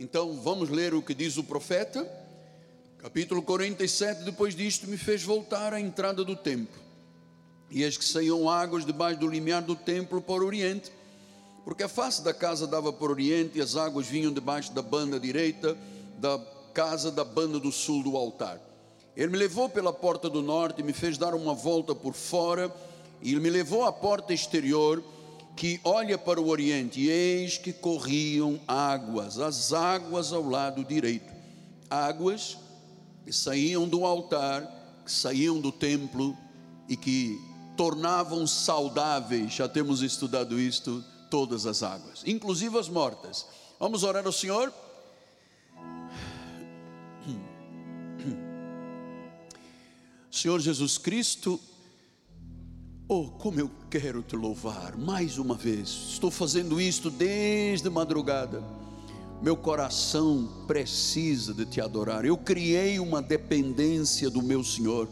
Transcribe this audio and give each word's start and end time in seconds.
Então 0.00 0.32
vamos 0.32 0.70
ler 0.70 0.94
o 0.94 1.02
que 1.02 1.12
diz 1.12 1.36
o 1.36 1.44
profeta. 1.44 2.10
Capítulo 2.96 3.42
47. 3.42 4.22
Depois 4.22 4.54
disto, 4.54 4.88
me 4.88 4.96
fez 4.96 5.22
voltar 5.22 5.74
à 5.74 5.80
entrada 5.80 6.24
do 6.24 6.34
templo. 6.34 6.80
E 7.70 7.82
eis 7.82 7.98
que 7.98 8.04
saíam 8.06 8.48
águas 8.48 8.86
debaixo 8.86 9.20
do 9.20 9.28
limiar 9.28 9.60
do 9.60 9.76
templo 9.76 10.22
para 10.22 10.42
o 10.42 10.46
oriente, 10.46 10.90
porque 11.66 11.82
a 11.82 11.88
face 11.88 12.22
da 12.22 12.32
casa 12.32 12.66
dava 12.66 12.90
para 12.90 13.08
o 13.08 13.10
oriente 13.10 13.58
e 13.58 13.60
as 13.60 13.76
águas 13.76 14.06
vinham 14.06 14.32
debaixo 14.32 14.72
da 14.72 14.80
banda 14.80 15.20
direita 15.20 15.76
da 16.16 16.40
casa 16.72 17.10
da 17.10 17.22
banda 17.22 17.60
do 17.60 17.70
sul 17.70 18.02
do 18.02 18.16
altar. 18.16 18.58
Ele 19.14 19.32
me 19.32 19.36
levou 19.36 19.68
pela 19.68 19.92
porta 19.92 20.30
do 20.30 20.40
norte 20.40 20.80
e 20.80 20.82
me 20.82 20.94
fez 20.94 21.18
dar 21.18 21.34
uma 21.34 21.52
volta 21.52 21.94
por 21.94 22.14
fora, 22.14 22.74
e 23.20 23.32
ele 23.32 23.40
me 23.40 23.50
levou 23.50 23.84
à 23.84 23.92
porta 23.92 24.32
exterior 24.32 25.04
que 25.60 25.78
olha 25.84 26.16
para 26.16 26.40
o 26.40 26.48
oriente, 26.48 27.00
e 27.00 27.10
eis 27.10 27.58
que 27.58 27.70
corriam 27.70 28.58
águas, 28.66 29.38
as 29.38 29.74
águas 29.74 30.32
ao 30.32 30.42
lado 30.48 30.82
direito, 30.82 31.30
águas 31.90 32.56
que 33.26 33.30
saíam 33.30 33.86
do 33.86 34.06
altar, 34.06 34.62
que 35.04 35.12
saíam 35.12 35.60
do 35.60 35.70
templo 35.70 36.34
e 36.88 36.96
que 36.96 37.38
tornavam 37.76 38.46
saudáveis, 38.46 39.52
já 39.52 39.68
temos 39.68 40.00
estudado 40.00 40.58
isto, 40.58 41.04
todas 41.28 41.66
as 41.66 41.82
águas, 41.82 42.22
inclusive 42.24 42.78
as 42.78 42.88
mortas. 42.88 43.46
Vamos 43.78 44.02
orar 44.02 44.24
ao 44.24 44.32
Senhor? 44.32 44.72
Senhor 50.30 50.58
Jesus 50.58 50.96
Cristo, 50.96 51.60
oh, 53.12 53.24
como 53.38 53.58
eu 53.58 53.68
quero 53.90 54.22
te 54.22 54.36
louvar 54.36 54.96
mais 54.96 55.36
uma 55.36 55.56
vez. 55.56 55.88
Estou 56.10 56.30
fazendo 56.30 56.80
isto 56.80 57.10
desde 57.10 57.90
madrugada. 57.90 58.62
Meu 59.42 59.56
coração 59.56 60.48
precisa 60.68 61.52
de 61.52 61.66
te 61.66 61.80
adorar. 61.80 62.24
Eu 62.24 62.36
criei 62.36 63.00
uma 63.00 63.20
dependência 63.20 64.30
do 64.30 64.40
meu 64.40 64.62
Senhor. 64.62 65.08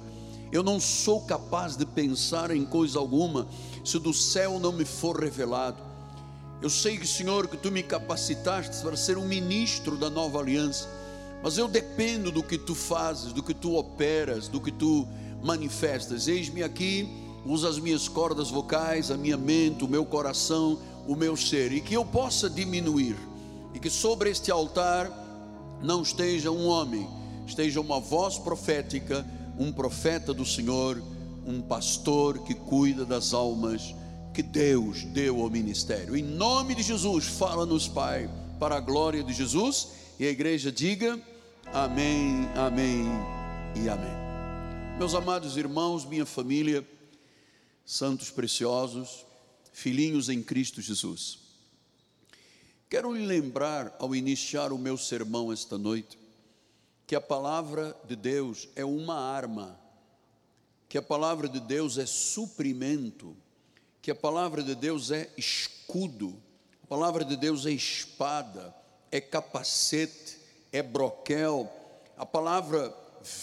Eu 0.52 0.62
não 0.62 0.78
sou 0.78 1.22
capaz 1.22 1.76
de 1.76 1.84
pensar 1.84 2.52
em 2.52 2.64
coisa 2.64 3.00
alguma 3.00 3.48
se 3.84 3.98
do 3.98 4.14
céu 4.14 4.60
não 4.60 4.70
me 4.70 4.84
for 4.84 5.20
revelado. 5.20 5.82
Eu 6.62 6.70
sei, 6.70 7.04
Senhor, 7.04 7.48
que 7.48 7.56
tu 7.56 7.72
me 7.72 7.82
capacitaste 7.82 8.80
para 8.80 8.96
ser 8.96 9.18
um 9.18 9.26
ministro 9.26 9.96
da 9.96 10.08
nova 10.08 10.38
aliança 10.38 10.88
mas 11.42 11.56
eu 11.56 11.68
dependo 11.68 12.32
do 12.32 12.42
que 12.42 12.58
tu 12.58 12.74
fazes, 12.74 13.32
do 13.32 13.42
que 13.42 13.54
tu 13.54 13.76
operas, 13.76 14.48
do 14.48 14.60
que 14.60 14.72
tu 14.72 15.06
manifestas. 15.42 16.26
Eis-me 16.26 16.62
aqui, 16.62 17.08
usa 17.44 17.68
as 17.68 17.78
minhas 17.78 18.08
cordas 18.08 18.50
vocais, 18.50 19.10
a 19.10 19.16
minha 19.16 19.36
mente, 19.36 19.84
o 19.84 19.88
meu 19.88 20.04
coração, 20.04 20.78
o 21.06 21.14
meu 21.14 21.36
ser, 21.36 21.72
e 21.72 21.80
que 21.80 21.94
eu 21.94 22.04
possa 22.04 22.50
diminuir, 22.50 23.16
e 23.74 23.78
que 23.78 23.88
sobre 23.88 24.30
este 24.30 24.50
altar 24.50 25.10
não 25.82 26.02
esteja 26.02 26.50
um 26.50 26.66
homem, 26.66 27.08
esteja 27.46 27.80
uma 27.80 28.00
voz 28.00 28.38
profética, 28.38 29.26
um 29.58 29.72
profeta 29.72 30.34
do 30.34 30.44
Senhor, 30.44 31.02
um 31.46 31.62
pastor 31.62 32.40
que 32.40 32.54
cuida 32.54 33.04
das 33.04 33.32
almas 33.32 33.94
que 34.34 34.42
Deus 34.42 35.04
deu 35.04 35.40
ao 35.40 35.48
ministério. 35.48 36.16
Em 36.16 36.22
nome 36.22 36.74
de 36.74 36.82
Jesus, 36.82 37.24
fala-nos, 37.26 37.88
Pai, 37.88 38.30
para 38.60 38.76
a 38.76 38.80
glória 38.80 39.22
de 39.22 39.32
Jesus 39.32 39.88
e 40.18 40.26
a 40.26 40.30
igreja 40.30 40.70
diga 40.70 41.18
amém, 41.72 42.48
amém 42.54 43.06
e 43.74 43.88
amém. 43.88 44.28
Meus 44.98 45.14
amados 45.14 45.56
irmãos, 45.56 46.04
minha 46.04 46.26
família, 46.26 46.86
santos 47.88 48.30
preciosos, 48.30 49.24
filhinhos 49.72 50.28
em 50.28 50.42
Cristo 50.42 50.82
Jesus. 50.82 51.38
Quero 52.90 53.14
lhe 53.14 53.24
lembrar, 53.24 53.96
ao 53.98 54.14
iniciar 54.14 54.74
o 54.74 54.78
meu 54.78 54.98
sermão 54.98 55.50
esta 55.50 55.78
noite, 55.78 56.18
que 57.06 57.16
a 57.16 57.20
palavra 57.20 57.96
de 58.06 58.14
Deus 58.14 58.68
é 58.76 58.84
uma 58.84 59.18
arma, 59.18 59.80
que 60.86 60.98
a 60.98 61.02
palavra 61.02 61.48
de 61.48 61.60
Deus 61.60 61.96
é 61.96 62.04
suprimento, 62.04 63.34
que 64.02 64.10
a 64.10 64.14
palavra 64.14 64.62
de 64.62 64.74
Deus 64.74 65.10
é 65.10 65.32
escudo, 65.34 66.36
a 66.82 66.86
palavra 66.86 67.24
de 67.24 67.38
Deus 67.38 67.64
é 67.64 67.70
espada, 67.70 68.74
é 69.10 69.18
capacete, 69.18 70.38
é 70.70 70.82
broquel, 70.82 71.72
a 72.18 72.26
palavra 72.26 72.94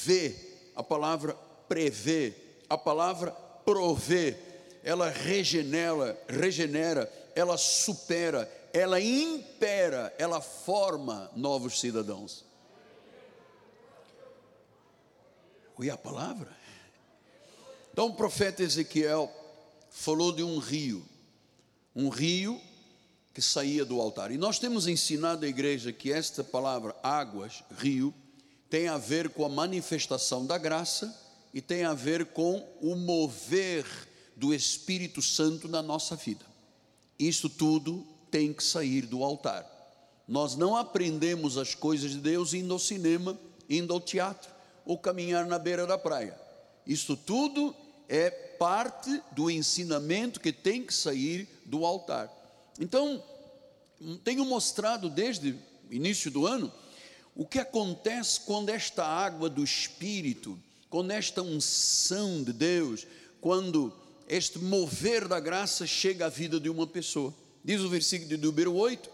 vê, 0.03 0.35
a 0.75 0.83
palavra 0.83 1.33
prevê, 1.67 2.35
a 2.69 2.77
palavra 2.77 3.44
provê, 3.65 4.37
ela 4.83 5.09
regenera, 5.09 6.17
regenera, 6.29 7.11
ela 7.35 7.57
supera, 7.57 8.49
ela 8.71 9.01
impera, 9.01 10.13
ela 10.17 10.39
forma 10.39 11.29
novos 11.35 11.79
cidadãos. 11.79 12.45
E 15.79 15.89
a 15.89 15.97
palavra? 15.97 16.55
Então 17.91 18.07
o 18.07 18.15
profeta 18.15 18.63
Ezequiel 18.63 19.29
falou 19.89 20.31
de 20.31 20.43
um 20.43 20.57
rio, 20.59 21.03
um 21.95 22.09
rio 22.09 22.61
que 23.33 23.41
saía 23.41 23.83
do 23.83 23.99
altar. 23.99 24.31
E 24.31 24.37
nós 24.37 24.59
temos 24.59 24.87
ensinado 24.87 25.45
à 25.45 25.49
igreja 25.49 25.91
que 25.91 26.11
esta 26.11 26.43
palavra 26.43 26.95
águas, 27.03 27.63
rio, 27.77 28.13
tem 28.69 28.87
a 28.87 28.97
ver 28.97 29.29
com 29.29 29.43
a 29.43 29.49
manifestação 29.49 30.45
da 30.45 30.57
graça 30.57 31.24
e 31.55 31.61
tem 31.61 31.85
a 31.85 31.93
ver 31.93 32.25
com 32.25 32.67
o 32.81 32.95
mover 32.95 33.85
do 34.35 34.53
Espírito 34.53 35.21
Santo 35.21 35.69
na 35.69 35.81
nossa 35.81 36.13
vida. 36.13 36.45
Isso 37.17 37.49
tudo 37.49 38.05
tem 38.29 38.51
que 38.51 38.61
sair 38.61 39.05
do 39.05 39.23
altar. 39.23 39.65
Nós 40.27 40.57
não 40.57 40.75
aprendemos 40.75 41.57
as 41.57 41.73
coisas 41.73 42.11
de 42.11 42.17
Deus 42.17 42.53
indo 42.53 42.73
ao 42.73 42.79
cinema, 42.79 43.39
indo 43.69 43.93
ao 43.93 44.01
teatro 44.01 44.51
ou 44.85 44.97
caminhar 44.97 45.45
na 45.45 45.57
beira 45.57 45.87
da 45.87 45.97
praia. 45.97 46.37
Isso 46.85 47.15
tudo 47.15 47.73
é 48.09 48.29
parte 48.29 49.21
do 49.31 49.49
ensinamento 49.49 50.41
que 50.41 50.51
tem 50.51 50.83
que 50.83 50.93
sair 50.93 51.47
do 51.65 51.85
altar. 51.85 52.29
Então, 52.77 53.23
tenho 54.25 54.43
mostrado 54.43 55.09
desde 55.09 55.51
o 55.89 55.93
início 55.93 56.29
do 56.29 56.45
ano 56.45 56.69
o 57.33 57.45
que 57.45 57.59
acontece 57.59 58.41
quando 58.41 58.69
esta 58.69 59.05
água 59.05 59.49
do 59.49 59.63
Espírito, 59.63 60.59
quando 60.89 61.11
esta 61.11 61.41
unção 61.41 62.43
de 62.43 62.53
Deus, 62.53 63.05
quando 63.41 63.93
este 64.27 64.59
mover 64.59 65.27
da 65.27 65.39
graça 65.39 65.85
chega 65.85 66.25
à 66.25 66.29
vida 66.29 66.59
de 66.59 66.69
uma 66.69 66.87
pessoa. 66.87 67.33
Diz 67.63 67.81
o 67.81 67.89
versículo 67.89 68.29
de 68.29 68.37
número 68.37 68.73
8: 68.73 69.09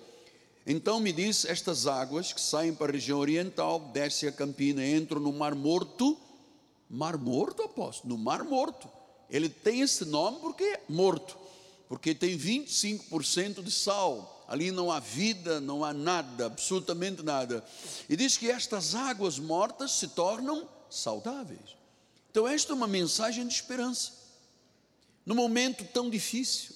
Então 0.65 0.99
me 0.99 1.11
diz: 1.11 1.45
Estas 1.45 1.87
águas 1.87 2.33
que 2.33 2.41
saem 2.41 2.73
para 2.73 2.91
a 2.91 2.93
região 2.93 3.19
oriental, 3.19 3.79
descem 3.93 4.29
a 4.29 4.31
campina, 4.31 4.85
entram 4.85 5.19
no 5.19 5.33
Mar 5.33 5.55
Morto. 5.55 6.17
Mar 6.89 7.17
Morto, 7.17 7.63
apóstolo, 7.63 8.15
no 8.15 8.21
Mar 8.21 8.43
Morto. 8.43 8.89
Ele 9.29 9.47
tem 9.47 9.79
esse 9.79 10.03
nome 10.03 10.39
porque 10.41 10.63
é 10.63 10.81
morto 10.89 11.37
porque 11.91 12.15
tem 12.15 12.39
25% 12.39 13.61
de 13.61 13.69
sal. 13.69 14.45
Ali 14.47 14.71
não 14.71 14.89
há 14.89 15.01
vida, 15.01 15.59
não 15.59 15.83
há 15.83 15.93
nada, 15.93 16.45
absolutamente 16.45 17.21
nada. 17.21 17.61
E 18.07 18.15
diz 18.15 18.37
que 18.37 18.49
estas 18.49 18.95
águas 18.95 19.37
mortas 19.37 19.91
se 19.91 20.07
tornam 20.07 20.69
saudáveis. 20.91 21.75
Então, 22.29 22.47
esta 22.47 22.71
é 22.71 22.75
uma 22.75 22.87
mensagem 22.87 23.47
de 23.47 23.53
esperança. 23.53 24.11
No 25.25 25.35
momento 25.35 25.83
tão 25.85 26.09
difícil, 26.09 26.75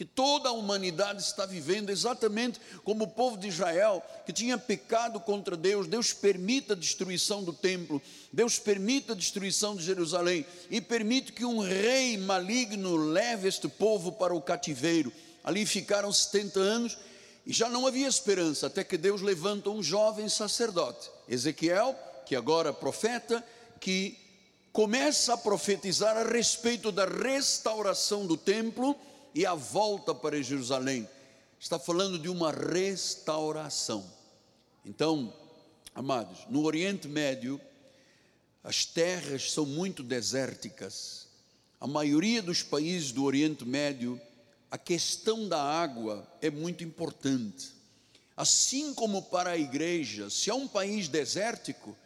que 0.00 0.04
toda 0.06 0.48
a 0.48 0.52
humanidade 0.52 1.20
está 1.20 1.44
vivendo, 1.44 1.90
exatamente 1.90 2.58
como 2.82 3.04
o 3.04 3.08
povo 3.08 3.36
de 3.36 3.48
Israel, 3.48 4.02
que 4.24 4.32
tinha 4.32 4.56
pecado 4.56 5.20
contra 5.20 5.54
Deus, 5.58 5.86
Deus 5.86 6.10
permite 6.10 6.72
a 6.72 6.74
destruição 6.74 7.44
do 7.44 7.52
templo, 7.52 8.00
Deus 8.32 8.58
permite 8.58 9.12
a 9.12 9.14
destruição 9.14 9.76
de 9.76 9.84
Jerusalém 9.84 10.46
e 10.70 10.80
permite 10.80 11.34
que 11.34 11.44
um 11.44 11.58
rei 11.58 12.16
maligno 12.16 12.96
leve 12.96 13.46
este 13.46 13.68
povo 13.68 14.10
para 14.12 14.34
o 14.34 14.40
cativeiro. 14.40 15.12
Ali 15.44 15.66
ficaram 15.66 16.10
70 16.10 16.58
anos 16.58 16.96
e 17.44 17.52
já 17.52 17.68
não 17.68 17.86
havia 17.86 18.08
esperança, 18.08 18.68
até 18.68 18.82
que 18.82 18.96
Deus 18.96 19.20
levanta 19.20 19.68
um 19.68 19.82
jovem 19.82 20.30
sacerdote, 20.30 21.10
Ezequiel, 21.28 21.94
que 22.30 22.36
agora 22.36 22.72
profeta, 22.72 23.44
que 23.80 24.16
começa 24.72 25.34
a 25.34 25.36
profetizar 25.36 26.16
a 26.16 26.22
respeito 26.22 26.92
da 26.92 27.04
restauração 27.04 28.24
do 28.24 28.36
templo 28.36 28.94
e 29.34 29.44
a 29.44 29.52
volta 29.52 30.14
para 30.14 30.40
Jerusalém. 30.40 31.08
Está 31.58 31.76
falando 31.76 32.20
de 32.20 32.28
uma 32.28 32.52
restauração. 32.52 34.08
Então, 34.86 35.34
amados, 35.92 36.46
no 36.48 36.62
Oriente 36.62 37.08
Médio, 37.08 37.60
as 38.62 38.84
terras 38.84 39.50
são 39.50 39.66
muito 39.66 40.00
desérticas. 40.00 41.26
A 41.80 41.86
maioria 41.88 42.40
dos 42.40 42.62
países 42.62 43.10
do 43.10 43.24
Oriente 43.24 43.64
Médio, 43.64 44.20
a 44.70 44.78
questão 44.78 45.48
da 45.48 45.60
água 45.60 46.24
é 46.40 46.48
muito 46.48 46.84
importante. 46.84 47.72
Assim 48.36 48.94
como 48.94 49.20
para 49.22 49.50
a 49.50 49.58
igreja, 49.58 50.30
se 50.30 50.48
é 50.48 50.54
um 50.54 50.68
país 50.68 51.08
desértico, 51.08 51.96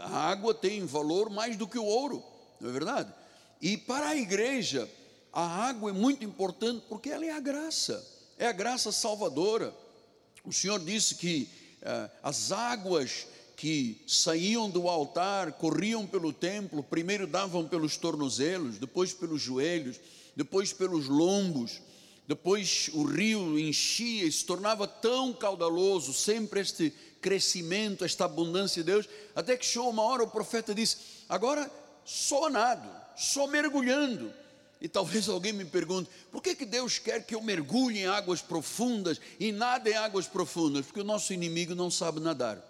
a 0.00 0.08
água 0.08 0.54
tem 0.54 0.84
valor 0.84 1.30
mais 1.30 1.56
do 1.56 1.66
que 1.66 1.78
o 1.78 1.84
ouro, 1.84 2.22
não 2.60 2.70
é 2.70 2.72
verdade? 2.72 3.12
E 3.60 3.76
para 3.76 4.08
a 4.08 4.16
igreja, 4.16 4.88
a 5.32 5.42
água 5.42 5.90
é 5.90 5.92
muito 5.92 6.24
importante 6.24 6.84
porque 6.88 7.10
ela 7.10 7.24
é 7.24 7.30
a 7.30 7.40
graça, 7.40 8.04
é 8.38 8.46
a 8.46 8.52
graça 8.52 8.90
salvadora. 8.90 9.74
O 10.44 10.52
Senhor 10.52 10.80
disse 10.80 11.14
que 11.16 11.48
ah, 11.82 12.10
as 12.22 12.52
águas 12.52 13.26
que 13.56 14.02
saíam 14.06 14.70
do 14.70 14.88
altar, 14.88 15.52
corriam 15.52 16.06
pelo 16.06 16.32
templo, 16.32 16.82
primeiro 16.82 17.26
davam 17.26 17.68
pelos 17.68 17.96
tornozelos, 17.98 18.78
depois 18.78 19.12
pelos 19.12 19.42
joelhos, 19.42 20.00
depois 20.34 20.72
pelos 20.72 21.08
lombos, 21.08 21.82
depois 22.26 22.88
o 22.94 23.02
rio 23.02 23.58
enchia 23.58 24.24
e 24.24 24.32
se 24.32 24.46
tornava 24.46 24.86
tão 24.86 25.32
caudaloso, 25.34 26.14
sempre 26.14 26.60
este 26.60 26.90
crescimento, 27.20 28.04
esta 28.04 28.24
abundância 28.24 28.82
de 28.82 28.90
Deus, 28.92 29.08
até 29.34 29.56
que 29.56 29.64
chegou 29.64 29.90
uma 29.90 30.02
hora 30.02 30.22
o 30.22 30.30
profeta 30.30 30.74
disse: 30.74 30.96
Agora 31.28 31.70
só 32.04 32.48
nado, 32.50 32.88
só 33.16 33.46
mergulhando. 33.46 34.32
E 34.80 34.88
talvez 34.88 35.28
alguém 35.28 35.52
me 35.52 35.64
pergunte: 35.64 36.10
por 36.30 36.42
que, 36.42 36.54
que 36.54 36.64
Deus 36.64 36.98
quer 36.98 37.24
que 37.24 37.34
eu 37.34 37.42
mergulhe 37.42 38.00
em 38.00 38.06
águas 38.06 38.40
profundas 38.40 39.20
e 39.38 39.52
nada 39.52 39.90
em 39.90 39.94
águas 39.94 40.26
profundas? 40.26 40.86
Porque 40.86 41.00
o 41.00 41.04
nosso 41.04 41.32
inimigo 41.32 41.74
não 41.74 41.90
sabe 41.90 42.20
nadar. 42.20 42.66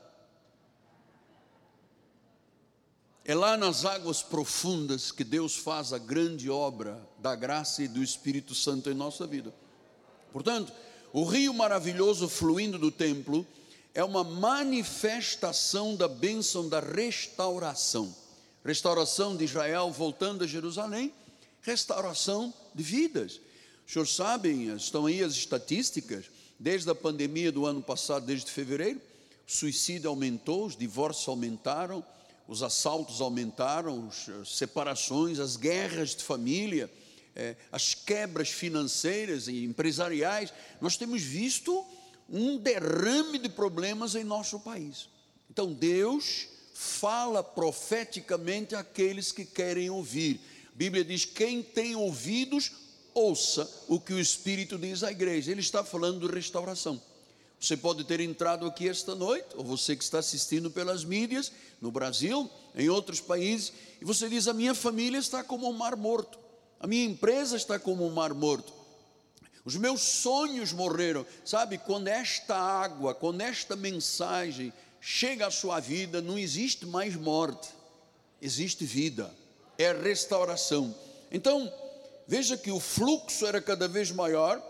É 3.24 3.34
lá 3.34 3.56
nas 3.56 3.84
águas 3.84 4.22
profundas 4.22 5.12
que 5.12 5.22
Deus 5.22 5.54
faz 5.54 5.92
a 5.92 5.98
grande 5.98 6.50
obra 6.50 7.00
da 7.18 7.36
graça 7.36 7.82
e 7.82 7.86
do 7.86 8.02
Espírito 8.02 8.54
Santo 8.56 8.90
em 8.90 8.94
nossa 8.94 9.24
vida. 9.26 9.54
Portanto, 10.32 10.72
o 11.12 11.24
rio 11.24 11.54
maravilhoso 11.54 12.28
fluindo 12.28 12.78
do 12.78 12.90
templo 12.90 13.46
é 13.94 14.04
uma 14.04 14.22
manifestação 14.22 15.96
da 15.96 16.08
bênção 16.08 16.68
da 16.68 16.80
restauração. 16.80 18.14
Restauração 18.64 19.36
de 19.36 19.44
Israel 19.44 19.90
voltando 19.90 20.44
a 20.44 20.46
Jerusalém, 20.46 21.12
restauração 21.62 22.52
de 22.74 22.82
vidas. 22.82 23.40
Os 23.86 23.92
senhores 23.92 24.14
sabem, 24.14 24.74
estão 24.76 25.06
aí 25.06 25.22
as 25.22 25.32
estatísticas, 25.32 26.26
desde 26.58 26.90
a 26.90 26.94
pandemia 26.94 27.50
do 27.50 27.64
ano 27.66 27.82
passado, 27.82 28.26
desde 28.26 28.50
fevereiro, 28.50 29.00
o 29.48 29.52
suicídio 29.52 30.08
aumentou, 30.08 30.66
os 30.66 30.76
divórcios 30.76 31.26
aumentaram, 31.26 32.04
os 32.46 32.62
assaltos 32.62 33.20
aumentaram, 33.20 34.08
as 34.40 34.56
separações, 34.56 35.40
as 35.40 35.56
guerras 35.56 36.14
de 36.14 36.22
família, 36.22 36.90
é, 37.34 37.56
as 37.72 37.94
quebras 37.94 38.50
financeiras 38.50 39.48
e 39.48 39.64
empresariais, 39.64 40.52
nós 40.80 40.96
temos 40.96 41.22
visto 41.22 41.84
um 42.30 42.56
derrame 42.56 43.38
de 43.38 43.48
problemas 43.48 44.14
em 44.14 44.24
nosso 44.24 44.60
país. 44.60 45.08
Então 45.50 45.72
Deus 45.72 46.48
fala 46.72 47.42
profeticamente 47.42 48.74
àqueles 48.74 49.32
que 49.32 49.44
querem 49.44 49.90
ouvir. 49.90 50.40
A 50.72 50.76
Bíblia 50.76 51.04
diz: 51.04 51.24
quem 51.24 51.62
tem 51.62 51.96
ouvidos, 51.96 52.72
ouça 53.12 53.68
o 53.88 54.00
que 54.00 54.12
o 54.12 54.20
Espírito 54.20 54.78
diz 54.78 55.02
à 55.02 55.10
igreja. 55.10 55.50
Ele 55.50 55.60
está 55.60 55.84
falando 55.84 56.26
de 56.26 56.34
restauração. 56.34 57.00
Você 57.60 57.76
pode 57.76 58.04
ter 58.04 58.20
entrado 58.20 58.64
aqui 58.64 58.88
esta 58.88 59.14
noite, 59.14 59.48
ou 59.54 59.62
você 59.62 59.94
que 59.94 60.02
está 60.02 60.18
assistindo 60.20 60.70
pelas 60.70 61.04
mídias, 61.04 61.52
no 61.78 61.90
Brasil, 61.90 62.48
em 62.74 62.88
outros 62.88 63.20
países, 63.20 63.72
e 64.00 64.04
você 64.04 64.30
diz: 64.30 64.48
A 64.48 64.54
minha 64.54 64.74
família 64.74 65.18
está 65.18 65.44
como 65.44 65.68
um 65.68 65.72
mar 65.72 65.94
morto, 65.96 66.38
a 66.78 66.86
minha 66.86 67.04
empresa 67.04 67.56
está 67.56 67.78
como 67.78 68.06
um 68.06 68.10
mar 68.10 68.32
morto, 68.32 68.72
os 69.64 69.76
meus 69.76 70.00
sonhos 70.00 70.72
morreram. 70.72 71.26
Sabe, 71.44 71.78
quando 71.78 72.08
esta 72.08 72.56
água, 72.56 73.14
quando 73.14 73.40
esta 73.42 73.76
mensagem 73.76 74.72
chega 75.00 75.46
à 75.46 75.50
sua 75.50 75.80
vida, 75.80 76.20
não 76.20 76.38
existe 76.38 76.86
mais 76.86 77.16
morte, 77.16 77.68
existe 78.40 78.84
vida, 78.84 79.32
é 79.78 79.92
restauração. 79.92 80.94
Então, 81.30 81.72
veja 82.26 82.56
que 82.56 82.70
o 82.70 82.80
fluxo 82.80 83.46
era 83.46 83.60
cada 83.60 83.86
vez 83.86 84.10
maior, 84.10 84.62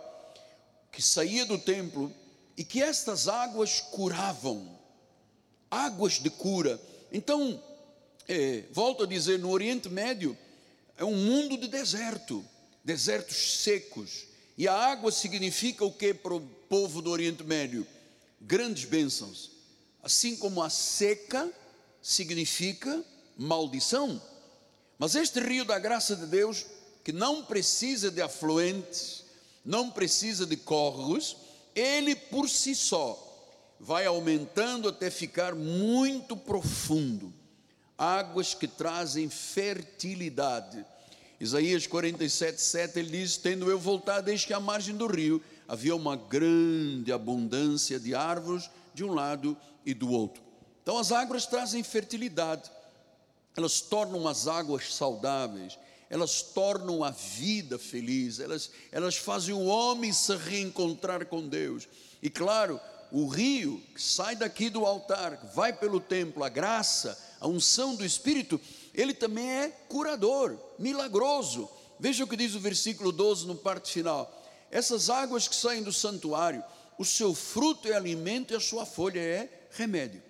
que 0.93 1.03
saía 1.03 1.47
do 1.47 1.59
templo 1.59 2.13
e 2.57 2.65
que 2.65 2.83
estas 2.83 3.29
águas 3.29 3.81
curavam, 3.81 4.79
águas 5.71 6.15
de 6.15 6.31
cura. 6.31 6.81
Então, 7.13 7.63
é, 8.29 8.65
volto 8.73 9.05
a 9.05 9.07
dizer, 9.07 9.39
no 9.39 9.51
Oriente 9.51 9.89
Médio 9.89 10.37
é 10.97 11.05
um 11.05 11.17
mundo 11.17 11.57
de 11.57 11.69
deserto, 11.69 12.45
desertos 12.85 13.63
secos, 13.63 14.27
e 14.61 14.69
a 14.69 14.75
água 14.75 15.11
significa 15.11 15.87
o 15.87 15.91
que 15.91 16.13
para 16.13 16.35
o 16.35 16.41
povo 16.69 17.01
do 17.01 17.11
Oriente 17.11 17.43
Médio? 17.43 17.87
Grandes 18.39 18.85
bênçãos. 18.85 19.53
Assim 20.03 20.37
como 20.37 20.63
a 20.63 20.69
seca 20.69 21.51
significa 22.03 23.03
maldição. 23.39 24.21
Mas 24.99 25.15
este 25.15 25.41
rio 25.41 25.65
da 25.65 25.79
graça 25.79 26.15
de 26.15 26.27
Deus, 26.27 26.67
que 27.03 27.11
não 27.11 27.43
precisa 27.43 28.11
de 28.11 28.21
afluentes, 28.21 29.25
não 29.65 29.91
precisa 29.91 30.45
de 30.45 30.59
córregos, 30.59 31.39
ele 31.75 32.15
por 32.15 32.47
si 32.47 32.75
só 32.75 33.17
vai 33.81 34.05
aumentando 34.05 34.91
até 34.91 35.11
ficar 35.11 35.55
muito 35.55 36.37
profundo. 36.37 37.33
Águas 37.97 38.53
que 38.53 38.69
trazem 38.69 39.31
fertilidade. 39.31 40.85
Isaías 41.41 41.87
47, 41.87 42.61
7, 42.61 42.99
ele 42.99 43.19
diz: 43.19 43.39
Tendo 43.39 43.71
eu 43.71 43.79
voltado, 43.79 44.27
desde 44.27 44.47
que 44.47 44.53
a 44.53 44.61
margem 44.61 44.95
do 44.95 45.07
rio 45.07 45.43
havia 45.67 45.97
uma 45.97 46.15
grande 46.15 47.11
abundância 47.11 47.99
de 47.99 48.15
árvores 48.15 48.69
de 48.93 49.03
um 49.03 49.15
lado 49.15 49.57
e 49.87 49.95
do 49.95 50.11
outro. 50.11 50.43
Então 50.83 50.99
as 50.99 51.11
águas 51.11 51.47
trazem 51.47 51.83
fertilidade, 51.83 52.71
elas 53.57 53.81
tornam 53.81 54.29
as 54.29 54.47
águas 54.47 54.95
saudáveis, 54.95 55.79
elas 56.11 56.43
tornam 56.43 57.03
a 57.03 57.11
vida 57.11 57.79
feliz, 57.79 58.39
elas, 58.39 58.71
elas 58.93 59.17
fazem 59.17 59.55
o 59.55 59.65
homem 59.65 60.13
se 60.13 60.37
reencontrar 60.37 61.25
com 61.25 61.49
Deus. 61.49 61.89
E 62.23 62.29
claro, 62.29 62.79
o 63.11 63.27
rio 63.29 63.83
que 63.95 64.03
sai 64.03 64.37
daqui 64.37 64.69
do 64.69 64.85
altar, 64.85 65.51
vai 65.55 65.73
pelo 65.73 66.01
templo, 66.01 66.45
a 66.45 66.49
graça, 66.49 67.19
a 67.41 67.49
unção 67.49 67.95
do 67.95 68.05
Espírito, 68.05 68.61
ele 68.95 69.15
também 69.15 69.49
é 69.51 69.69
curador, 69.89 70.57
milagroso. 70.79 71.69
Veja 71.99 72.25
o 72.25 72.27
que 72.27 72.37
diz 72.37 72.55
o 72.55 72.61
versículo 72.61 73.13
12 73.13 73.47
no 73.47 73.55
parte 73.55 73.93
final. 73.93 74.37
Essas 74.71 75.11
águas 75.11 75.49
que 75.49 75.55
saem 75.55 75.83
do 75.83 75.93
santuário, 75.93 76.63
o 76.99 77.05
seu 77.05 77.35
fruto 77.35 77.89
é 77.89 77.95
alimento 77.95 78.53
e 78.53 78.57
a 78.57 78.61
sua 78.61 78.87
folha 78.87 79.21
é 79.21 79.67
remédio. 79.73 80.23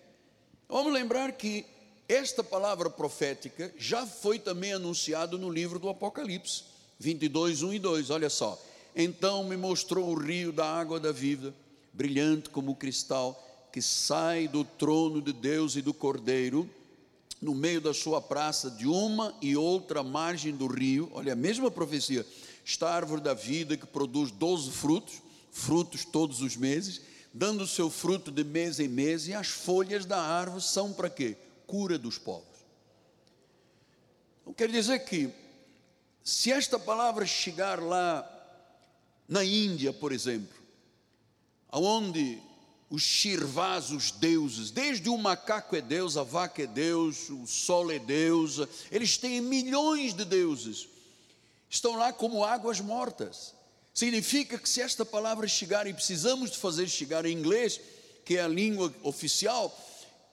Vamos 0.68 0.92
lembrar 0.92 1.32
que 1.32 1.66
esta 2.08 2.42
palavra 2.42 2.90
profética 2.90 3.72
já 3.78 4.06
foi 4.06 4.38
também 4.38 4.72
anunciado 4.72 5.38
no 5.38 5.50
livro 5.50 5.78
do 5.78 5.88
Apocalipse, 5.88 6.64
22, 6.98 7.62
1 7.62 7.74
e 7.74 7.78
2. 7.78 8.10
Olha 8.10 8.30
só. 8.30 8.60
Então 8.94 9.44
me 9.44 9.56
mostrou 9.56 10.08
o 10.08 10.18
rio 10.18 10.52
da 10.52 10.66
água 10.66 10.98
da 10.98 11.12
vida, 11.12 11.54
brilhante 11.92 12.50
como 12.50 12.74
cristal, 12.74 13.68
que 13.72 13.80
sai 13.80 14.48
do 14.48 14.64
trono 14.64 15.22
de 15.22 15.32
Deus 15.32 15.76
e 15.76 15.82
do 15.82 15.94
Cordeiro, 15.94 16.68
no 17.40 17.54
meio 17.54 17.80
da 17.80 17.94
sua 17.94 18.20
praça, 18.20 18.70
de 18.70 18.86
uma 18.86 19.34
e 19.40 19.56
outra 19.56 20.02
margem 20.02 20.54
do 20.54 20.66
rio. 20.66 21.10
Olha, 21.14 21.32
a 21.32 21.36
mesma 21.36 21.70
profecia. 21.70 22.26
Está 22.64 22.90
a 22.90 22.94
árvore 22.94 23.22
da 23.22 23.34
vida 23.34 23.76
que 23.76 23.86
produz 23.86 24.30
doze 24.30 24.70
frutos, 24.70 25.22
frutos 25.50 26.04
todos 26.04 26.42
os 26.42 26.56
meses, 26.56 27.00
dando 27.32 27.62
o 27.64 27.66
seu 27.66 27.88
fruto 27.88 28.30
de 28.30 28.44
mês 28.44 28.78
em 28.78 28.88
mês, 28.88 29.26
e 29.26 29.34
as 29.34 29.48
folhas 29.48 30.04
da 30.04 30.20
árvore 30.20 30.62
são 30.62 30.92
para 30.92 31.08
quê? 31.08 31.36
cura 31.70 31.96
dos 31.96 32.18
povos. 32.18 32.44
Então, 34.40 34.52
quer 34.52 34.68
dizer 34.68 34.98
que, 35.04 35.30
se 36.24 36.50
esta 36.50 36.80
palavra 36.80 37.24
chegar 37.24 37.80
lá 37.80 38.28
na 39.28 39.44
Índia, 39.44 39.92
por 39.92 40.10
exemplo, 40.10 40.58
aonde 41.68 42.42
os 42.90 43.02
shirvás, 43.02 43.92
os 43.92 44.10
deuses, 44.10 44.72
desde 44.72 45.08
o 45.08 45.16
macaco 45.16 45.76
é 45.76 45.80
Deus, 45.80 46.16
a 46.16 46.24
vaca 46.24 46.64
é 46.64 46.66
Deus, 46.66 47.30
o 47.30 47.46
sol 47.46 47.92
é 47.92 48.00
Deus, 48.00 48.58
eles 48.90 49.16
têm 49.16 49.40
milhões 49.40 50.12
de 50.12 50.24
deuses, 50.24 50.88
estão 51.68 51.96
lá 51.96 52.12
como 52.12 52.44
águas 52.44 52.80
mortas. 52.80 53.54
Significa 53.94 54.58
que 54.58 54.68
se 54.68 54.82
esta 54.82 55.04
palavra 55.04 55.46
chegar, 55.46 55.86
e 55.86 55.94
precisamos 55.94 56.50
de 56.50 56.58
fazer 56.58 56.88
chegar 56.88 57.24
em 57.24 57.32
inglês, 57.32 57.80
que 58.24 58.36
é 58.36 58.42
a 58.42 58.48
língua 58.48 58.92
oficial, 59.04 59.72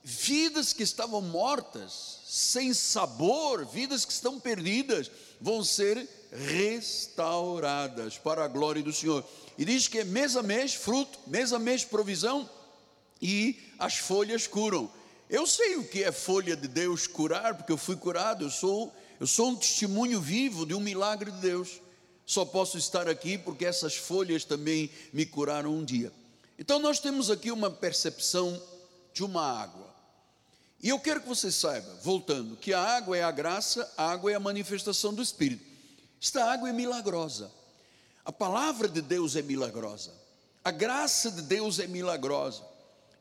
vidas 0.04 0.74
que 0.74 0.84
estavam 0.84 1.22
mortas, 1.22 2.22
sem 2.26 2.74
sabor, 2.74 3.66
vidas 3.68 4.04
que 4.04 4.14
estão 4.14 4.40
perdidas, 4.40 5.12
vão 5.40 5.64
ser 5.64 6.08
restauradas 6.32 8.18
para 8.18 8.44
a 8.44 8.48
glória 8.48 8.82
do 8.82 8.94
Senhor. 8.94 9.24
E 9.58 9.66
diz 9.66 9.88
que 9.88 10.00
é 10.00 10.04
mês 10.04 10.36
a 10.36 10.44
mês 10.44 10.74
fruto, 10.74 11.18
mês 11.28 11.54
a 11.54 11.60
mês 11.60 11.84
provisão, 11.84 12.50
e 13.22 13.60
as 13.80 13.98
folhas 13.98 14.46
curam. 14.46 14.92
Eu 15.30 15.46
sei 15.48 15.76
o 15.76 15.88
que 15.88 16.04
é 16.04 16.12
folha 16.12 16.56
de 16.56 16.68
Deus 16.68 17.08
curar, 17.08 17.56
porque 17.56 17.72
eu 17.72 17.78
fui 17.78 17.96
curado, 17.96 18.46
eu 18.46 18.50
sou, 18.50 18.94
eu 19.20 19.28
sou 19.28 19.50
um 19.50 19.56
testemunho 19.56 20.22
vivo 20.22 20.66
de 20.66 20.74
um 20.74 20.80
milagre 20.80 21.32
de 21.32 21.40
Deus. 21.40 21.82
Só 22.26 22.46
posso 22.46 22.78
estar 22.78 23.08
aqui 23.08 23.38
porque 23.38 23.66
essas 23.66 23.96
folhas 23.96 24.44
também 24.44 24.90
me 25.12 25.26
curaram 25.26 25.74
um 25.74 25.84
dia. 25.84 26.12
Então 26.60 26.80
nós 26.80 27.00
temos 27.00 27.30
aqui 27.32 27.52
uma 27.52 27.70
percepção 27.70 28.62
de 29.14 29.24
uma 29.24 29.42
água. 29.42 29.87
E 30.82 30.90
eu 30.90 31.00
quero 31.00 31.22
que 31.22 31.28
você 31.28 31.52
saiba, 31.52 31.92
voltando, 32.04 32.56
que 32.56 32.74
a 32.74 32.80
água 32.80 33.18
é 33.18 33.24
a 33.24 33.32
graça, 33.32 33.92
a 33.98 34.12
água 34.12 34.32
é 34.32 34.36
a 34.36 34.40
manifestação 34.40 35.14
do 35.14 35.24
Espírito. 35.24 35.66
Esta 36.22 36.44
água 36.46 36.70
é 36.70 36.74
milagrosa. 36.74 37.52
A 38.24 38.32
palavra 38.32 38.88
de 38.88 39.02
Deus 39.02 39.36
é 39.36 39.42
milagrosa. 39.42 40.14
A 40.64 40.72
graça 40.72 41.32
de 41.32 41.42
Deus 41.44 41.80
é 41.80 41.88
milagrosa. 41.88 42.62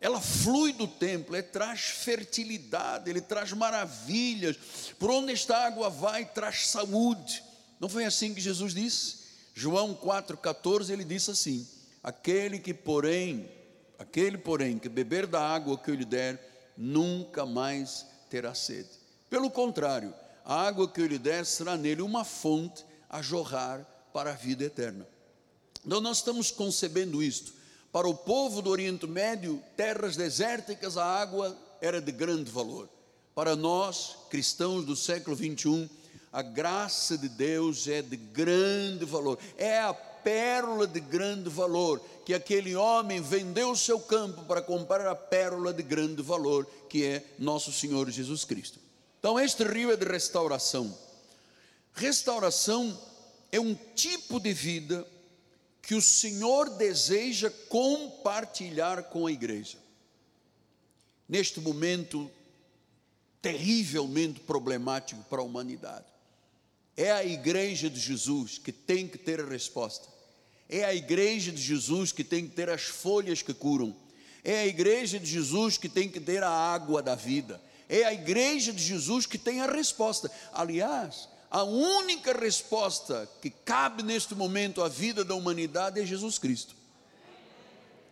ela 0.01 0.21
flui 0.21 0.73
do 0.73 0.87
templo, 0.87 1.35
ele 1.35 1.43
traz 1.45 1.81
fertilidade, 1.81 3.09
ele 3.09 3.21
traz 3.21 3.53
maravilhas. 3.53 4.57
Por 4.99 5.11
onde 5.11 5.33
esta 5.33 5.57
água 5.57 5.89
vai, 5.89 6.27
traz 6.27 6.69
saúde. 6.69 7.43
Não 7.81 7.89
foi 7.89 8.05
assim 8.05 8.35
que 8.35 8.41
Jesus 8.41 8.75
disse? 8.75 9.27
João 9.55 9.95
4,14, 9.95 10.91
ele 10.91 11.05
disse 11.05 11.31
assim: 11.31 11.67
Aquele 12.03 12.59
que, 12.59 12.75
porém, 12.75 13.51
aquele, 13.99 14.37
porém, 14.37 14.79
que 14.79 14.89
beber 14.89 15.27
da 15.27 15.41
água 15.41 15.79
que 15.79 15.91
eu 15.91 15.95
lhe 15.95 16.05
der, 16.05 16.56
nunca 16.77 17.47
mais 17.47 18.07
terá 18.29 18.55
sede. 18.55 18.91
Pelo 19.31 19.51
contrário, 19.51 20.13
a 20.45 20.63
água 20.63 20.89
que 20.89 21.01
eu 21.01 21.07
lhe 21.07 21.19
der 21.19 21.45
será 21.45 21.77
nele 21.77 22.03
uma 22.03 22.25
fonte 22.25 22.85
a 23.09 23.23
jorrar 23.23 23.85
para 24.13 24.31
a 24.31 24.35
vida 24.35 24.65
eterna. 24.65 25.07
Então, 25.85 26.01
nós 26.01 26.19
estamos 26.19 26.51
concebendo 26.51 27.23
isto. 27.23 27.53
Para 27.93 28.09
o 28.09 28.15
povo 28.15 28.61
do 28.61 28.71
Oriente 28.71 29.07
Médio, 29.07 29.63
terras 29.77 30.17
desérticas, 30.17 30.97
a 30.97 31.05
água 31.05 31.57
era 31.81 32.01
de 32.01 32.13
grande 32.13 32.51
valor. 32.51 32.89
Para 33.35 33.55
nós, 33.55 34.17
cristãos 34.31 34.85
do 34.85 34.97
século 34.97 35.37
21, 35.37 35.89
a 36.33 36.43
graça 36.43 37.17
de 37.17 37.29
Deus 37.29 37.89
é 37.89 38.03
de 38.03 38.17
grande 38.17 39.05
valor, 39.05 39.39
é 39.57 39.81
a 39.81 39.95
pérola 40.27 40.89
de 40.89 40.99
grande 40.99 41.49
valor, 41.49 42.03
que 42.25 42.35
aquele 42.35 42.75
homem 42.75 43.21
vendeu 43.21 43.71
o 43.71 43.77
seu 43.77 44.01
campo 44.01 44.43
para 44.43 44.61
comprar 44.61 45.07
a 45.07 45.15
pérola 45.15 45.73
de 45.73 45.85
grande 45.85 46.21
valor, 46.21 46.67
que 46.91 47.05
é 47.05 47.25
nosso 47.39 47.73
Senhor 47.73 48.11
Jesus 48.11 48.45
Cristo. 48.45 48.81
Então, 49.21 49.39
este 49.39 49.63
rio 49.63 49.93
é 49.93 49.97
de 49.97 50.05
restauração. 50.05 50.93
Restauração 51.93 53.01
é 53.53 53.61
um 53.61 53.73
tipo 53.95 54.41
de 54.41 54.53
vida 54.53 55.07
que 55.81 55.95
o 55.95 56.03
Senhor 56.03 56.71
deseja 56.71 57.49
compartilhar 57.69 59.05
com 59.05 59.29
a 59.29 59.33
igreja. 59.33 59.79
Neste 61.29 61.61
momento 61.61 62.29
terrivelmente 63.41 64.41
problemático 64.41 65.23
para 65.31 65.41
a 65.41 65.45
humanidade. 65.45 66.05
É 66.97 67.13
a 67.13 67.25
igreja 67.25 67.89
de 67.89 68.01
Jesus 68.01 68.59
que 68.59 68.73
tem 68.73 69.07
que 69.07 69.19
ter 69.19 69.41
a 69.41 69.47
resposta. 69.47 70.16
É 70.69 70.85
a 70.85 70.95
igreja 70.95 71.53
de 71.53 71.63
Jesus 71.63 72.13
que 72.13 72.25
tem 72.25 72.49
que 72.49 72.55
ter 72.55 72.69
as 72.69 72.83
folhas 72.83 73.43
que 73.43 73.55
curam. 73.55 73.95
É 74.43 74.61
a 74.61 74.67
igreja 74.67 75.19
de 75.19 75.27
Jesus 75.27 75.77
que 75.77 75.89
tem 75.89 76.09
que 76.09 76.21
ter 76.21 76.43
a 76.43 76.51
água 76.51 77.03
da 77.03 77.15
vida. 77.15 77.61
É 77.89 78.05
a 78.05 78.13
igreja 78.13 78.73
de 78.73 78.83
Jesus 78.83 79.27
que 79.27 79.39
tem 79.39 79.61
a 79.61 79.67
resposta. 79.71 80.31
Aliás, 80.53 81.29
a 81.51 81.63
única 81.63 82.33
resposta 82.33 83.29
que 83.41 83.51
cabe 83.51 84.03
neste 84.03 84.35
momento 84.35 84.83
à 84.83 84.89
vida 84.89 85.25
da 85.25 85.35
humanidade 85.35 86.01
é 86.01 86.07
Jesus 86.07 86.39
Cristo. 86.39 86.75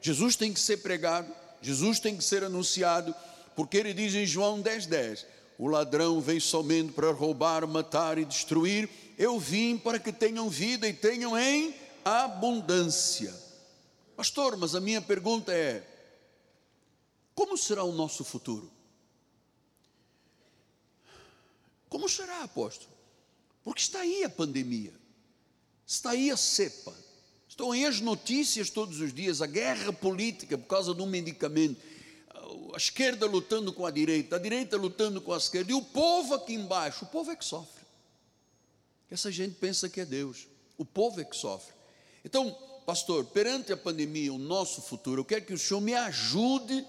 Jesus 0.01 0.37
tem 0.37 0.53
que 0.53 0.61
ser 0.61 0.79
pregado, 0.79 1.33
Jesus 1.61 1.99
tem 1.99 2.17
que 2.17 2.23
ser 2.23 2.45
anunciado, 2.45 3.15
porque 3.57 3.77
ele 3.77 3.95
diz 3.95 4.15
em 4.15 4.27
João 4.27 4.63
10,10: 4.63 4.87
10, 4.87 5.27
o 5.59 5.67
ladrão 5.67 6.21
vem 6.21 6.39
somente 6.39 6.93
para 6.93 7.11
roubar, 7.11 7.67
matar 7.67 8.19
e 8.19 8.25
destruir, 8.25 8.89
eu 9.17 9.39
vim 9.39 9.79
para 9.79 9.99
que 9.99 10.13
tenham 10.13 10.49
vida 10.49 10.89
e 10.89 10.93
tenham 10.93 11.39
em 11.39 11.75
abundância. 12.05 13.35
Pastor, 14.17 14.57
mas 14.57 14.75
a 14.75 14.81
minha 14.81 15.01
pergunta 15.01 15.53
é: 15.53 15.87
como 17.35 17.57
será 17.57 17.83
o 17.83 17.93
nosso 17.93 18.25
futuro? 18.25 18.71
Como 21.89 22.09
será, 22.09 22.43
apóstolo? 22.43 22.91
Porque 23.63 23.81
está 23.81 24.01
aí 24.01 24.25
a 24.25 24.29
pandemia, 24.29 24.93
está 25.87 26.11
aí 26.11 26.31
a 26.31 26.37
cepa, 26.37 26.95
estão 27.49 27.73
aí 27.73 27.85
as 27.85 28.01
notícias 28.01 28.69
todos 28.69 29.01
os 29.01 29.13
dias, 29.13 29.41
a 29.41 29.47
guerra 29.47 29.93
política 29.93 30.59
por 30.59 30.67
causa 30.67 30.95
de 30.95 31.01
um 31.01 31.07
medicamento, 31.07 31.81
a 32.75 32.77
esquerda 32.77 33.27
lutando 33.27 33.73
com 33.73 33.87
a 33.87 33.91
direita, 33.91 34.37
a 34.37 34.39
direita 34.39 34.77
lutando 34.77 35.21
com 35.21 35.33
a 35.33 35.37
esquerda, 35.37 35.71
e 35.71 35.75
o 35.75 35.83
povo 35.83 36.35
aqui 36.35 36.55
embaixo, 36.55 37.05
o 37.05 37.09
povo 37.09 37.31
é 37.31 37.37
que 37.37 37.45
sofre. 37.45 37.85
Essa 39.11 39.31
gente 39.31 39.55
pensa 39.55 39.89
que 39.89 40.01
é 40.01 40.05
Deus, 40.05 40.47
o 40.77 40.85
povo 40.85 41.21
é 41.21 41.25
que 41.25 41.37
sofre. 41.37 41.73
Então, 42.25 42.57
pastor, 42.87 43.25
perante 43.27 43.73
a 43.73 43.77
pandemia, 43.77 44.33
o 44.33 44.39
nosso 44.39 44.81
futuro, 44.81 45.21
eu 45.21 45.25
quero 45.25 45.45
que 45.45 45.53
o 45.53 45.59
senhor 45.59 45.81
me 45.81 45.95
ajude 45.95 46.85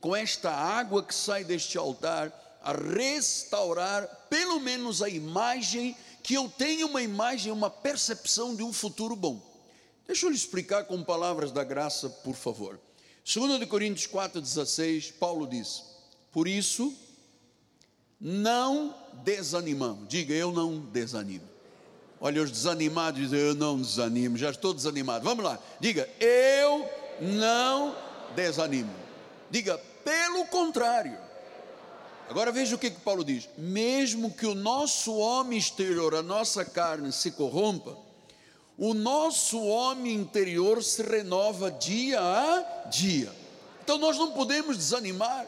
com 0.00 0.14
esta 0.14 0.50
água 0.50 1.02
que 1.02 1.14
sai 1.14 1.42
deste 1.44 1.78
altar 1.78 2.30
a 2.62 2.72
restaurar 2.72 4.06
pelo 4.28 4.60
menos 4.60 5.02
a 5.02 5.08
imagem 5.08 5.96
que 6.22 6.34
eu 6.34 6.48
tenha 6.48 6.86
uma 6.86 7.02
imagem, 7.02 7.52
uma 7.52 7.70
percepção 7.70 8.54
de 8.54 8.62
um 8.62 8.72
futuro 8.72 9.16
bom. 9.16 9.40
Deixa 10.06 10.26
eu 10.26 10.30
lhe 10.30 10.36
explicar 10.36 10.84
com 10.84 11.02
palavras 11.02 11.50
da 11.50 11.64
graça, 11.64 12.08
por 12.08 12.34
favor. 12.34 12.78
2 13.24 13.66
Coríntios 13.68 14.06
4,16, 14.06 15.14
Paulo 15.18 15.46
diz: 15.46 15.82
Por 16.30 16.46
isso, 16.46 16.94
não 18.20 18.94
desanimamos. 19.24 20.08
Diga, 20.08 20.34
eu 20.34 20.52
não 20.52 20.80
desanimo. 20.80 21.53
Olha, 22.20 22.42
os 22.42 22.50
desanimados 22.50 23.20
dizem, 23.20 23.38
eu 23.38 23.54
não 23.54 23.80
desanimo, 23.80 24.36
já 24.36 24.50
estou 24.50 24.72
desanimado. 24.72 25.24
Vamos 25.24 25.44
lá, 25.44 25.58
diga, 25.78 26.08
eu 26.20 26.88
não 27.20 27.94
desanimo. 28.34 28.90
Diga, 29.50 29.78
pelo 30.04 30.46
contrário, 30.46 31.18
Agora 32.28 32.50
veja 32.50 32.74
o 32.74 32.78
que, 32.78 32.90
que 32.90 33.00
Paulo 33.00 33.24
diz: 33.24 33.48
mesmo 33.56 34.30
que 34.30 34.46
o 34.46 34.54
nosso 34.54 35.14
homem 35.16 35.58
exterior, 35.58 36.14
a 36.14 36.22
nossa 36.22 36.64
carne, 36.64 37.12
se 37.12 37.30
corrompa, 37.30 37.96
o 38.78 38.94
nosso 38.94 39.62
homem 39.62 40.14
interior 40.14 40.82
se 40.82 41.02
renova 41.02 41.70
dia 41.70 42.20
a 42.20 42.88
dia. 42.88 43.32
Então 43.82 43.98
nós 43.98 44.16
não 44.16 44.32
podemos 44.32 44.76
desanimar, 44.76 45.46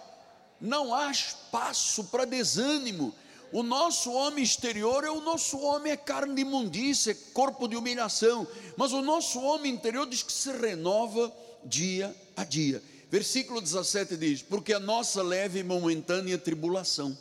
não 0.60 0.94
há 0.94 1.10
espaço 1.10 2.04
para 2.04 2.24
desânimo. 2.24 3.14
O 3.52 3.62
nosso 3.62 4.12
homem 4.12 4.42
exterior 4.42 5.04
é 5.04 5.10
o 5.10 5.20
nosso 5.20 5.58
homem, 5.58 5.92
é 5.92 5.96
carne 5.96 6.34
de 6.34 6.42
imundícia, 6.42 7.12
é 7.12 7.32
corpo 7.32 7.68
de 7.68 7.76
humilhação, 7.76 8.46
mas 8.76 8.92
o 8.92 9.00
nosso 9.00 9.40
homem 9.40 9.72
interior 9.72 10.06
diz 10.06 10.22
que 10.22 10.32
se 10.32 10.50
renova 10.50 11.32
dia 11.64 12.14
a 12.36 12.44
dia. 12.44 12.82
Versículo 13.10 13.60
17 13.60 14.16
diz: 14.16 14.42
Porque 14.42 14.72
a 14.72 14.80
nossa 14.80 15.22
leve 15.22 15.60
e 15.60 15.64
momentânea 15.64 16.36
tribulação. 16.36 17.16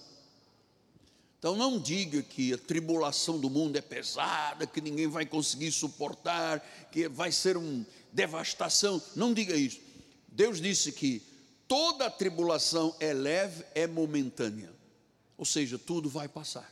Então 1.37 1.55
não 1.55 1.79
diga 1.79 2.23
que 2.23 2.53
a 2.53 2.57
tribulação 2.57 3.39
do 3.39 3.51
mundo 3.51 3.77
é 3.77 3.81
pesada, 3.81 4.65
que 4.65 4.81
ninguém 4.81 5.07
vai 5.07 5.27
conseguir 5.27 5.71
suportar, 5.71 6.59
que 6.91 7.07
vai 7.07 7.31
ser 7.31 7.55
uma 7.55 7.85
devastação. 8.11 8.99
Não 9.15 9.31
diga 9.31 9.55
isso. 9.55 9.79
Deus 10.27 10.59
disse 10.59 10.91
que 10.91 11.21
toda 11.67 12.07
a 12.07 12.09
tribulação 12.09 12.95
é 12.99 13.13
leve, 13.13 13.63
é 13.75 13.85
momentânea. 13.85 14.74
Ou 15.37 15.45
seja, 15.45 15.77
tudo 15.77 16.09
vai 16.09 16.27
passar. 16.27 16.71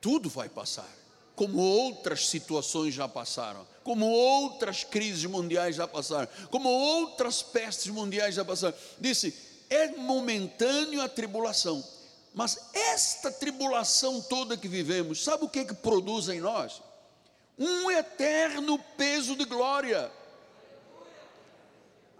Tudo 0.00 0.28
vai 0.28 0.48
passar. 0.48 0.88
Como 1.34 1.58
outras 1.58 2.28
situações 2.28 2.94
já 2.94 3.08
passaram 3.08 3.66
como 3.82 4.06
outras 4.06 4.84
crises 4.84 5.24
mundiais 5.24 5.76
já 5.76 5.86
passaram, 5.86 6.28
como 6.50 6.68
outras 6.68 7.42
pestes 7.42 7.88
mundiais 7.88 8.34
já 8.34 8.44
passaram. 8.44 8.76
Disse: 8.98 9.34
é 9.68 9.88
momentâneo 9.88 11.02
a 11.02 11.08
tribulação, 11.08 11.82
mas 12.34 12.70
esta 12.72 13.30
tribulação 13.30 14.20
toda 14.20 14.56
que 14.56 14.68
vivemos, 14.68 15.22
sabe 15.22 15.44
o 15.44 15.48
que, 15.48 15.64
que 15.64 15.74
produz 15.74 16.28
em 16.28 16.40
nós? 16.40 16.82
Um 17.58 17.90
eterno 17.90 18.78
peso 18.96 19.36
de 19.36 19.44
glória 19.44 20.10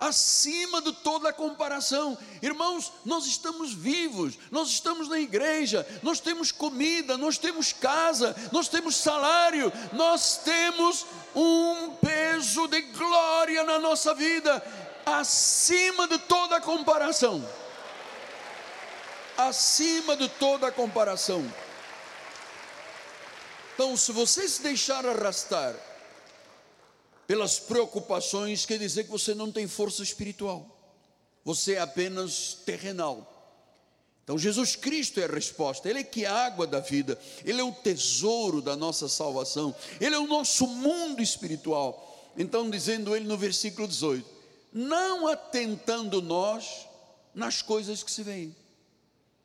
acima 0.03 0.83
de 0.83 0.93
toda 0.93 1.33
comparação. 1.33 2.19
Irmãos, 2.43 2.93
nós 3.05 3.25
estamos 3.25 3.73
vivos, 3.73 4.37
nós 4.51 4.69
estamos 4.69 5.09
na 5.09 5.19
igreja, 5.19 5.87
nós 6.03 6.19
temos 6.19 6.51
comida, 6.51 7.17
nós 7.17 7.39
temos 7.39 7.73
casa, 7.73 8.35
nós 8.51 8.67
temos 8.69 8.97
salário, 8.97 9.73
nós 9.93 10.39
temos 10.39 11.07
um 11.37 11.91
peso 12.01 12.67
de 12.67 12.81
glória 12.83 13.63
na 13.63 13.79
nossa 13.79 14.13
vida, 14.13 14.61
acima 15.07 16.09
de 16.09 16.19
toda 16.19 16.61
comparação. 16.61 17.49
Acima 19.39 20.17
de 20.17 20.29
toda 20.29 20.73
comparação. 20.73 21.43
Então, 23.75 23.97
se 23.97 24.11
você 24.11 24.49
se 24.49 24.63
deixar 24.63 25.07
arrastar 25.07 25.75
pelas 27.27 27.59
preocupações, 27.59 28.67
quer 28.67 28.79
dizer 28.79 29.05
que 29.05 29.11
você 29.11 29.35
não 29.35 29.51
tem 29.51 29.67
força 29.67 30.03
espiritual, 30.03 30.67
você 31.45 31.75
é 31.75 31.81
apenas 31.81 32.55
terrenal. 32.65 33.29
Então, 34.25 34.39
Jesus 34.39 34.77
Cristo 34.77 35.19
é 35.21 35.25
a 35.25 35.29
resposta, 35.29 35.89
Ele 35.89 35.99
é 36.01 36.05
que 36.05 36.25
é 36.25 36.29
a 36.29 36.47
água 36.47 36.67
da 36.67 36.79
vida, 36.79 37.19
Ele 37.45 37.61
é 37.61 37.65
o 37.65 37.73
tesouro 37.73 38.63
da 38.63 38.77
nossa 38.77 39.09
salvação, 39.09 39.75
Ele 40.01 40.15
é 40.15 40.19
o 40.19 40.29
nosso 40.29 40.67
mundo 40.67 41.21
espiritual. 41.21 42.33
Então, 42.37 42.71
dizendo 42.71 43.17
Ele 43.17 43.27
no 43.27 43.37
versículo 43.37 43.89
18: 43.89 44.25
Não 44.73 45.27
atentando 45.27 46.23
nós 46.23 46.87
nas 47.35 47.63
coisas 47.63 48.03
que 48.03 48.11
se 48.11 48.23
veem. 48.23 48.55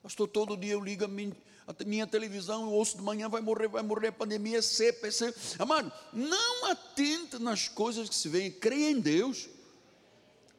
Pastor, 0.03 0.27
todo 0.27 0.55
dia 0.55 0.73
eu 0.73 0.81
ligo 0.81 1.05
a 1.05 1.07
minha, 1.07 1.35
a 1.67 1.83
minha 1.85 2.07
televisão, 2.07 2.61
eu 2.63 2.71
ouço 2.71 2.95
de 2.95 3.03
manhã, 3.03 3.27
vai 3.27 3.41
morrer, 3.41 3.67
vai 3.67 3.83
morrer, 3.83 4.07
a 4.07 4.11
pandemia 4.13 4.59
é 4.59 4.61
sepa, 4.61 5.07
é. 5.07 5.11
Amado, 5.59 5.91
não 6.13 6.65
atente 6.67 7.37
nas 7.39 7.67
coisas 7.67 8.07
que 8.07 8.15
se 8.15 8.29
veem, 8.29 8.49
creia 8.49 8.91
em 8.91 8.99
Deus. 8.99 9.49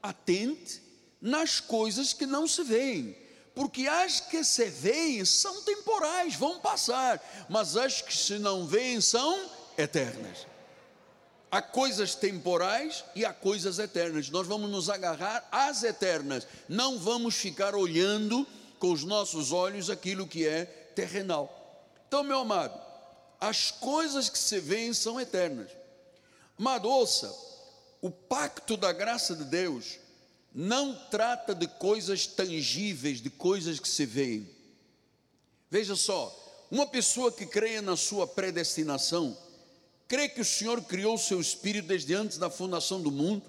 atente 0.02 0.82
nas 1.20 1.58
coisas 1.58 2.12
que 2.12 2.26
não 2.26 2.46
se 2.46 2.62
veem, 2.62 3.16
porque 3.54 3.88
as 3.88 4.20
que 4.20 4.44
se 4.44 4.66
veem 4.66 5.24
são 5.24 5.62
temporais, 5.62 6.36
vão 6.36 6.60
passar, 6.60 7.20
mas 7.48 7.76
as 7.76 8.00
que 8.00 8.16
se 8.16 8.38
não 8.38 8.66
veem 8.66 9.00
são 9.00 9.50
eternas. 9.76 10.46
Há 11.50 11.62
coisas 11.62 12.14
temporais 12.14 13.04
e 13.16 13.24
há 13.24 13.32
coisas 13.32 13.78
eternas. 13.78 14.28
Nós 14.28 14.46
vamos 14.46 14.70
nos 14.70 14.90
agarrar 14.90 15.48
às 15.50 15.82
eternas, 15.82 16.46
não 16.68 16.98
vamos 16.98 17.34
ficar 17.34 17.74
olhando 17.74 18.46
com 18.78 18.92
os 18.92 19.02
nossos 19.02 19.50
olhos 19.50 19.90
aquilo 19.90 20.26
que 20.26 20.46
é 20.46 20.77
terrenal. 20.98 21.86
Então, 22.08 22.24
meu 22.24 22.40
amado, 22.40 22.76
as 23.40 23.70
coisas 23.70 24.28
que 24.28 24.38
se 24.38 24.58
veem 24.58 24.92
são 24.92 25.20
eternas. 25.20 25.70
Amado, 26.58 26.88
ouça, 26.88 27.32
o 28.02 28.10
pacto 28.10 28.76
da 28.76 28.90
graça 28.90 29.36
de 29.36 29.44
Deus 29.44 30.00
não 30.52 30.92
trata 31.08 31.54
de 31.54 31.68
coisas 31.68 32.26
tangíveis, 32.26 33.20
de 33.20 33.30
coisas 33.30 33.78
que 33.78 33.88
se 33.88 34.04
veem. 34.04 34.50
Veja 35.70 35.94
só, 35.94 36.66
uma 36.68 36.86
pessoa 36.86 37.30
que 37.30 37.46
creia 37.46 37.80
na 37.80 37.96
sua 37.96 38.26
predestinação, 38.26 39.38
crê 40.08 40.28
que 40.28 40.40
o 40.40 40.44
Senhor 40.44 40.82
criou 40.82 41.14
o 41.14 41.18
seu 41.18 41.40
espírito 41.40 41.86
desde 41.86 42.12
antes 42.12 42.38
da 42.38 42.50
fundação 42.50 43.00
do 43.00 43.12
mundo, 43.12 43.44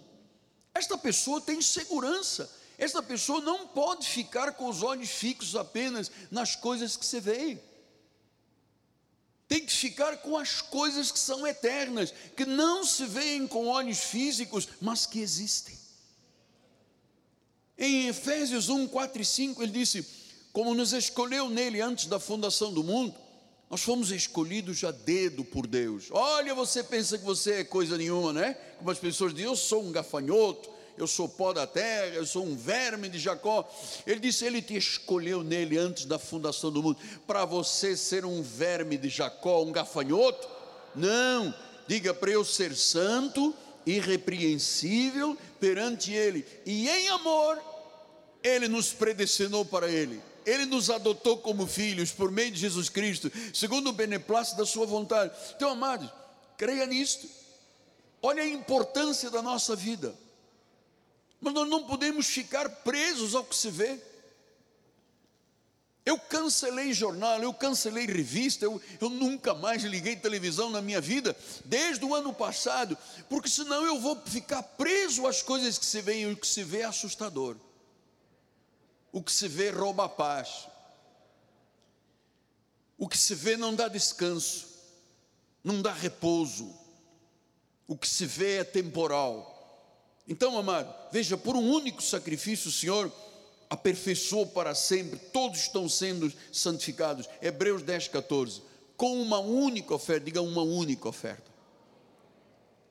esta 0.71 0.99
pessoa 0.99 1.41
tem 1.41 1.63
segurança, 1.63 2.47
esta 2.79 3.03
pessoa 3.03 3.41
não 3.41 3.67
pode 3.67 4.07
ficar 4.07 4.53
com 4.53 4.67
os 4.67 4.81
olhos 4.81 5.09
fixos 5.09 5.55
apenas 5.55 6.09
nas 6.31 6.55
coisas 6.55 6.97
que 6.97 7.05
se 7.05 7.19
veem 7.19 7.61
tem 9.49 9.65
que 9.65 9.73
ficar 9.73 10.17
com 10.17 10.37
as 10.37 10.61
coisas 10.61 11.11
que 11.11 11.17
são 11.17 11.45
eternas, 11.45 12.13
que 12.37 12.45
não 12.45 12.85
se 12.85 13.03
veem 13.07 13.47
com 13.47 13.65
olhos 13.65 13.97
físicos, 13.97 14.69
mas 14.79 15.07
que 15.07 15.19
existem. 15.19 15.75
Em 17.75 18.07
Efésios 18.07 18.69
1, 18.69 18.87
4 18.87 19.21
e 19.23 19.25
5, 19.25 19.63
ele 19.63 19.71
disse: 19.71 20.05
Como 20.53 20.75
nos 20.75 20.93
escolheu 20.93 21.49
nele 21.49 21.81
antes 21.81 22.05
da 22.05 22.19
fundação 22.19 22.71
do 22.71 22.83
mundo, 22.83 23.15
nós 23.71 23.81
fomos 23.81 24.11
escolhidos 24.11 24.83
a 24.83 24.91
dedo 24.91 25.43
por 25.43 25.65
Deus. 25.65 26.09
Olha, 26.11 26.53
você 26.53 26.83
pensa 26.83 27.17
que 27.17 27.25
você 27.25 27.53
é 27.53 27.63
coisa 27.63 27.97
nenhuma, 27.97 28.31
né? 28.31 28.53
Como 28.77 28.91
as 28.91 28.99
pessoas 28.99 29.33
dizem, 29.33 29.49
eu 29.49 29.55
sou 29.55 29.83
um 29.83 29.91
gafanhoto, 29.91 30.69
eu 30.99 31.07
sou 31.07 31.29
pó 31.29 31.53
da 31.53 31.65
terra, 31.65 32.13
eu 32.13 32.25
sou 32.25 32.45
um 32.45 32.57
verme 32.57 33.07
de 33.07 33.17
Jacó. 33.17 33.67
Ele 34.05 34.19
disse: 34.19 34.43
Ele 34.43 34.61
te 34.61 34.75
escolheu 34.75 35.41
nele 35.41 35.77
antes 35.77 36.03
da 36.03 36.19
fundação 36.19 36.69
do 36.69 36.83
mundo, 36.83 36.99
para 37.25 37.45
você 37.45 37.95
ser 37.95 38.25
um 38.25 38.43
verme 38.43 38.97
de 38.97 39.07
Jacó, 39.07 39.63
um 39.63 39.71
gafanhoto? 39.71 40.45
Não, 40.93 41.53
diga 41.87 42.13
para 42.13 42.31
eu 42.31 42.43
ser 42.43 42.75
santo, 42.75 43.55
irrepreensível 43.85 45.37
perante 45.57 46.11
Ele, 46.11 46.45
e 46.65 46.89
em 46.89 47.07
amor, 47.07 47.57
Ele 48.43 48.67
nos 48.67 48.91
predestinou 48.91 49.63
para 49.63 49.89
Ele. 49.89 50.21
Ele 50.45 50.65
nos 50.65 50.89
adotou 50.89 51.37
como 51.37 51.65
filhos 51.65 52.11
por 52.11 52.29
meio 52.29 52.51
de 52.51 52.59
Jesus 52.59 52.89
Cristo, 52.89 53.31
segundo 53.53 53.89
o 53.89 53.93
beneplácito 53.93 54.57
da 54.57 54.65
Sua 54.65 54.85
vontade. 54.85 55.31
Então, 55.55 55.69
amados, 55.69 56.09
creia 56.57 56.85
nisto. 56.85 57.25
Olha 58.21 58.43
a 58.43 58.47
importância 58.47 59.29
da 59.29 59.41
nossa 59.41 59.77
vida. 59.77 60.13
Mas 61.39 61.53
nós 61.53 61.67
não 61.69 61.85
podemos 61.85 62.27
ficar 62.27 62.69
presos 62.69 63.35
ao 63.35 63.43
que 63.43 63.55
se 63.55 63.69
vê. 63.69 63.99
Eu 66.05 66.17
cancelei 66.17 66.91
jornal, 66.91 67.39
eu 67.41 67.53
cancelei 67.53 68.07
revista, 68.07 68.65
eu, 68.65 68.81
eu 68.99 69.09
nunca 69.09 69.53
mais 69.53 69.83
liguei 69.83 70.15
televisão 70.15 70.69
na 70.69 70.81
minha 70.81 70.99
vida, 70.99 71.37
desde 71.65 72.03
o 72.03 72.15
ano 72.15 72.33
passado, 72.33 72.97
porque 73.29 73.47
senão 73.47 73.85
eu 73.85 73.99
vou 73.99 74.19
ficar 74.25 74.63
preso 74.63 75.27
às 75.27 75.43
coisas 75.43 75.77
que 75.77 75.85
se 75.85 76.01
veem, 76.01 76.31
o 76.31 76.35
que 76.35 76.47
se 76.47 76.63
vê 76.63 76.79
é 76.79 76.85
assustador. 76.85 77.55
O 79.11 79.21
que 79.21 79.31
se 79.31 79.47
vê 79.47 79.69
rouba 79.69 80.05
a 80.05 80.09
paz. 80.09 80.67
O 82.97 83.07
que 83.07 83.17
se 83.17 83.35
vê 83.35 83.55
não 83.55 83.75
dá 83.75 83.87
descanso, 83.87 84.67
não 85.63 85.81
dá 85.81 85.93
repouso. 85.93 86.75
O 87.87 87.97
que 87.97 88.07
se 88.07 88.25
vê 88.25 88.57
é 88.57 88.63
temporal. 88.63 89.58
Então, 90.29 90.55
amado, 90.59 90.93
veja, 91.11 91.35
por 91.35 91.55
um 91.55 91.71
único 91.71 92.03
sacrifício 92.03 92.69
o 92.69 92.71
Senhor 92.71 93.11
aperfeiçoou 93.67 94.45
para 94.45 94.75
sempre, 94.75 95.17
todos 95.17 95.61
estão 95.61 95.89
sendo 95.89 96.31
santificados. 96.51 97.27
Hebreus 97.41 97.81
10, 97.81 98.09
14. 98.09 98.61
Com 98.95 99.19
uma 99.19 99.39
única 99.39 99.95
oferta, 99.95 100.25
diga 100.25 100.39
uma 100.39 100.61
única 100.61 101.09
oferta. 101.09 101.49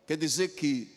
Quer 0.05 0.17
dizer 0.17 0.49
que 0.57 0.93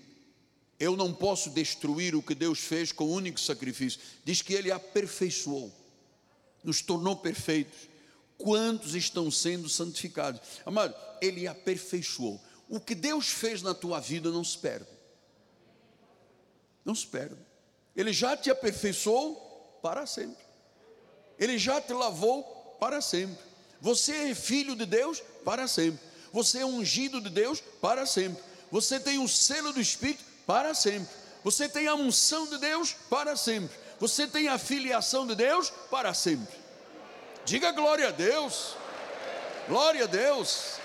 eu 0.79 0.97
não 0.97 1.13
posso 1.13 1.51
destruir 1.51 2.15
o 2.15 2.23
que 2.23 2.33
Deus 2.33 2.57
fez 2.57 2.91
com 2.91 3.05
um 3.05 3.13
único 3.13 3.39
sacrifício. 3.39 3.99
Diz 4.25 4.41
que 4.41 4.55
Ele 4.55 4.71
aperfeiçoou, 4.71 5.71
nos 6.63 6.81
tornou 6.81 7.15
perfeitos. 7.15 7.87
Quantos 8.35 8.95
estão 8.95 9.29
sendo 9.29 9.69
santificados? 9.69 10.41
Amado, 10.65 10.95
Ele 11.21 11.45
aperfeiçoou. 11.45 12.41
O 12.67 12.79
que 12.79 12.95
Deus 12.95 13.27
fez 13.27 13.61
na 13.61 13.75
tua 13.75 13.99
vida 13.99 14.31
não 14.31 14.43
se 14.43 14.57
perde. 14.57 15.00
Não 16.83 16.95
se 16.95 17.05
perde. 17.07 17.37
Ele 17.95 18.13
já 18.13 18.35
te 18.35 18.49
aperfeiçoou 18.49 19.79
para 19.81 20.05
sempre. 20.05 20.43
Ele 21.37 21.57
já 21.57 21.81
te 21.81 21.93
lavou 21.93 22.43
para 22.79 23.01
sempre. 23.01 23.37
Você 23.79 24.29
é 24.29 24.35
filho 24.35 24.75
de 24.75 24.85
Deus 24.85 25.21
para 25.43 25.67
sempre. 25.67 25.99
Você 26.31 26.59
é 26.59 26.65
ungido 26.65 27.19
de 27.19 27.29
Deus 27.29 27.61
para 27.81 28.05
sempre. 28.05 28.41
Você 28.71 28.99
tem 28.99 29.19
o 29.19 29.27
selo 29.27 29.73
do 29.73 29.81
Espírito 29.81 30.23
para 30.45 30.73
sempre. 30.73 31.13
Você 31.43 31.67
tem 31.67 31.87
a 31.87 31.95
unção 31.95 32.47
de 32.47 32.57
Deus 32.57 32.95
para 33.09 33.35
sempre. 33.35 33.75
Você 33.99 34.27
tem 34.27 34.47
a 34.47 34.57
filiação 34.57 35.27
de 35.27 35.35
Deus 35.35 35.71
para 35.89 36.13
sempre. 36.13 36.55
Diga 37.45 37.71
glória 37.71 38.07
a 38.07 38.11
Deus. 38.11 38.75
Glória 39.67 40.03
a 40.03 40.07
Deus. 40.07 40.80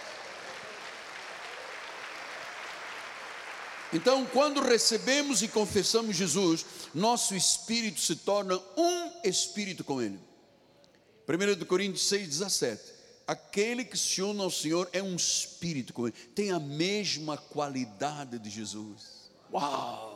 Então, 3.92 4.27
quando 4.27 4.61
recebemos 4.61 5.42
e 5.42 5.49
confessamos 5.49 6.16
Jesus, 6.16 6.66
nosso 6.92 7.35
espírito 7.35 8.01
se 8.01 8.16
torna 8.16 8.61
um 8.77 9.12
espírito 9.22 9.85
com 9.85 10.03
Ele. 10.03 10.18
1 11.29 11.64
Coríntios 11.66 12.07
6, 12.09 12.29
17. 12.29 12.96
Aquele 13.27 13.85
que 13.85 13.96
se 13.96 14.22
une 14.22 14.40
ao 14.40 14.51
Senhor 14.51 14.88
é 14.92 15.03
um 15.03 15.14
espírito 15.14 15.92
com 15.92 16.07
Ele, 16.07 16.16
tem 16.35 16.51
a 16.51 16.59
mesma 16.59 17.37
qualidade 17.37 18.38
de 18.38 18.51
Jesus. 18.51 19.31
Uau! 19.53 20.14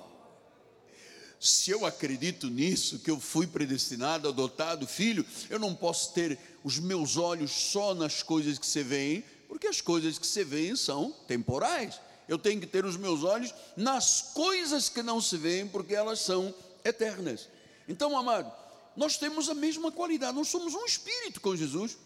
Se 1.38 1.70
eu 1.70 1.86
acredito 1.86 2.48
nisso, 2.48 2.98
que 2.98 3.10
eu 3.10 3.18
fui 3.18 3.46
predestinado, 3.46 4.28
adotado, 4.28 4.86
filho, 4.86 5.24
eu 5.48 5.58
não 5.58 5.74
posso 5.74 6.12
ter 6.12 6.38
os 6.62 6.78
meus 6.78 7.16
olhos 7.16 7.50
só 7.50 7.94
nas 7.94 8.22
coisas 8.22 8.58
que 8.58 8.66
se 8.66 8.82
veem, 8.82 9.24
porque 9.48 9.66
as 9.66 9.80
coisas 9.80 10.18
que 10.18 10.26
se 10.26 10.44
veem 10.44 10.76
são 10.76 11.12
temporais 11.26 11.98
eu 12.30 12.38
tenho 12.38 12.60
que 12.60 12.66
ter 12.66 12.84
os 12.84 12.96
meus 12.96 13.24
olhos 13.24 13.52
nas 13.76 14.22
coisas 14.32 14.88
que 14.88 15.02
não 15.02 15.20
se 15.20 15.36
veem, 15.36 15.66
porque 15.66 15.96
elas 15.96 16.20
são 16.20 16.54
eternas. 16.84 17.48
Então, 17.88 18.16
amado, 18.16 18.52
nós 18.96 19.16
temos 19.16 19.50
a 19.50 19.54
mesma 19.54 19.90
qualidade, 19.90 20.36
nós 20.36 20.46
somos 20.46 20.72
um 20.72 20.84
espírito 20.84 21.40
com 21.40 21.56
Jesus. 21.56 21.98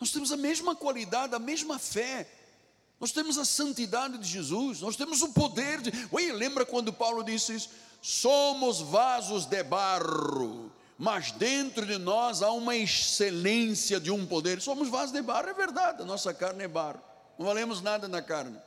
Nós 0.00 0.10
temos 0.10 0.32
a 0.32 0.36
mesma 0.38 0.74
qualidade, 0.74 1.34
a 1.34 1.38
mesma 1.38 1.78
fé. 1.78 2.26
Nós 2.98 3.12
temos 3.12 3.36
a 3.36 3.44
santidade 3.44 4.16
de 4.16 4.26
Jesus, 4.26 4.80
nós 4.80 4.96
temos 4.96 5.20
o 5.20 5.28
poder 5.28 5.82
de. 5.82 5.92
Ué, 6.10 6.32
lembra 6.32 6.64
quando 6.64 6.90
Paulo 6.90 7.22
disse 7.22 7.54
isso? 7.54 7.68
Somos 8.00 8.80
vasos 8.80 9.44
de 9.44 9.62
barro, 9.62 10.72
mas 10.96 11.32
dentro 11.32 11.84
de 11.84 11.98
nós 11.98 12.40
há 12.40 12.50
uma 12.50 12.74
excelência 12.74 14.00
de 14.00 14.10
um 14.10 14.24
poder. 14.24 14.62
Somos 14.62 14.88
vasos 14.88 15.12
de 15.12 15.20
barro, 15.20 15.50
é 15.50 15.52
verdade, 15.52 16.00
a 16.00 16.06
nossa 16.06 16.32
carne 16.32 16.64
é 16.64 16.68
barro, 16.68 17.02
não 17.38 17.44
valemos 17.44 17.82
nada 17.82 18.08
na 18.08 18.22
carne. 18.22 18.58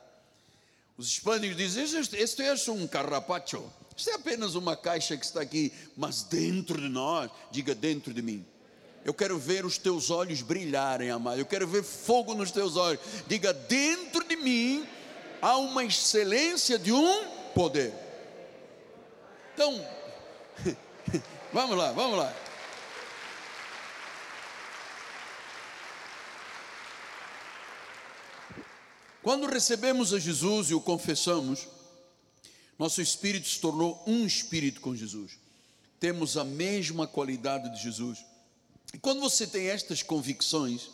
Os 1.00 1.08
hispânicos 1.08 1.56
dizem: 1.56 2.02
Este 2.12 2.42
é 2.42 2.54
um 2.70 2.86
carrapacho. 2.86 3.64
Isto 3.96 4.10
é 4.10 4.14
apenas 4.16 4.54
uma 4.54 4.76
caixa 4.76 5.16
que 5.16 5.24
está 5.24 5.40
aqui, 5.40 5.72
mas 5.96 6.24
dentro 6.24 6.78
de 6.78 6.90
nós, 6.90 7.30
diga 7.50 7.74
dentro 7.74 8.12
de 8.12 8.20
mim. 8.20 8.44
Eu 9.02 9.14
quero 9.14 9.38
ver 9.38 9.64
os 9.64 9.78
teus 9.78 10.10
olhos 10.10 10.42
brilharem, 10.42 11.08
amado. 11.08 11.38
Eu 11.38 11.46
quero 11.46 11.66
ver 11.66 11.82
fogo 11.82 12.34
nos 12.34 12.50
teus 12.50 12.76
olhos. 12.76 13.00
Diga: 13.26 13.50
dentro 13.50 14.22
de 14.28 14.36
mim 14.36 14.86
há 15.40 15.56
uma 15.56 15.82
excelência 15.82 16.78
de 16.78 16.92
um 16.92 17.24
poder. 17.54 17.94
Então, 19.54 19.82
vamos 21.50 21.78
lá, 21.78 21.92
vamos 21.92 22.18
lá. 22.18 22.30
Quando 29.22 29.46
recebemos 29.46 30.14
a 30.14 30.18
Jesus 30.18 30.70
e 30.70 30.74
o 30.74 30.80
confessamos, 30.80 31.68
nosso 32.78 33.02
espírito 33.02 33.46
se 33.46 33.60
tornou 33.60 34.02
um 34.06 34.24
espírito 34.24 34.80
com 34.80 34.96
Jesus. 34.96 35.38
Temos 35.98 36.38
a 36.38 36.44
mesma 36.44 37.06
qualidade 37.06 37.70
de 37.74 37.82
Jesus. 37.82 38.24
E 38.94 38.98
quando 38.98 39.20
você 39.20 39.46
tem 39.46 39.68
estas 39.68 40.02
convicções, 40.02 40.88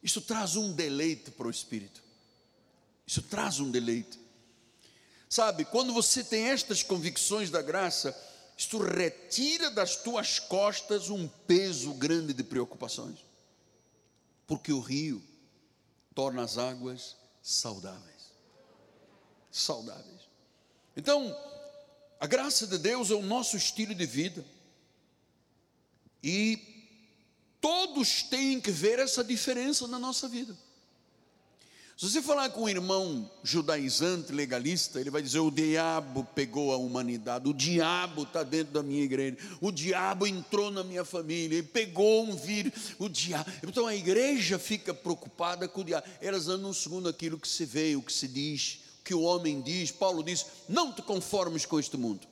isso 0.00 0.20
traz 0.20 0.54
um 0.54 0.72
deleite 0.72 1.32
para 1.32 1.48
o 1.48 1.50
espírito. 1.50 2.00
Isso 3.04 3.22
traz 3.22 3.58
um 3.58 3.70
deleite. 3.70 4.18
Sabe, 5.28 5.64
quando 5.64 5.92
você 5.92 6.22
tem 6.22 6.44
estas 6.44 6.84
convicções 6.84 7.50
da 7.50 7.60
graça, 7.60 8.16
isto 8.56 8.78
retira 8.78 9.70
das 9.70 9.96
tuas 9.96 10.38
costas 10.38 11.10
um 11.10 11.26
peso 11.46 11.92
grande 11.94 12.32
de 12.32 12.44
preocupações. 12.44 13.18
Porque 14.46 14.72
o 14.72 14.80
rio 14.80 15.20
torna 16.14 16.42
as 16.42 16.56
águas 16.56 17.17
saudáveis. 17.42 18.32
Saudáveis. 19.50 20.28
Então, 20.96 21.34
a 22.20 22.26
graça 22.26 22.66
de 22.66 22.78
Deus 22.78 23.10
é 23.10 23.14
o 23.14 23.22
nosso 23.22 23.56
estilo 23.56 23.94
de 23.94 24.06
vida. 24.06 24.44
E 26.22 26.58
todos 27.60 28.22
têm 28.22 28.60
que 28.60 28.70
ver 28.70 28.98
essa 28.98 29.22
diferença 29.22 29.86
na 29.86 29.98
nossa 29.98 30.28
vida. 30.28 30.56
Se 31.98 32.08
você 32.08 32.22
falar 32.22 32.50
com 32.50 32.62
um 32.62 32.68
irmão 32.68 33.28
judaizante, 33.42 34.30
legalista, 34.30 35.00
ele 35.00 35.10
vai 35.10 35.20
dizer: 35.20 35.40
o 35.40 35.50
diabo 35.50 36.22
pegou 36.32 36.72
a 36.72 36.76
humanidade, 36.76 37.48
o 37.48 37.52
diabo 37.52 38.22
está 38.22 38.44
dentro 38.44 38.72
da 38.72 38.84
minha 38.84 39.02
igreja, 39.02 39.36
o 39.60 39.72
diabo 39.72 40.24
entrou 40.24 40.70
na 40.70 40.84
minha 40.84 41.04
família, 41.04 41.58
e 41.58 41.62
pegou 41.62 42.22
um 42.22 42.36
vírus, 42.36 42.94
o 43.00 43.08
diabo. 43.08 43.50
Então 43.66 43.84
a 43.84 43.96
igreja 43.96 44.60
fica 44.60 44.94
preocupada 44.94 45.66
com 45.66 45.80
o 45.80 45.84
diabo. 45.84 46.06
Elas 46.20 46.46
andam 46.46 46.72
segundo 46.72 47.08
aquilo 47.08 47.36
que 47.36 47.48
se 47.48 47.64
vê, 47.64 47.96
o 47.96 48.02
que 48.02 48.12
se 48.12 48.28
diz, 48.28 48.78
o 49.00 49.04
que 49.04 49.12
o 49.12 49.22
homem 49.22 49.60
diz. 49.60 49.90
Paulo 49.90 50.22
diz: 50.22 50.46
não 50.68 50.92
te 50.92 51.02
conformes 51.02 51.66
com 51.66 51.80
este 51.80 51.96
mundo. 51.96 52.28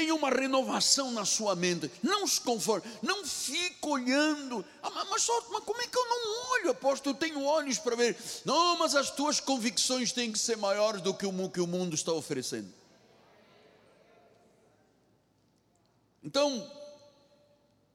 Tenha 0.00 0.14
uma 0.14 0.30
renovação 0.30 1.12
na 1.12 1.26
sua 1.26 1.54
mente. 1.54 1.90
Não 2.02 2.26
se 2.26 2.40
conforme. 2.40 2.90
Não 3.02 3.22
fique 3.22 3.86
olhando. 3.86 4.64
Ah, 4.82 5.04
mas, 5.10 5.20
só, 5.20 5.46
mas 5.50 5.62
como 5.62 5.82
é 5.82 5.86
que 5.86 5.98
eu 5.98 6.08
não 6.08 6.52
olho, 6.52 6.70
apóstolo? 6.70 7.14
Eu 7.14 7.18
tenho 7.20 7.44
olhos 7.44 7.78
para 7.78 7.94
ver. 7.94 8.16
Não, 8.42 8.78
mas 8.78 8.94
as 8.94 9.10
tuas 9.10 9.40
convicções 9.40 10.10
têm 10.10 10.32
que 10.32 10.38
ser 10.38 10.56
maiores 10.56 11.02
do 11.02 11.12
que 11.12 11.26
o 11.26 11.50
que 11.50 11.60
o 11.60 11.66
mundo 11.66 11.94
está 11.94 12.14
oferecendo. 12.14 12.72
Então, 16.24 16.66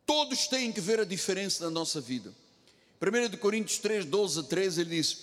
todos 0.06 0.46
têm 0.46 0.72
que 0.72 0.82
ver 0.82 1.00
a 1.00 1.06
diferença 1.06 1.64
na 1.64 1.72
nossa 1.72 2.00
vida. 2.00 2.32
1 3.02 3.36
Coríntios 3.38 3.80
3, 3.80 4.06
12 4.06 4.42
a 4.42 4.44
13, 4.44 4.82
ele 4.82 4.96
diz: 4.98 5.18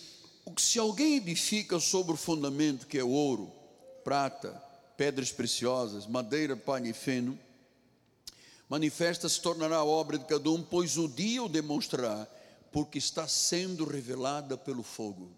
O 0.44 0.50
que 0.50 0.60
se 0.60 0.80
alguém 0.80 1.18
edifica 1.18 1.78
sobre 1.78 2.14
o 2.14 2.16
fundamento 2.16 2.88
que 2.88 2.98
é 2.98 3.04
ouro, 3.04 3.52
prata, 4.02 4.71
pedras 4.96 5.32
preciosas, 5.32 6.06
madeira, 6.06 6.56
palha 6.56 6.88
e 6.88 6.92
feno, 6.92 7.38
manifesta 8.68 9.28
se 9.28 9.40
tornará 9.40 9.76
a 9.76 9.84
obra 9.84 10.18
de 10.18 10.24
cada 10.24 10.50
um, 10.50 10.62
pois 10.62 10.96
o 10.96 11.08
dia 11.08 11.42
o 11.42 11.48
demonstrará, 11.48 12.26
porque 12.70 12.98
está 12.98 13.28
sendo 13.28 13.84
revelada 13.84 14.56
pelo 14.56 14.82
fogo. 14.82 15.30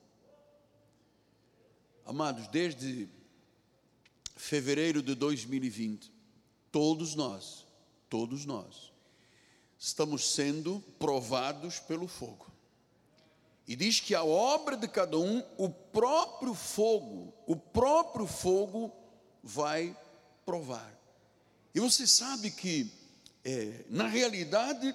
Amados, 2.06 2.46
desde 2.48 3.08
fevereiro 4.36 5.02
de 5.02 5.14
2020, 5.14 6.12
todos 6.70 7.14
nós, 7.14 7.66
todos 8.10 8.44
nós, 8.44 8.92
estamos 9.78 10.32
sendo 10.32 10.82
provados 10.98 11.78
pelo 11.80 12.06
fogo. 12.06 12.46
E 13.66 13.74
diz 13.74 13.98
que 13.98 14.14
a 14.14 14.22
obra 14.22 14.76
de 14.76 14.86
cada 14.86 15.18
um, 15.18 15.42
o 15.56 15.70
próprio 15.70 16.52
fogo, 16.52 17.32
o 17.46 17.56
próprio 17.56 18.26
fogo 18.26 18.92
vai 19.44 19.94
provar. 20.46 20.90
E 21.74 21.78
você 21.78 22.06
sabe 22.06 22.50
que, 22.50 22.90
é, 23.44 23.84
na 23.90 24.08
realidade, 24.08 24.94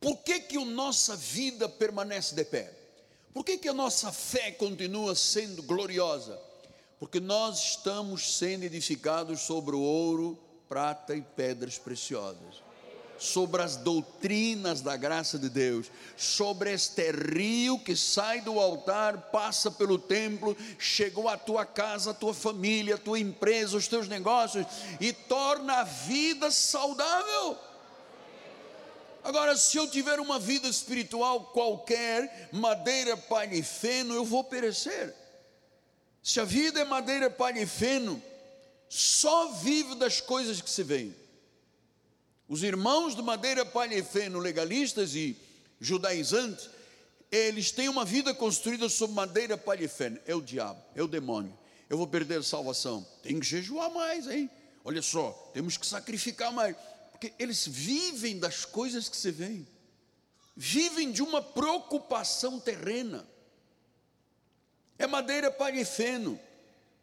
por 0.00 0.18
que, 0.18 0.40
que 0.40 0.58
a 0.58 0.64
nossa 0.64 1.16
vida 1.16 1.68
permanece 1.68 2.34
de 2.34 2.44
pé? 2.44 2.76
Por 3.32 3.44
que, 3.44 3.56
que 3.56 3.68
a 3.68 3.74
nossa 3.74 4.10
fé 4.10 4.50
continua 4.50 5.14
sendo 5.14 5.62
gloriosa? 5.62 6.36
Porque 6.98 7.20
nós 7.20 7.76
estamos 7.76 8.36
sendo 8.36 8.64
edificados 8.64 9.42
sobre 9.42 9.76
o 9.76 9.80
ouro, 9.80 10.38
prata 10.68 11.14
e 11.14 11.22
pedras 11.22 11.78
preciosas 11.78 12.63
sobre 13.18 13.62
as 13.62 13.76
doutrinas 13.76 14.80
da 14.80 14.96
graça 14.96 15.38
de 15.38 15.48
Deus, 15.48 15.90
sobre 16.16 16.72
este 16.72 17.10
rio 17.12 17.78
que 17.78 17.96
sai 17.96 18.40
do 18.40 18.58
altar, 18.58 19.30
passa 19.30 19.70
pelo 19.70 19.98
templo, 19.98 20.56
chegou 20.78 21.28
à 21.28 21.36
tua 21.36 21.64
casa, 21.64 22.10
à 22.10 22.14
tua 22.14 22.34
família, 22.34 22.96
à 22.96 22.98
tua 22.98 23.18
empresa, 23.18 23.76
os 23.76 23.88
teus 23.88 24.08
negócios 24.08 24.66
e 25.00 25.12
torna 25.12 25.80
a 25.80 25.84
vida 25.84 26.50
saudável. 26.50 27.58
Agora, 29.22 29.56
se 29.56 29.78
eu 29.78 29.88
tiver 29.88 30.20
uma 30.20 30.38
vida 30.38 30.68
espiritual 30.68 31.46
qualquer, 31.46 32.50
madeira, 32.52 33.16
palha 33.16 33.54
e 33.54 33.62
feno, 33.62 34.14
eu 34.14 34.24
vou 34.24 34.44
perecer. 34.44 35.14
Se 36.22 36.40
a 36.40 36.44
vida 36.44 36.80
é 36.80 36.84
madeira, 36.84 37.30
palha 37.30 37.60
e 37.60 37.66
feno, 37.66 38.22
só 38.88 39.48
vive 39.52 39.94
das 39.94 40.20
coisas 40.20 40.60
que 40.60 40.68
se 40.68 40.82
veem. 40.82 41.23
Os 42.48 42.62
irmãos 42.62 43.16
de 43.16 43.22
madeira, 43.22 43.64
palha 43.64 43.94
e 43.94 44.02
feno, 44.02 44.38
legalistas 44.38 45.14
e 45.14 45.36
judaizantes, 45.80 46.68
eles 47.30 47.70
têm 47.70 47.88
uma 47.88 48.04
vida 48.04 48.34
construída 48.34 48.88
sobre 48.88 49.16
madeira, 49.16 49.56
palha 49.56 49.84
e 49.84 49.88
feno. 49.88 50.18
É 50.26 50.34
o 50.34 50.42
diabo, 50.42 50.80
é 50.94 51.02
o 51.02 51.08
demônio. 51.08 51.56
Eu 51.88 51.96
vou 51.96 52.06
perder 52.06 52.40
a 52.40 52.42
salvação. 52.42 53.06
Tem 53.22 53.40
que 53.40 53.46
jejuar 53.46 53.90
mais, 53.90 54.28
hein? 54.28 54.50
Olha 54.84 55.02
só, 55.02 55.30
temos 55.52 55.76
que 55.76 55.86
sacrificar 55.86 56.52
mais. 56.52 56.76
Porque 57.10 57.32
eles 57.38 57.66
vivem 57.66 58.38
das 58.38 58.64
coisas 58.64 59.08
que 59.08 59.16
se 59.16 59.30
veem. 59.30 59.66
Vivem 60.56 61.10
de 61.10 61.22
uma 61.22 61.40
preocupação 61.40 62.60
terrena. 62.60 63.26
É 64.98 65.06
madeira, 65.06 65.50
palha 65.50 65.80
e 65.80 65.84
feno 65.84 66.38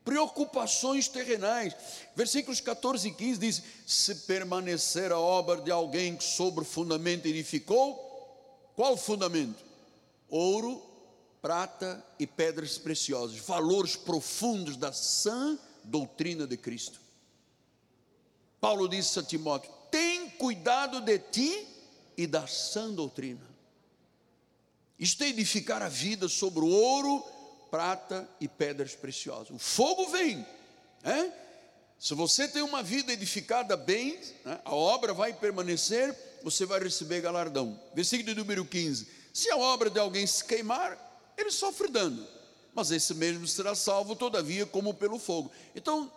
preocupações 0.04 1.08
terrenais. 1.08 1.76
Versículos 2.16 2.60
14 2.60 3.08
e 3.08 3.12
15 3.12 3.40
diz: 3.40 3.64
Se 3.86 4.16
permanecer 4.16 5.12
a 5.12 5.20
obra 5.20 5.62
de 5.62 5.72
alguém 5.72 6.16
que 6.16 6.24
sobre 6.24 6.62
o 6.62 6.66
fundamento 6.66 7.26
edificou, 7.26 7.96
qual 8.76 8.98
fundamento? 8.98 9.64
Ouro, 10.30 10.82
prata 11.42 12.04
e 12.20 12.26
pedras 12.26 12.78
preciosas, 12.78 13.38
valores 13.40 13.96
profundos 13.96 14.78
da 14.78 14.94
sã 14.94 15.58
doutrina 15.84 16.46
de 16.46 16.58
Cristo. 16.58 17.00
Paulo 18.60 18.88
disse 18.88 19.20
a 19.20 19.24
Timóteo: 19.24 19.72
tem 19.90 20.30
cuidado 20.30 21.02
de 21.02 21.20
ti 21.20 21.68
e 22.16 22.26
da 22.26 22.48
sã 22.48 22.92
doutrina. 22.92 23.50
Isto 24.98 25.24
é 25.24 25.30
edificar 25.30 25.82
a 25.82 25.90
vida 25.90 26.30
sobre 26.30 26.60
o 26.60 26.68
ouro, 26.68 27.26
prata 27.72 28.30
e 28.40 28.48
pedras 28.48 28.94
preciosas. 28.94 29.50
O 29.50 29.58
fogo 29.58 30.10
vem. 30.10 30.46
É? 31.04 31.32
Se 31.98 32.14
você 32.14 32.48
tem 32.48 32.62
uma 32.62 32.84
vida 32.84 33.14
edificada 33.14 33.78
bem, 33.78 34.20
né, 34.44 34.60
a 34.66 34.76
obra 34.76 35.14
vai 35.14 35.34
permanecer, 35.34 36.16
você 36.44 36.66
vai 36.66 36.80
receber 36.80 37.22
galardão. 37.22 37.80
Versículo 37.96 38.36
número 38.36 38.66
15: 38.66 39.08
Se 39.34 39.50
a 39.50 39.58
obra 39.58 39.90
de 39.90 40.00
alguém 40.00 40.28
se 40.28 40.44
queimar, 40.44 40.98
ele 41.38 41.50
sofre 41.50 41.88
dano, 41.88 42.28
mas 42.74 42.92
esse 42.92 43.14
mesmo 43.14 43.48
será 43.48 43.74
salvo, 43.74 44.16
todavia, 44.16 44.66
como 44.66 44.94
pelo 44.94 45.18
fogo. 45.18 45.52
Então, 45.74 46.12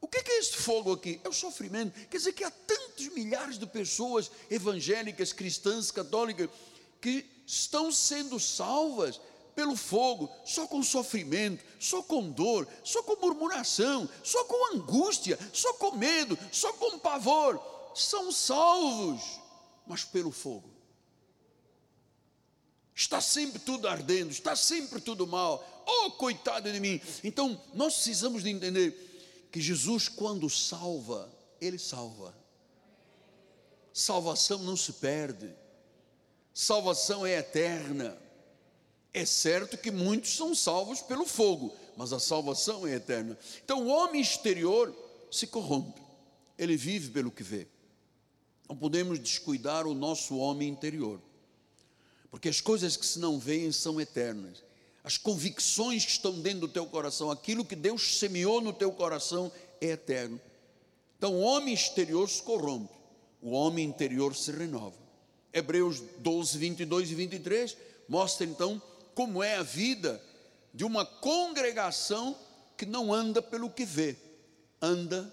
o 0.00 0.06
que 0.06 0.18
é 0.18 0.38
este 0.38 0.58
fogo 0.58 0.92
aqui? 0.92 1.20
É 1.24 1.28
o 1.28 1.32
sofrimento. 1.32 1.92
Quer 2.08 2.18
dizer 2.18 2.32
que 2.32 2.44
há 2.44 2.50
tantos 2.50 3.08
milhares 3.08 3.58
de 3.58 3.66
pessoas 3.66 4.30
evangélicas, 4.50 5.32
cristãs, 5.32 5.90
católicas, 5.90 6.48
que 7.00 7.24
estão 7.46 7.90
sendo 7.90 8.38
salvas 8.38 9.20
pelo 9.56 9.74
fogo, 9.74 10.30
só 10.44 10.66
com 10.66 10.82
sofrimento, 10.82 11.64
só 11.80 12.02
com 12.02 12.30
dor, 12.30 12.68
só 12.84 13.02
com 13.02 13.16
murmuração, 13.16 14.06
só 14.22 14.44
com 14.44 14.74
angústia, 14.76 15.38
só 15.50 15.72
com 15.72 15.92
medo, 15.92 16.38
só 16.52 16.74
com 16.74 16.98
pavor, 16.98 17.58
são 17.94 18.30
salvos, 18.30 19.40
mas 19.86 20.04
pelo 20.04 20.30
fogo. 20.30 20.70
Está 22.94 23.20
sempre 23.20 23.58
tudo 23.58 23.88
ardendo, 23.88 24.30
está 24.30 24.54
sempre 24.54 25.00
tudo 25.00 25.26
mal. 25.26 25.84
Oh, 25.86 26.10
coitado 26.12 26.70
de 26.70 26.78
mim. 26.78 27.00
Então, 27.24 27.60
nós 27.72 27.94
precisamos 27.94 28.42
de 28.42 28.50
entender 28.50 29.48
que 29.50 29.60
Jesus, 29.60 30.08
quando 30.08 30.50
salva, 30.50 31.32
Ele 31.60 31.78
salva. 31.78 32.36
Salvação 33.92 34.58
não 34.58 34.76
se 34.76 34.92
perde, 34.92 35.54
salvação 36.52 37.24
é 37.24 37.38
eterna. 37.38 38.25
É 39.16 39.24
certo 39.24 39.78
que 39.78 39.90
muitos 39.90 40.36
são 40.36 40.54
salvos 40.54 41.00
pelo 41.00 41.24
fogo, 41.24 41.74
mas 41.96 42.12
a 42.12 42.20
salvação 42.20 42.86
é 42.86 42.96
eterna. 42.96 43.38
Então 43.64 43.86
o 43.86 43.88
homem 43.88 44.20
exterior 44.20 44.94
se 45.30 45.46
corrompe, 45.46 46.02
ele 46.58 46.76
vive 46.76 47.08
pelo 47.08 47.30
que 47.30 47.42
vê. 47.42 47.66
Não 48.68 48.76
podemos 48.76 49.18
descuidar 49.18 49.86
o 49.86 49.94
nosso 49.94 50.36
homem 50.36 50.68
interior, 50.68 51.18
porque 52.30 52.50
as 52.50 52.60
coisas 52.60 52.94
que 52.94 53.06
se 53.06 53.18
não 53.18 53.38
veem 53.38 53.72
são 53.72 53.98
eternas. 53.98 54.62
As 55.02 55.16
convicções 55.16 56.04
que 56.04 56.10
estão 56.10 56.38
dentro 56.38 56.60
do 56.60 56.68
teu 56.68 56.84
coração, 56.84 57.30
aquilo 57.30 57.64
que 57.64 57.74
Deus 57.74 58.18
semeou 58.18 58.60
no 58.60 58.74
teu 58.74 58.92
coração 58.92 59.50
é 59.80 59.92
eterno. 59.92 60.38
Então 61.16 61.32
o 61.32 61.40
homem 61.40 61.72
exterior 61.72 62.28
se 62.28 62.42
corrompe, 62.42 62.92
o 63.40 63.52
homem 63.52 63.88
interior 63.88 64.36
se 64.36 64.52
renova. 64.52 64.98
Hebreus 65.54 66.02
12, 66.18 66.58
22 66.58 67.10
e 67.12 67.14
23 67.14 67.76
mostra 68.10 68.46
então 68.46 68.82
como 69.16 69.42
é 69.42 69.56
a 69.56 69.62
vida 69.62 70.22
de 70.74 70.84
uma 70.84 71.06
congregação 71.06 72.38
que 72.76 72.84
não 72.84 73.14
anda 73.14 73.40
pelo 73.40 73.70
que 73.70 73.86
vê, 73.86 74.14
anda 74.80 75.32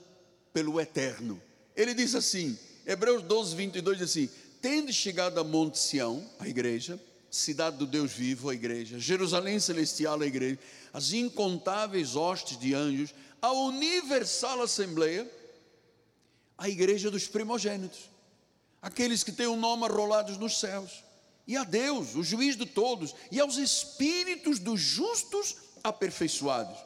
pelo 0.53 0.79
eterno. 0.79 1.39
Ele 1.75 1.93
diz 1.93 2.15
assim, 2.15 2.57
Hebreus 2.85 3.21
12, 3.23 3.53
22 3.53 3.97
diz 3.97 4.09
assim: 4.09 4.29
Tende 4.61 4.93
chegado 4.93 5.37
a 5.37 5.43
Monte 5.43 5.77
Sião, 5.77 6.25
a 6.39 6.47
igreja, 6.47 6.97
cidade 7.29 7.75
do 7.75 7.85
Deus 7.85 8.13
vivo, 8.13 8.49
a 8.49 8.53
igreja, 8.53 8.97
Jerusalém 8.97 9.59
celestial, 9.59 10.21
a 10.21 10.25
igreja, 10.25 10.57
as 10.93 11.11
incontáveis 11.11 12.15
hostes 12.15 12.57
de 12.57 12.73
anjos, 12.73 13.13
a 13.41 13.51
universal 13.51 14.61
assembleia, 14.61 15.29
a 16.57 16.69
igreja 16.69 17.11
dos 17.11 17.27
primogênitos, 17.27 18.09
aqueles 18.81 19.25
que 19.25 19.33
têm 19.33 19.47
o 19.47 19.57
nome 19.57 19.83
arrolados 19.83 20.37
nos 20.37 20.57
céus, 20.57 21.03
e 21.47 21.57
a 21.57 21.63
Deus, 21.63 22.15
o 22.15 22.23
juiz 22.23 22.55
de 22.55 22.65
todos, 22.65 23.13
e 23.31 23.39
aos 23.39 23.57
espíritos 23.57 24.59
dos 24.59 24.79
justos 24.79 25.55
aperfeiçoados. 25.83 26.77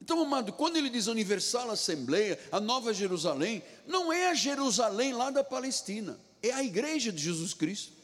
Então, 0.00 0.20
amado, 0.20 0.52
quando 0.52 0.76
ele 0.76 0.90
diz 0.90 1.06
universal 1.06 1.70
assembleia, 1.70 2.38
a 2.52 2.60
nova 2.60 2.92
Jerusalém, 2.92 3.62
não 3.86 4.12
é 4.12 4.28
a 4.28 4.34
Jerusalém 4.34 5.14
lá 5.14 5.30
da 5.30 5.42
Palestina, 5.42 6.20
é 6.42 6.52
a 6.52 6.62
igreja 6.62 7.10
de 7.10 7.22
Jesus 7.22 7.54
Cristo. 7.54 7.94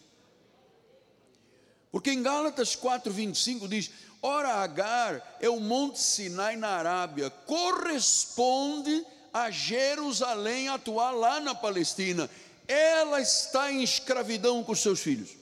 Porque 1.92 2.10
em 2.10 2.22
Gálatas 2.22 2.74
4:25 2.74 3.68
diz: 3.68 3.90
Ora, 4.22 4.54
Agar 4.62 5.38
é 5.40 5.50
o 5.50 5.60
monte 5.60 5.98
Sinai 5.98 6.56
na 6.56 6.68
Arábia, 6.68 7.28
corresponde 7.28 9.04
a 9.32 9.50
Jerusalém 9.50 10.68
atual 10.68 11.18
lá 11.18 11.38
na 11.40 11.54
Palestina. 11.54 12.30
Ela 12.66 13.20
está 13.20 13.70
em 13.70 13.82
escravidão 13.82 14.62
com 14.62 14.74
seus 14.74 15.00
filhos. 15.00 15.39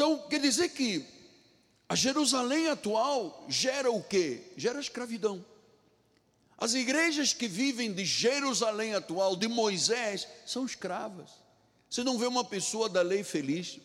Então, 0.00 0.16
quer 0.30 0.40
dizer 0.40 0.70
que 0.70 1.04
a 1.86 1.94
Jerusalém 1.94 2.68
atual 2.68 3.44
gera 3.50 3.90
o 3.90 4.02
quê? 4.02 4.44
Gera 4.56 4.80
escravidão. 4.80 5.44
As 6.56 6.72
igrejas 6.72 7.34
que 7.34 7.46
vivem 7.46 7.92
de 7.92 8.06
Jerusalém 8.06 8.94
atual, 8.94 9.36
de 9.36 9.46
Moisés, 9.46 10.26
são 10.46 10.64
escravas. 10.64 11.32
Você 11.90 12.02
não 12.02 12.16
vê 12.16 12.26
uma 12.26 12.42
pessoa 12.42 12.88
da 12.88 13.02
lei 13.02 13.22
feliz. 13.22 13.78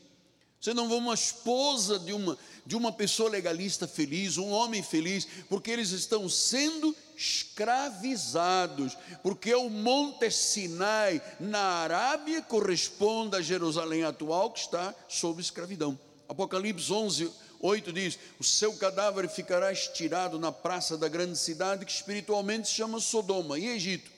Você 0.62 0.74
não 0.74 0.88
vê 0.88 0.96
uma 0.96 1.14
esposa 1.16 2.00
de 2.00 2.14
uma, 2.14 2.38
de 2.66 2.78
uma 2.78 2.94
pessoa 2.94 3.30
legalista 3.30 3.86
feliz, 3.86 4.38
um 4.38 4.52
homem 4.52 4.82
feliz, 4.82 5.28
porque 5.50 5.70
eles 5.70 5.92
estão 5.92 6.30
sendo 6.30 6.96
escravizados, 7.18 8.98
porque 9.22 9.54
o 9.54 9.70
Monte 9.70 10.32
Sinai 10.32 11.22
na 11.42 11.60
Arábia 11.60 12.42
corresponde 12.42 13.36
a 13.36 13.42
Jerusalém 13.42 14.06
atual 14.06 14.50
que 14.52 14.62
está 14.62 14.96
sob 15.10 15.42
escravidão. 15.42 16.05
Apocalipse 16.28 16.92
11, 16.92 17.32
8 17.60 17.94
diz: 17.94 18.20
O 18.40 18.44
seu 18.44 18.74
cadáver 18.74 19.30
ficará 19.30 19.72
estirado 19.72 20.40
na 20.40 20.52
praça 20.52 20.98
da 20.98 21.08
grande 21.08 21.38
cidade, 21.38 21.86
que 21.86 21.92
espiritualmente 21.92 22.68
se 22.68 22.74
chama 22.74 23.00
Sodoma 23.00 23.58
e 23.58 23.68
Egito, 23.68 24.12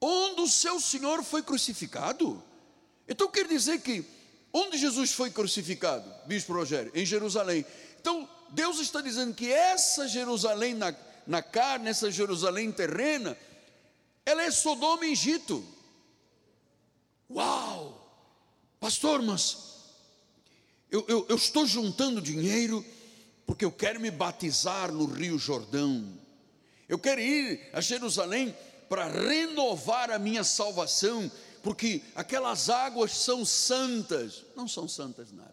onde 0.00 0.40
o 0.42 0.48
seu 0.48 0.80
Senhor 0.80 1.22
foi 1.22 1.42
crucificado. 1.42 2.42
Então 3.08 3.28
quer 3.28 3.46
dizer 3.46 3.80
que, 3.80 4.04
onde 4.52 4.78
Jesus 4.78 5.12
foi 5.12 5.30
crucificado, 5.30 6.08
Bispo 6.26 6.52
Rogério? 6.52 6.92
Em 6.94 7.04
Jerusalém. 7.04 7.64
Então, 8.00 8.28
Deus 8.50 8.78
está 8.80 9.00
dizendo 9.00 9.34
que 9.34 9.50
essa 9.50 10.08
Jerusalém 10.08 10.74
na, 10.74 10.94
na 11.26 11.42
carne, 11.42 11.88
essa 11.88 12.10
Jerusalém 12.10 12.70
terrena, 12.72 13.36
ela 14.24 14.42
é 14.42 14.50
Sodoma 14.50 15.06
e 15.06 15.12
Egito. 15.12 15.64
Uau! 17.30 17.98
Pastor, 18.78 19.22
mas 19.22 19.71
eu, 20.92 21.04
eu, 21.08 21.26
eu 21.30 21.36
estou 21.36 21.66
juntando 21.66 22.20
dinheiro 22.20 22.84
porque 23.46 23.64
eu 23.64 23.72
quero 23.72 23.98
me 23.98 24.10
batizar 24.10 24.92
no 24.92 25.06
Rio 25.06 25.38
Jordão. 25.38 26.06
Eu 26.86 26.98
quero 26.98 27.18
ir 27.18 27.70
a 27.72 27.80
Jerusalém 27.80 28.54
para 28.90 29.08
renovar 29.08 30.10
a 30.10 30.18
minha 30.18 30.44
salvação, 30.44 31.32
porque 31.62 32.02
aquelas 32.14 32.68
águas 32.68 33.16
são 33.16 33.42
santas. 33.42 34.44
Não 34.54 34.68
são 34.68 34.86
santas 34.86 35.32
nada. 35.32 35.50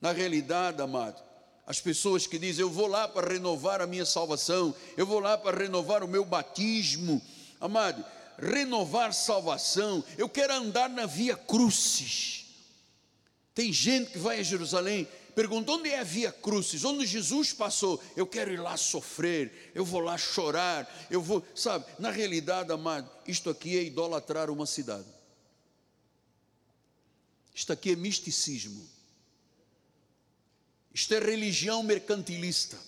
Na 0.00 0.10
realidade, 0.10 0.80
amado, 0.80 1.22
as 1.66 1.78
pessoas 1.78 2.26
que 2.26 2.38
dizem, 2.38 2.62
eu 2.62 2.70
vou 2.70 2.86
lá 2.86 3.06
para 3.06 3.30
renovar 3.30 3.82
a 3.82 3.86
minha 3.86 4.06
salvação, 4.06 4.74
eu 4.96 5.06
vou 5.06 5.20
lá 5.20 5.36
para 5.36 5.58
renovar 5.58 6.02
o 6.02 6.08
meu 6.08 6.24
batismo, 6.24 7.20
amado, 7.60 8.02
renovar 8.38 9.12
salvação, 9.12 10.02
eu 10.16 10.30
quero 10.30 10.54
andar 10.54 10.88
na 10.88 11.04
via 11.04 11.36
crucis. 11.36 12.41
Tem 13.54 13.72
gente 13.72 14.12
que 14.12 14.18
vai 14.18 14.40
a 14.40 14.42
Jerusalém, 14.42 15.06
pergunta 15.34 15.72
onde 15.72 15.90
é 15.90 15.98
a 15.98 16.04
Via 16.04 16.32
Crucis, 16.32 16.84
onde 16.84 17.04
Jesus 17.06 17.52
passou. 17.52 18.02
Eu 18.16 18.26
quero 18.26 18.52
ir 18.52 18.60
lá 18.60 18.76
sofrer, 18.76 19.72
eu 19.74 19.84
vou 19.84 20.00
lá 20.00 20.16
chorar, 20.16 20.88
eu 21.10 21.20
vou, 21.20 21.44
sabe? 21.54 21.84
Na 21.98 22.10
realidade, 22.10 22.72
amado, 22.72 23.10
isto 23.26 23.50
aqui 23.50 23.76
é 23.76 23.82
idolatrar 23.82 24.50
uma 24.50 24.66
cidade. 24.66 25.06
Isto 27.54 27.72
aqui 27.72 27.92
é 27.92 27.96
misticismo. 27.96 28.88
Isto 30.94 31.14
é 31.14 31.18
religião 31.18 31.82
mercantilista. 31.82 32.78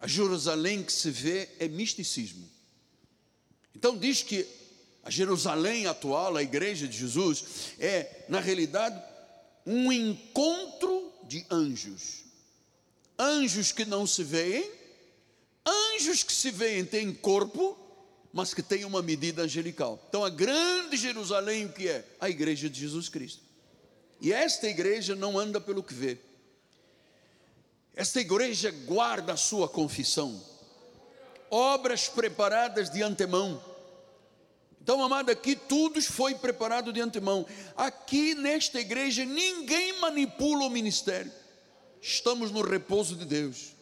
A 0.00 0.06
Jerusalém 0.06 0.82
que 0.82 0.92
se 0.92 1.10
vê 1.10 1.48
é 1.58 1.68
misticismo. 1.68 2.48
Então 3.74 3.96
diz 3.96 4.22
que 4.22 4.46
a 5.02 5.10
Jerusalém 5.10 5.86
atual, 5.86 6.36
a 6.36 6.42
igreja 6.42 6.86
de 6.88 6.96
Jesus, 6.96 7.74
é, 7.78 8.24
na 8.28 8.40
realidade, 8.40 9.09
um 9.66 9.92
encontro 9.92 11.12
de 11.24 11.44
anjos. 11.50 12.24
Anjos 13.18 13.72
que 13.72 13.84
não 13.84 14.06
se 14.06 14.24
veem, 14.24 14.70
anjos 15.66 16.22
que 16.22 16.32
se 16.32 16.50
veem 16.50 16.84
têm 16.84 17.12
corpo, 17.12 17.78
mas 18.32 18.54
que 18.54 18.62
têm 18.62 18.84
uma 18.84 19.02
medida 19.02 19.42
angelical. 19.42 20.02
Então 20.08 20.24
a 20.24 20.30
grande 20.30 20.96
Jerusalém 20.96 21.66
o 21.66 21.72
que 21.72 21.88
é? 21.88 22.04
A 22.18 22.30
igreja 22.30 22.68
de 22.68 22.80
Jesus 22.80 23.08
Cristo. 23.08 23.42
E 24.20 24.32
esta 24.32 24.68
igreja 24.68 25.14
não 25.14 25.38
anda 25.38 25.60
pelo 25.60 25.82
que 25.82 25.94
vê. 25.94 26.18
Esta 27.94 28.20
igreja 28.20 28.70
guarda 28.70 29.32
a 29.32 29.36
sua 29.36 29.68
confissão. 29.68 30.42
Obras 31.50 32.08
preparadas 32.08 32.90
de 32.90 33.02
antemão 33.02 33.62
então, 34.82 35.02
amado, 35.02 35.30
aqui 35.30 35.54
tudo 35.54 36.00
foi 36.00 36.34
preparado 36.34 36.92
de 36.92 37.00
antemão. 37.00 37.46
Aqui 37.76 38.34
nesta 38.34 38.80
igreja 38.80 39.24
ninguém 39.24 40.00
manipula 40.00 40.64
o 40.64 40.70
ministério. 40.70 41.30
Estamos 42.00 42.50
no 42.50 42.62
repouso 42.62 43.14
de 43.14 43.26
Deus. 43.26 43.72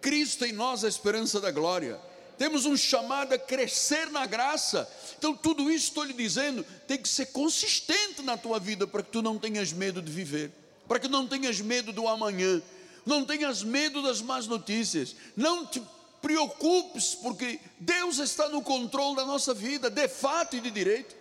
Cristo 0.00 0.44
em 0.44 0.52
nós 0.52 0.84
a 0.84 0.88
esperança 0.88 1.40
da 1.40 1.50
glória. 1.50 2.00
Temos 2.38 2.64
um 2.64 2.76
chamado 2.76 3.34
a 3.34 3.38
crescer 3.38 4.10
na 4.10 4.24
graça. 4.24 4.88
Então, 5.18 5.36
tudo 5.36 5.70
isso 5.70 5.88
estou 5.88 6.04
lhe 6.04 6.14
dizendo, 6.14 6.64
tem 6.86 6.96
que 6.96 7.08
ser 7.08 7.26
consistente 7.26 8.22
na 8.22 8.36
tua 8.36 8.58
vida 8.58 8.86
para 8.86 9.02
que 9.02 9.10
tu 9.10 9.20
não 9.20 9.38
tenhas 9.38 9.72
medo 9.72 10.00
de 10.00 10.10
viver, 10.10 10.52
para 10.86 11.00
que 11.00 11.08
não 11.08 11.26
tenhas 11.26 11.60
medo 11.60 11.92
do 11.92 12.06
amanhã, 12.06 12.62
não 13.04 13.24
tenhas 13.24 13.64
medo 13.64 14.00
das 14.00 14.22
más 14.22 14.46
notícias, 14.46 15.16
não 15.36 15.66
te 15.66 15.82
preocupe-se, 16.20 17.16
porque 17.18 17.60
Deus 17.78 18.18
está 18.18 18.48
no 18.48 18.62
controle 18.62 19.16
da 19.16 19.24
nossa 19.24 19.54
vida, 19.54 19.88
de 19.88 20.08
fato 20.08 20.56
e 20.56 20.60
de 20.60 20.70
direito. 20.70 21.16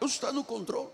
Deus 0.00 0.12
está 0.12 0.32
no 0.32 0.44
controle. 0.44 0.90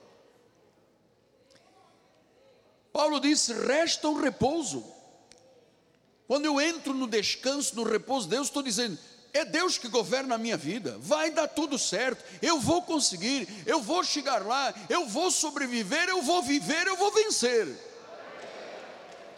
Paulo 2.93 3.21
disse: 3.21 3.53
resta 3.53 4.09
um 4.09 4.21
repouso. 4.21 4.85
Quando 6.27 6.45
eu 6.45 6.61
entro 6.61 6.93
no 6.93 7.07
descanso, 7.07 7.75
no 7.75 7.85
repouso, 7.85 8.29
Deus 8.29 8.49
estou 8.49 8.63
dizendo: 8.63 8.99
é 9.33 9.45
Deus 9.45 9.79
que 9.79 9.89
governa 9.89 10.35
a 10.35 10.39
minha 10.39 10.57
vida, 10.57 10.97
vai 10.99 11.31
dar 11.31 11.49
tudo 11.49 11.79
certo, 11.79 12.25
eu 12.43 12.59
vou 12.59 12.83
conseguir, 12.83 13.49
eu 13.67 13.81
vou 13.81 14.03
chegar 14.03 14.45
lá, 14.45 14.75
eu 14.89 15.07
vou 15.07 15.31
sobreviver, 15.31 16.09
eu 16.09 16.23
vou 16.23 16.43
viver, 16.43 16.87
eu 16.87 16.97
vou 16.97 17.13
vencer. 17.13 17.69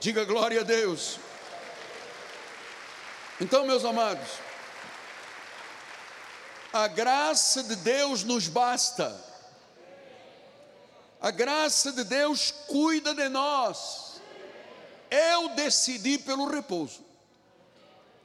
Diga 0.01 0.25
glória 0.25 0.61
a 0.61 0.65
Deus. 0.65 1.19
Então, 3.41 3.67
meus 3.67 3.87
amados, 3.87 4.29
a 6.71 6.87
graça 6.87 7.63
de 7.63 7.75
Deus 7.77 8.23
nos 8.23 8.49
basta. 8.49 9.19
A 11.19 11.31
graça 11.31 11.91
de 11.91 12.05
Deus 12.05 12.51
cuida 12.67 13.15
de 13.15 13.31
nós. 13.31 14.21
Eu 15.11 15.49
decidi 15.55 16.19
pelo 16.19 16.49
repouso. 16.49 17.03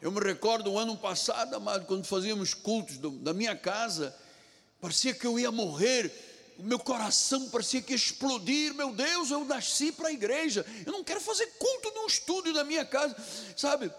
Eu 0.01 0.11
me 0.11 0.19
recordo 0.19 0.71
o 0.71 0.77
ano 0.77 0.97
passado, 0.97 1.55
amado, 1.55 1.85
quando 1.85 2.05
fazíamos 2.05 2.53
cultos 2.53 2.97
do, 2.97 3.11
da 3.11 3.33
minha 3.33 3.55
casa, 3.55 4.13
parecia 4.81 5.13
que 5.13 5.25
eu 5.25 5.39
ia 5.39 5.51
morrer, 5.51 6.11
o 6.59 6.63
meu 6.63 6.77
coração 6.77 7.49
parecia 7.49 7.81
que 7.81 7.93
ia 7.93 7.95
explodir. 7.95 8.73
Meu 8.73 8.91
Deus, 8.91 9.31
eu 9.31 9.45
nasci 9.45 9.93
para 9.93 10.09
a 10.09 10.13
igreja. 10.13 10.65
Eu 10.85 10.91
não 10.91 11.05
quero 11.05 11.21
fazer 11.21 11.47
culto 11.57 11.89
no 11.91 12.05
estúdio 12.05 12.53
da 12.53 12.65
minha 12.65 12.83
casa, 12.83 13.15
sabe? 13.55 13.89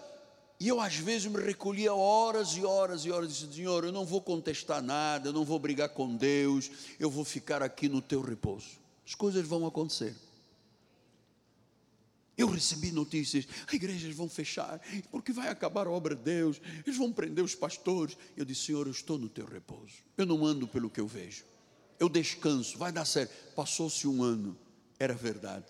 E 0.59 0.67
eu 0.67 0.81
às 0.81 0.95
vezes 0.95 1.31
me 1.31 1.39
recolhia 1.39 1.93
horas 1.93 2.49
e 2.53 2.65
horas 2.65 3.05
e 3.05 3.11
horas 3.11 3.29
e 3.29 3.33
disse, 3.33 3.53
Senhor, 3.53 3.83
eu 3.83 3.91
não 3.91 4.05
vou 4.05 4.21
contestar 4.21 4.81
nada, 4.81 5.29
eu 5.29 5.33
não 5.33 5.45
vou 5.45 5.59
brigar 5.59 5.89
com 5.89 6.15
Deus, 6.15 6.71
eu 6.99 7.11
vou 7.11 7.23
ficar 7.23 7.61
aqui 7.61 7.87
no 7.87 8.01
teu 8.01 8.21
repouso. 8.21 8.79
As 9.05 9.13
coisas 9.13 9.45
vão 9.45 9.67
acontecer. 9.67 10.15
Eu 12.35 12.47
recebi 12.47 12.91
notícias, 12.91 13.47
as 13.67 13.73
igrejas 13.73 14.15
vão 14.15 14.29
fechar, 14.29 14.79
porque 15.11 15.31
vai 15.31 15.47
acabar 15.47 15.87
a 15.87 15.91
obra 15.91 16.15
de 16.15 16.23
Deus, 16.23 16.61
eles 16.85 16.97
vão 16.97 17.11
prender 17.11 17.43
os 17.43 17.55
pastores. 17.55 18.17
Eu 18.35 18.45
disse, 18.45 18.65
Senhor, 18.65 18.85
eu 18.85 18.91
estou 18.91 19.17
no 19.17 19.27
teu 19.27 19.45
repouso, 19.45 19.95
eu 20.15 20.25
não 20.25 20.45
ando 20.45 20.67
pelo 20.67 20.89
que 20.89 20.99
eu 20.99 21.07
vejo, 21.07 21.45
eu 21.99 22.07
descanso, 22.07 22.77
vai 22.77 22.91
dar 22.91 23.05
certo. 23.05 23.33
Passou-se 23.55 24.07
um 24.07 24.21
ano, 24.21 24.57
era 24.99 25.15
verdade. 25.15 25.65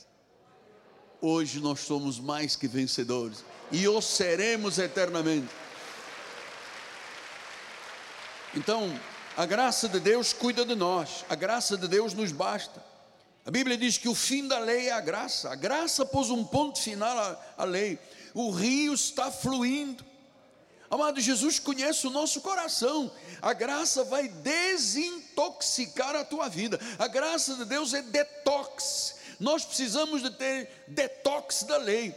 Hoje 1.21 1.59
nós 1.59 1.79
somos 1.79 2.19
mais 2.19 2.55
que 2.55 2.67
vencedores, 2.67 3.43
e 3.71 3.87
o 3.87 4.01
seremos 4.01 4.77
eternamente. 4.77 5.49
Então, 8.55 8.99
a 9.35 9.45
graça 9.45 9.89
de 9.89 9.99
Deus 9.99 10.33
cuida 10.33 10.65
de 10.65 10.75
nós, 10.75 11.25
a 11.29 11.35
graça 11.35 11.77
de 11.77 11.87
Deus 11.87 12.13
nos 12.13 12.31
basta. 12.31 12.83
A 13.45 13.51
Bíblia 13.51 13.77
diz 13.77 13.97
que 13.97 14.09
o 14.09 14.13
fim 14.13 14.47
da 14.47 14.59
lei 14.59 14.89
é 14.89 14.91
a 14.91 14.99
graça. 14.99 15.49
A 15.49 15.55
graça 15.55 16.05
pôs 16.05 16.29
um 16.29 16.43
ponto 16.43 16.81
final 16.81 17.17
à, 17.17 17.39
à 17.59 17.63
lei. 17.63 17.97
O 18.33 18.51
rio 18.51 18.93
está 18.93 19.31
fluindo. 19.31 20.05
Amado, 20.89 21.21
Jesus 21.21 21.57
conhece 21.57 22.05
o 22.07 22.09
nosso 22.09 22.41
coração. 22.41 23.09
A 23.41 23.53
graça 23.53 24.03
vai 24.03 24.27
desintoxicar 24.27 26.13
a 26.13 26.25
tua 26.25 26.49
vida. 26.49 26.77
A 26.99 27.07
graça 27.07 27.55
de 27.55 27.63
Deus 27.63 27.93
é 27.93 28.01
detox. 28.01 29.15
Nós 29.39 29.63
precisamos 29.65 30.21
de 30.23 30.31
ter 30.31 30.69
detox 30.87 31.63
da 31.63 31.77
lei. 31.77 32.13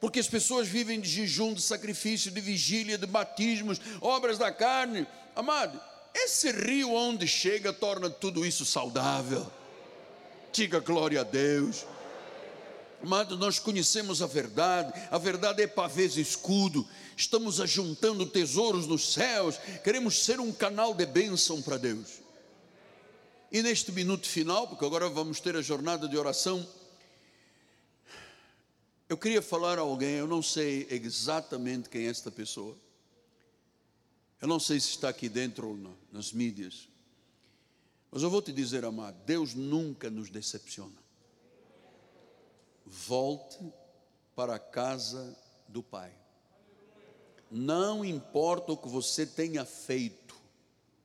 Porque 0.00 0.20
as 0.20 0.28
pessoas 0.28 0.68
vivem 0.68 1.00
de 1.00 1.08
jejum, 1.08 1.54
de 1.54 1.62
sacrifício, 1.62 2.30
de 2.30 2.40
vigília, 2.40 2.98
de 2.98 3.06
batismos, 3.06 3.80
obras 4.00 4.36
da 4.36 4.52
carne. 4.52 5.06
Amado, 5.34 5.80
esse 6.14 6.50
rio 6.52 6.92
onde 6.92 7.26
chega 7.26 7.72
torna 7.72 8.10
tudo 8.10 8.44
isso 8.44 8.64
saudável. 8.64 9.50
Diga 10.52 10.78
glória 10.78 11.22
a 11.22 11.24
Deus. 11.24 11.86
Amado, 13.02 13.36
nós 13.36 13.58
conhecemos 13.58 14.22
a 14.22 14.26
verdade, 14.26 14.92
a 15.10 15.18
verdade 15.18 15.62
é 15.62 15.66
pavês 15.66 16.16
escudo, 16.16 16.88
estamos 17.14 17.60
ajuntando 17.60 18.24
tesouros 18.24 18.86
nos 18.86 19.12
céus, 19.12 19.58
queremos 19.82 20.24
ser 20.24 20.40
um 20.40 20.50
canal 20.50 20.94
de 20.94 21.04
bênção 21.04 21.60
para 21.60 21.76
Deus. 21.76 22.23
E 23.54 23.62
neste 23.62 23.92
minuto 23.92 24.28
final, 24.28 24.66
porque 24.66 24.84
agora 24.84 25.08
vamos 25.08 25.38
ter 25.38 25.54
a 25.54 25.62
jornada 25.62 26.08
de 26.08 26.18
oração, 26.18 26.68
eu 29.08 29.16
queria 29.16 29.40
falar 29.40 29.78
a 29.78 29.82
alguém, 29.82 30.16
eu 30.16 30.26
não 30.26 30.42
sei 30.42 30.88
exatamente 30.90 31.88
quem 31.88 32.04
é 32.04 32.10
esta 32.10 32.32
pessoa, 32.32 32.76
eu 34.42 34.48
não 34.48 34.58
sei 34.58 34.80
se 34.80 34.88
está 34.88 35.08
aqui 35.08 35.28
dentro 35.28 35.68
ou 35.68 35.96
nas 36.10 36.32
mídias, 36.32 36.88
mas 38.10 38.24
eu 38.24 38.28
vou 38.28 38.42
te 38.42 38.52
dizer, 38.52 38.84
amado, 38.84 39.16
Deus 39.24 39.54
nunca 39.54 40.10
nos 40.10 40.30
decepciona. 40.30 40.98
Volte 42.84 43.72
para 44.34 44.56
a 44.56 44.58
casa 44.58 45.38
do 45.68 45.80
Pai. 45.80 46.12
Não 47.48 48.04
importa 48.04 48.72
o 48.72 48.76
que 48.76 48.88
você 48.88 49.24
tenha 49.24 49.64
feito, 49.64 50.34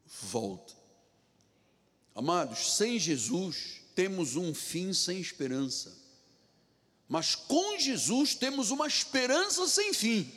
volte. 0.07 0.78
Amados, 2.15 2.75
sem 2.75 2.99
Jesus 2.99 3.81
temos 3.95 4.35
um 4.35 4.53
fim 4.53 4.93
sem 4.93 5.19
esperança. 5.19 5.97
Mas 7.07 7.35
com 7.35 7.77
Jesus 7.79 8.35
temos 8.35 8.71
uma 8.71 8.87
esperança 8.87 9.67
sem 9.67 9.93
fim. 9.93 10.31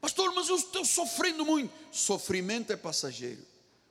Pastor, 0.00 0.32
mas 0.34 0.48
eu 0.48 0.56
estou 0.56 0.84
sofrendo 0.84 1.44
muito. 1.44 1.72
Sofrimento 1.90 2.72
é 2.72 2.76
passageiro. 2.76 3.44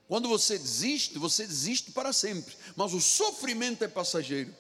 Quando 0.08 0.30
você 0.30 0.58
desiste, 0.58 1.18
você 1.18 1.46
desiste 1.46 1.92
para 1.92 2.14
sempre. 2.14 2.56
Mas 2.76 2.94
o 2.94 3.02
sofrimento 3.02 3.84
é 3.84 3.88
passageiro. 3.88 4.56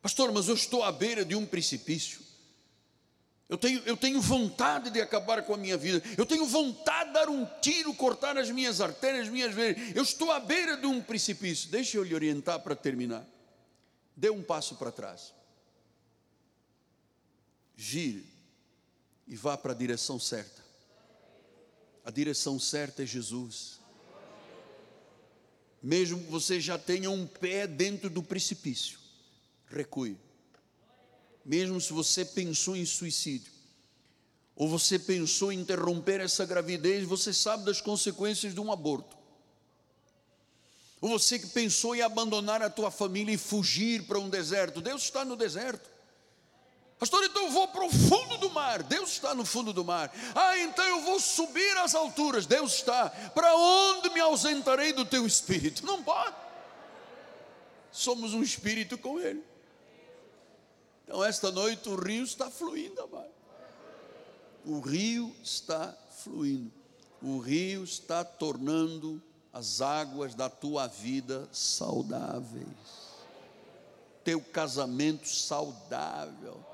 Pastor, 0.00 0.32
mas 0.32 0.48
eu 0.48 0.54
estou 0.54 0.82
à 0.82 0.90
beira 0.90 1.24
de 1.24 1.34
um 1.34 1.44
precipício. 1.44 2.20
Eu 3.48 3.56
tenho, 3.56 3.80
eu 3.86 3.96
tenho 3.96 4.20
vontade 4.20 4.90
de 4.90 5.00
acabar 5.00 5.42
com 5.42 5.54
a 5.54 5.56
minha 5.56 5.76
vida. 5.76 6.02
Eu 6.18 6.26
tenho 6.26 6.46
vontade 6.46 7.10
de 7.10 7.14
dar 7.14 7.28
um 7.28 7.46
tiro, 7.60 7.94
cortar 7.94 8.36
as 8.36 8.50
minhas 8.50 8.80
artérias, 8.80 9.26
as 9.26 9.32
minhas 9.32 9.54
veias. 9.54 9.94
Eu 9.94 10.02
estou 10.02 10.32
à 10.32 10.40
beira 10.40 10.76
de 10.76 10.86
um 10.86 11.00
precipício. 11.00 11.70
Deixa 11.70 11.96
eu 11.96 12.02
lhe 12.02 12.14
orientar 12.14 12.60
para 12.60 12.74
terminar. 12.74 13.24
Dê 14.16 14.30
um 14.30 14.42
passo 14.42 14.74
para 14.76 14.90
trás. 14.90 15.32
Gire 17.76 18.26
e 19.28 19.36
vá 19.36 19.56
para 19.56 19.72
a 19.72 19.76
direção 19.76 20.18
certa. 20.18 20.64
A 22.04 22.10
direção 22.10 22.58
certa 22.58 23.02
é 23.02 23.06
Jesus 23.06 23.76
mesmo 25.86 26.18
que 26.20 26.30
você 26.30 26.60
já 26.60 26.76
tenha 26.76 27.08
um 27.08 27.26
pé 27.26 27.64
dentro 27.64 28.10
do 28.10 28.20
precipício, 28.20 28.98
recue. 29.68 30.18
Mesmo 31.46 31.80
se 31.80 31.92
você 31.92 32.24
pensou 32.24 32.74
em 32.74 32.84
suicídio, 32.84 33.52
ou 34.56 34.68
você 34.68 34.98
pensou 34.98 35.52
em 35.52 35.60
interromper 35.60 36.20
essa 36.20 36.44
gravidez, 36.44 37.04
você 37.04 37.32
sabe 37.32 37.64
das 37.64 37.80
consequências 37.80 38.52
de 38.52 38.58
um 38.58 38.72
aborto. 38.72 39.16
Ou 41.00 41.08
você 41.08 41.38
que 41.38 41.46
pensou 41.46 41.94
em 41.94 42.02
abandonar 42.02 42.62
a 42.62 42.68
tua 42.68 42.90
família 42.90 43.32
e 43.32 43.38
fugir 43.38 44.02
para 44.08 44.18
um 44.18 44.28
deserto, 44.28 44.80
Deus 44.80 45.04
está 45.04 45.24
no 45.24 45.36
deserto. 45.36 45.88
Pastor, 46.98 47.22
então 47.22 47.44
eu 47.44 47.50
vou 47.52 47.68
para 47.68 47.84
o 47.84 47.92
fundo 47.92 48.38
do 48.38 48.50
mar. 48.50 48.82
Deus 48.82 49.10
está 49.10 49.32
no 49.32 49.44
fundo 49.44 49.72
do 49.72 49.84
mar. 49.84 50.12
Ah, 50.34 50.58
então 50.58 50.84
eu 50.84 51.02
vou 51.02 51.20
subir 51.20 51.76
às 51.76 51.94
alturas. 51.94 52.44
Deus 52.44 52.74
está. 52.74 53.08
Para 53.10 53.54
onde 53.54 54.10
me 54.10 54.18
ausentarei 54.18 54.92
do 54.92 55.04
teu 55.04 55.24
espírito? 55.24 55.86
Não 55.86 56.02
pode. 56.02 56.34
Somos 57.92 58.34
um 58.34 58.42
espírito 58.42 58.98
com 58.98 59.20
Ele. 59.20 59.44
Então, 61.06 61.24
esta 61.24 61.50
noite 61.50 61.88
o 61.88 61.94
rio 61.94 62.24
está 62.24 62.50
fluindo, 62.50 63.00
amado. 63.00 63.30
O 64.64 64.80
rio 64.80 65.34
está 65.42 65.96
fluindo. 66.10 66.72
O 67.22 67.38
rio 67.38 67.84
está 67.84 68.24
tornando 68.24 69.22
as 69.52 69.80
águas 69.80 70.34
da 70.34 70.50
tua 70.50 70.86
vida 70.86 71.48
saudáveis. 71.52 72.66
Teu 74.24 74.40
casamento 74.40 75.28
saudável 75.28 76.64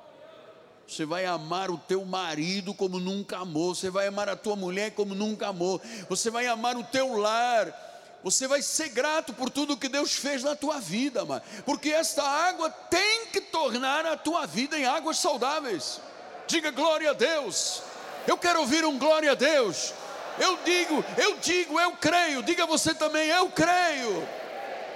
você 0.92 1.06
vai 1.06 1.24
amar 1.24 1.70
o 1.70 1.78
teu 1.78 2.04
marido 2.04 2.74
como 2.74 3.00
nunca 3.00 3.38
amou. 3.38 3.74
Você 3.74 3.88
vai 3.88 4.06
amar 4.06 4.28
a 4.28 4.36
tua 4.36 4.54
mulher 4.54 4.90
como 4.90 5.14
nunca 5.14 5.48
amou. 5.48 5.80
Você 6.08 6.30
vai 6.30 6.46
amar 6.46 6.76
o 6.76 6.84
teu 6.84 7.16
lar. 7.16 7.91
Você 8.22 8.46
vai 8.46 8.62
ser 8.62 8.88
grato 8.90 9.32
por 9.32 9.50
tudo 9.50 9.76
que 9.76 9.88
Deus 9.88 10.14
fez 10.14 10.44
na 10.44 10.54
tua 10.54 10.78
vida, 10.78 11.24
mano. 11.24 11.42
Porque 11.64 11.90
esta 11.90 12.22
água 12.22 12.70
tem 12.70 13.26
que 13.26 13.40
tornar 13.40 14.06
a 14.06 14.16
tua 14.16 14.46
vida 14.46 14.78
em 14.78 14.84
águas 14.84 15.18
saudáveis. 15.18 16.00
Diga 16.46 16.70
glória 16.70 17.10
a 17.10 17.14
Deus. 17.14 17.82
Eu 18.26 18.38
quero 18.38 18.60
ouvir 18.60 18.84
um 18.84 18.96
glória 18.96 19.32
a 19.32 19.34
Deus. 19.34 19.92
Eu 20.38 20.56
digo, 20.64 21.04
eu 21.18 21.36
digo, 21.38 21.80
eu 21.80 21.92
creio. 21.92 22.42
Diga 22.42 22.64
você 22.64 22.94
também, 22.94 23.28
eu 23.28 23.50
creio. 23.50 24.28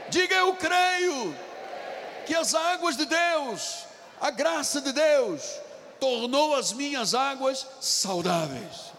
Diga 0.09 0.37
eu 0.37 0.55
creio 0.55 1.37
que 2.27 2.35
as 2.35 2.55
águas 2.55 2.97
de 2.97 3.07
Deus, 3.07 3.87
a 4.21 4.31
graça 4.31 4.81
de 4.81 4.93
Deus, 4.93 5.43
tornou 5.99 6.55
as 6.55 6.73
minhas 6.73 7.13
águas 7.13 7.67
saudáveis. 7.81 8.93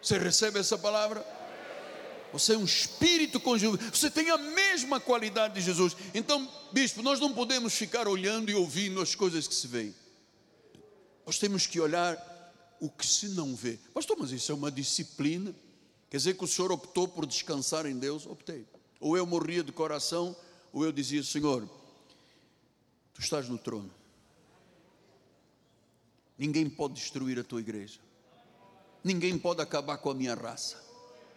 Você 0.00 0.16
recebe 0.16 0.58
essa 0.58 0.78
palavra? 0.78 1.37
Você 2.32 2.54
é 2.54 2.58
um 2.58 2.64
espírito 2.64 3.40
conjunto, 3.40 3.82
você 3.94 4.10
tem 4.10 4.30
a 4.30 4.36
mesma 4.36 5.00
qualidade 5.00 5.54
de 5.54 5.60
Jesus. 5.60 5.96
Então, 6.12 6.46
bispo, 6.72 7.02
nós 7.02 7.18
não 7.18 7.32
podemos 7.32 7.74
ficar 7.74 8.06
olhando 8.06 8.50
e 8.50 8.54
ouvindo 8.54 9.00
as 9.00 9.14
coisas 9.14 9.48
que 9.48 9.54
se 9.54 9.66
veem. 9.66 9.94
Nós 11.24 11.38
temos 11.38 11.66
que 11.66 11.80
olhar 11.80 12.16
o 12.80 12.88
que 12.88 13.06
se 13.06 13.28
não 13.28 13.54
vê. 13.54 13.78
Pastor, 13.92 14.16
mas 14.18 14.30
isso 14.30 14.52
é 14.52 14.54
uma 14.54 14.70
disciplina. 14.70 15.54
Quer 16.10 16.16
dizer 16.18 16.34
que 16.34 16.44
o 16.44 16.48
senhor 16.48 16.72
optou 16.72 17.06
por 17.08 17.26
descansar 17.26 17.86
em 17.86 17.98
Deus? 17.98 18.26
Optei. 18.26 18.66
Ou 19.00 19.16
eu 19.16 19.26
morria 19.26 19.62
de 19.62 19.72
coração, 19.72 20.36
ou 20.72 20.84
eu 20.84 20.92
dizia, 20.92 21.22
Senhor, 21.22 21.68
tu 23.14 23.20
estás 23.20 23.48
no 23.48 23.58
trono. 23.58 23.90
Ninguém 26.36 26.68
pode 26.68 26.94
destruir 26.94 27.38
a 27.38 27.44
tua 27.44 27.60
igreja. 27.60 28.00
Ninguém 29.02 29.38
pode 29.38 29.60
acabar 29.60 29.98
com 29.98 30.10
a 30.10 30.14
minha 30.14 30.34
raça. 30.34 30.87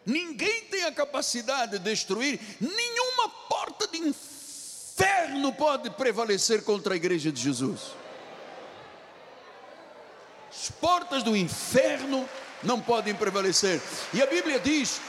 Ninguém 0.05 0.65
tem 0.65 0.83
a 0.83 0.91
capacidade 0.91 1.73
de 1.73 1.79
destruir. 1.79 2.39
Nenhuma 2.59 3.29
porta 3.47 3.87
de 3.87 3.97
inferno 3.99 5.53
pode 5.53 5.89
prevalecer 5.91 6.63
contra 6.63 6.93
a 6.93 6.97
igreja 6.97 7.31
de 7.31 7.41
Jesus. 7.41 7.79
As 10.51 10.69
portas 10.69 11.23
do 11.23 11.35
inferno 11.35 12.27
não 12.63 12.79
podem 12.79 13.15
prevalecer. 13.15 13.81
E 14.13 14.21
a 14.21 14.25
Bíblia 14.25 14.59
diz, 14.59 14.99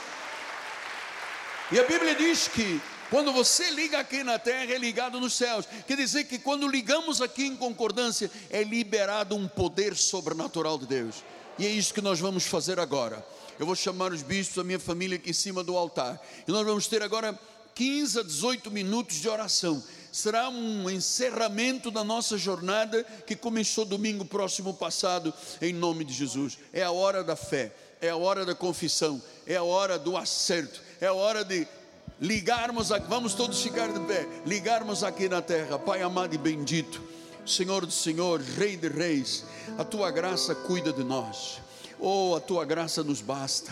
e 1.71 1.79
a 1.79 1.83
Bíblia 1.83 2.15
diz 2.15 2.47
que 2.47 2.81
quando 3.09 3.31
você 3.31 3.69
liga 3.71 3.99
aqui 3.99 4.23
na 4.23 4.39
terra, 4.39 4.73
é 4.73 4.77
ligado 4.77 5.19
nos 5.19 5.33
céus. 5.33 5.67
Quer 5.85 5.97
dizer 5.97 6.23
que 6.23 6.39
quando 6.39 6.67
ligamos 6.67 7.21
aqui 7.21 7.45
em 7.45 7.55
concordância, 7.55 8.31
é 8.49 8.63
liberado 8.63 9.35
um 9.35 9.47
poder 9.47 9.95
sobrenatural 9.95 10.77
de 10.79 10.87
Deus. 10.87 11.23
E 11.57 11.65
é 11.65 11.69
isso 11.69 11.93
que 11.93 12.01
nós 12.01 12.19
vamos 12.19 12.45
fazer 12.45 12.79
agora. 12.79 13.25
Eu 13.59 13.65
vou 13.65 13.75
chamar 13.75 14.11
os 14.11 14.23
bispos, 14.23 14.57
a 14.57 14.63
minha 14.63 14.79
família 14.79 15.17
aqui 15.17 15.29
em 15.29 15.33
cima 15.33 15.63
do 15.63 15.77
altar. 15.77 16.19
E 16.47 16.51
nós 16.51 16.65
vamos 16.65 16.87
ter 16.87 17.01
agora 17.03 17.37
15 17.75 18.19
a 18.19 18.23
18 18.23 18.71
minutos 18.71 19.17
de 19.17 19.29
oração. 19.29 19.83
será 20.11 20.47
um 20.49 20.89
encerramento 20.89 21.89
da 21.89 22.03
nossa 22.03 22.37
jornada 22.37 23.03
que 23.25 23.35
começou 23.35 23.83
domingo 23.83 24.25
próximo 24.25 24.73
passado, 24.73 25.33
em 25.61 25.73
nome 25.73 26.03
de 26.03 26.13
Jesus. 26.13 26.57
É 26.71 26.83
a 26.83 26.91
hora 26.91 27.23
da 27.23 27.35
fé, 27.35 27.71
é 28.01 28.09
a 28.09 28.15
hora 28.15 28.45
da 28.45 28.53
confissão, 28.53 29.21
é 29.45 29.55
a 29.55 29.63
hora 29.63 29.97
do 29.97 30.15
acerto, 30.15 30.81
é 31.01 31.07
a 31.07 31.13
hora 31.13 31.43
de 31.43 31.67
ligarmos, 32.21 32.91
aqui, 32.91 33.07
vamos 33.07 33.33
todos 33.33 33.61
ficar 33.61 33.91
de 33.91 33.99
pé, 34.01 34.27
ligarmos 34.45 35.03
aqui 35.03 35.27
na 35.27 35.41
terra, 35.41 35.79
Pai 35.79 36.01
amado 36.01 36.33
e 36.33 36.37
bendito, 36.37 37.01
Senhor 37.45 37.85
dos 37.85 37.95
Senhores, 37.95 38.47
Rei 38.55 38.77
de 38.77 38.87
Reis, 38.87 39.43
a 39.77 39.83
tua 39.83 40.09
graça 40.11 40.55
cuida 40.55 40.93
de 40.93 41.03
nós, 41.03 41.59
oh, 41.99 42.35
a 42.35 42.39
tua 42.39 42.63
graça 42.65 43.03
nos 43.03 43.21
basta. 43.21 43.71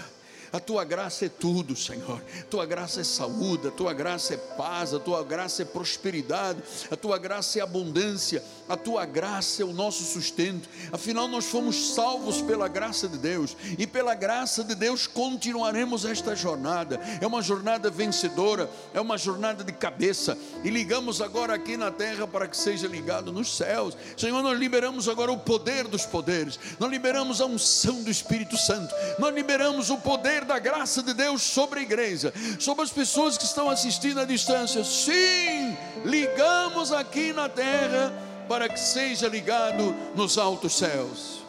A 0.54 0.60
tua 0.60 0.84
graça 0.84 1.26
é 1.26 1.30
tudo, 1.30 1.78
Senhor. 1.78 2.22
A 2.40 2.44
tua 2.44 2.66
graça 2.66 3.00
é 3.00 3.04
saúde, 3.06 3.70
a 3.70 3.72
tua 3.72 3.94
graça 3.94 4.34
é 4.34 4.38
paz, 4.38 4.94
a 4.94 5.00
tua 5.00 5.24
graça 5.24 5.62
é 5.62 5.66
prosperidade, 5.66 6.62
a 6.90 6.96
tua 6.98 7.18
graça 7.18 7.60
é 7.60 7.62
abundância, 7.62 8.44
a 8.68 8.76
tua 8.76 9.06
graça 9.06 9.62
é 9.62 9.66
o 9.66 9.72
nosso 9.72 10.04
sustento. 10.04 10.68
Afinal, 10.92 11.30
nós 11.30 11.46
fomos 11.46 11.94
salvos 11.94 12.42
pela 12.42 12.68
graça 12.68 13.08
de 13.08 13.18
Deus 13.18 13.56
e 13.78 13.88
pela 13.88 14.14
graça 14.14 14.62
de 14.62 14.76
Deus 14.76 15.08
continuaremos 15.08 16.04
esta 16.04 16.36
jornada. 16.36 17.00
É 17.22 17.26
uma 17.26 17.42
jornada 17.42 17.90
vencedora, 17.90 18.70
é 18.94 19.00
uma 19.00 19.18
jornada 19.18 19.64
de 19.64 19.72
cabeça. 19.72 20.38
E 20.66 20.70
ligamos 20.70 21.22
agora 21.22 21.54
aqui 21.54 21.78
na 21.78 21.92
terra 21.92 22.28
para 22.28 22.48
que 22.48 22.58
seja 22.58 22.88
ligado 22.88 23.32
nos 23.32 23.56
céus. 23.56 23.96
Senhor, 24.18 24.44
nós 24.44 24.60
liberamos 24.60 25.08
agora 25.08 25.32
o 25.32 25.38
poder 25.38 25.88
dos 25.88 26.06
poderes, 26.06 26.60
nós 26.78 26.92
liberamos 26.92 27.40
a 27.40 27.46
unção 27.46 28.04
do 28.04 28.12
Espírito 28.12 28.58
Santo, 28.58 28.94
nós 29.18 29.34
liberamos 29.34 29.90
o 29.90 29.98
poder 29.98 30.41
poder 30.42 30.46
da 30.46 30.60
graça 30.60 31.02
de 31.02 31.14
Deus 31.14 31.42
sobre 31.42 31.80
a 31.80 31.84
igreja, 31.84 32.34
sobre 32.60 32.84
as 32.84 32.92
pessoas 32.92 33.38
que 33.38 33.46
estão 33.46 33.70
assistindo 33.70 34.20
à 34.20 34.26
distância. 34.26 34.84
Sim, 34.84 35.78
ligamos 36.04 36.92
aqui 36.92 37.32
na 37.34 37.48
terra 37.48 38.14
para 38.48 38.68
que 38.68 38.80
seja 38.80 39.28
ligado 39.28 39.96
nos 40.16 40.38
altos 40.38 40.78
céus. 40.78 41.44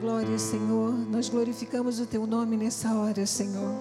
Glória, 0.00 0.38
Senhor. 0.38 0.92
Nós 0.92 1.28
glorificamos 1.28 2.00
o 2.00 2.06
teu 2.06 2.26
nome 2.26 2.56
nessa 2.56 2.92
hora, 2.94 3.24
Senhor. 3.26 3.74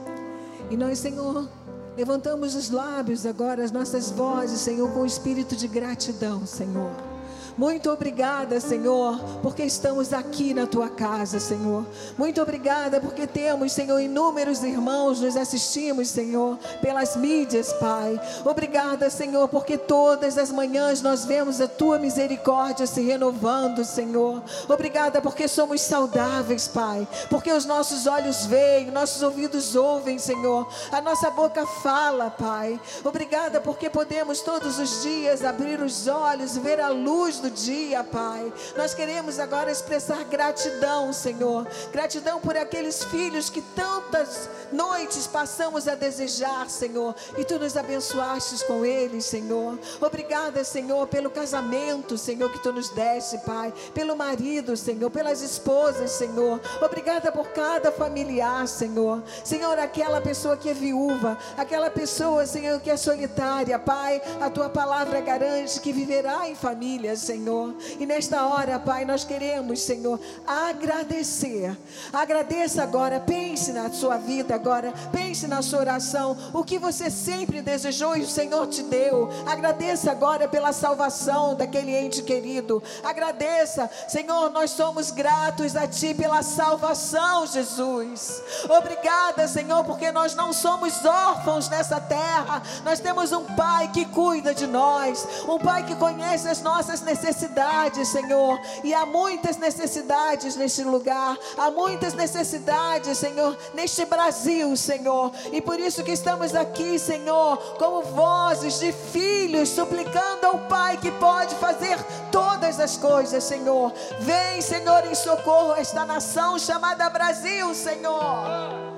E 0.70 0.78
nós, 0.78 1.00
Senhor, 1.00 1.50
levantamos 1.98 2.56
os 2.56 2.70
lábios 2.70 3.26
agora, 3.26 3.64
as 3.64 3.72
nossas 3.72 4.12
vozes, 4.12 4.60
Senhor, 4.60 4.92
com 4.94 5.02
o 5.02 5.06
espírito 5.06 5.56
de 5.56 5.68
gratidão, 5.68 6.46
Senhor 6.46 7.13
muito 7.58 7.92
obrigada, 7.92 8.60
Senhor, 8.60 9.20
porque 9.42 9.64
estamos 9.64 10.12
aqui 10.12 10.54
na 10.54 10.66
tua 10.66 10.90
casa, 10.90 11.40
Senhor. 11.40 11.86
Muito 12.18 12.42
obrigada 12.42 13.00
porque 13.00 13.28
temos, 13.28 13.72
Senhor, 13.72 14.00
inúmeros 14.00 14.64
irmãos 14.64 15.22
nos 15.22 15.38
assistimos, 15.38 16.10
Senhor, 16.10 16.58
pelas 16.82 17.16
mídias, 17.16 17.72
Pai. 17.74 18.20
Obrigada, 18.44 19.10
Senhor, 19.10 19.48
porque 19.50 19.78
todas 19.78 20.38
as 20.38 20.52
manhãs 20.52 21.02
nós 21.02 21.26
vemos 21.26 21.62
a 21.62 21.68
tua 21.68 22.00
misericórdia 22.00 22.88
se 22.88 23.02
renovando, 23.02 23.86
Senhor. 23.86 24.42
Obrigada 24.68 25.22
porque 25.22 25.48
somos 25.48 25.82
saudáveis, 25.82 26.68
Pai. 26.68 27.08
Porque 27.30 27.52
os 27.52 27.66
nossos 27.66 28.08
olhos 28.08 28.46
veem, 28.46 28.90
nossos 28.90 29.22
ouvidos 29.22 29.76
ouvem, 29.76 30.18
Senhor. 30.18 30.68
A 30.92 31.02
nossa 31.02 31.30
boca 31.30 31.66
fala, 31.66 32.32
Pai. 32.32 32.80
Obrigada 33.04 33.62
porque 33.62 33.90
podemos 33.90 34.42
todos 34.42 34.80
os 34.80 35.04
dias 35.04 35.44
abrir 35.44 35.82
os 35.82 36.08
olhos, 36.08 36.58
ver 36.58 36.80
a 36.80 36.90
luz 36.90 37.43
do 37.44 37.52
dia, 37.52 38.04
Pai. 38.06 38.54
Nós 38.78 38.94
queremos 38.94 39.38
agora 39.38 39.70
expressar 39.70 40.24
gratidão, 40.24 41.12
Senhor. 41.12 41.68
Gratidão 41.92 42.40
por 42.40 42.56
aqueles 42.56 43.04
filhos 43.04 43.50
que 43.50 43.62
tantas 43.62 44.50
noites 44.72 45.28
passamos 45.28 45.86
a 45.88 45.94
desejar, 45.96 46.70
Senhor. 46.70 47.14
E 47.38 47.44
tu 47.44 47.60
nos 47.60 47.76
abençoaste 47.76 48.66
com 48.66 48.86
eles, 48.86 49.26
Senhor. 49.26 49.78
Obrigada, 50.00 50.64
Senhor, 50.64 51.06
pelo 51.08 51.30
casamento, 51.30 52.18
Senhor, 52.18 52.50
que 52.50 52.64
tu 52.64 52.72
nos 52.72 52.90
deste, 52.90 53.38
Pai. 53.40 53.74
Pelo 53.94 54.16
marido, 54.16 54.78
Senhor. 54.78 55.12
Pelas 55.12 55.42
esposas, 55.42 56.12
Senhor. 56.12 56.62
Obrigada 56.82 57.30
por 57.30 57.50
cada 57.50 57.92
familiar, 57.92 58.66
Senhor. 58.70 59.22
Senhor, 59.44 59.78
aquela 59.78 60.22
pessoa 60.22 60.56
que 60.56 60.70
é 60.70 60.74
viúva, 60.74 61.38
aquela 61.58 61.90
pessoa, 61.90 62.46
Senhor, 62.46 62.80
que 62.80 62.90
é 62.90 62.96
solitária, 62.96 63.78
Pai. 63.78 64.22
A 64.40 64.50
tua 64.50 64.70
palavra 64.70 65.20
garante 65.20 65.82
que 65.82 65.92
viverá 65.92 66.48
em 66.48 66.56
família, 66.56 67.18
Senhor. 67.18 67.33
Senhor. 67.34 67.76
E 68.00 68.06
nesta 68.06 68.46
hora, 68.46 68.78
Pai, 68.78 69.06
nós 69.06 69.24
queremos, 69.24 69.82
Senhor, 69.82 70.20
agradecer. 70.46 71.76
Agradeça 72.12 72.84
agora, 72.84 73.20
pense 73.20 73.72
na 73.74 73.92
sua 73.92 74.18
vida 74.18 74.54
agora, 74.54 74.94
pense 75.12 75.48
na 75.48 75.64
sua 75.64 75.80
oração, 75.80 76.38
o 76.54 76.64
que 76.64 76.78
você 76.78 77.10
sempre 77.10 77.62
desejou 77.62 78.16
e 78.16 78.22
o 78.22 78.28
Senhor 78.28 78.68
te 78.68 78.84
deu. 78.84 79.30
Agradeça 79.48 80.12
agora 80.12 80.48
pela 80.48 80.72
salvação 80.72 81.56
daquele 81.56 81.96
ente 81.96 82.22
querido. 82.22 82.84
Agradeça, 83.04 83.90
Senhor, 84.08 84.52
nós 84.52 84.70
somos 84.70 85.10
gratos 85.10 85.76
a 85.76 85.88
Ti 85.88 86.14
pela 86.14 86.44
salvação, 86.44 87.48
Jesus. 87.48 88.44
Obrigada, 88.70 89.48
Senhor, 89.48 89.84
porque 89.86 90.12
nós 90.12 90.36
não 90.36 90.54
somos 90.54 91.04
órfãos 91.04 91.68
nessa 91.68 92.00
terra. 92.00 92.62
Nós 92.86 93.00
temos 93.00 93.32
um 93.32 93.44
Pai 93.56 93.90
que 93.92 94.06
cuida 94.06 94.54
de 94.54 94.68
nós, 94.68 95.28
um 95.48 95.58
Pai 95.58 95.84
que 95.84 95.96
conhece 95.96 96.48
as 96.48 96.62
nossas 96.62 97.02
necessidades 97.02 97.23
necessidades, 97.24 98.10
Senhor. 98.10 98.60
E 98.84 98.94
há 98.94 99.06
muitas 99.06 99.58
necessidades 99.58 100.56
neste 100.56 100.84
lugar. 100.84 101.38
Há 101.58 101.72
muitas 101.72 102.14
necessidades, 102.14 103.18
Senhor, 103.18 103.58
neste 103.74 104.06
Brasil, 104.06 104.76
Senhor. 104.76 105.32
E 105.52 105.62
por 105.62 105.80
isso 105.80 106.04
que 106.04 106.12
estamos 106.12 106.54
aqui, 106.54 107.00
Senhor, 107.00 107.58
como 107.78 108.04
vozes 108.04 108.80
de 108.80 108.92
filhos, 108.92 109.70
suplicando 109.70 110.46
ao 110.46 110.60
Pai 110.68 110.98
que 110.98 111.12
pode 111.12 111.56
fazer 111.56 111.98
todas 112.32 112.80
as 112.80 112.98
coisas, 112.98 113.44
Senhor. 113.44 113.92
Vem, 114.20 114.62
Senhor, 114.62 115.06
em 115.06 115.16
socorro 115.16 115.74
a 115.74 115.80
esta 115.80 116.06
nação 116.06 116.60
chamada 116.60 117.10
Brasil, 117.10 117.74
Senhor. 117.74 118.93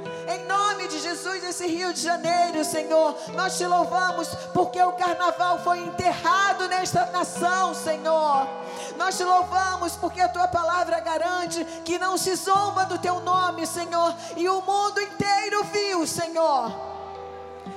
Nome 0.86 0.98
de 1.00 1.04
Jesus, 1.04 1.44
esse 1.44 1.66
Rio 1.66 1.92
de 1.92 2.00
Janeiro, 2.00 2.64
Senhor, 2.64 3.18
nós 3.34 3.58
te 3.58 3.66
louvamos 3.66 4.28
porque 4.54 4.80
o 4.80 4.92
carnaval 4.92 5.58
foi 5.64 5.80
enterrado 5.80 6.68
nesta 6.68 7.08
nação, 7.08 7.74
Senhor. 7.74 8.48
Nós 8.96 9.18
te 9.18 9.24
louvamos 9.24 9.96
porque 9.96 10.22
a 10.22 10.30
tua 10.30 10.48
palavra 10.48 11.00
garante 11.00 11.66
que 11.84 11.98
não 11.98 12.20
se 12.20 12.36
zomba 12.36 12.86
do 12.86 13.00
teu 13.00 13.20
nome, 13.22 13.66
Senhor, 13.66 14.14
e 14.38 14.48
o 14.48 14.62
mundo 14.62 15.02
inteiro 15.02 15.64
viu, 15.74 16.06
Senhor. 16.06 16.72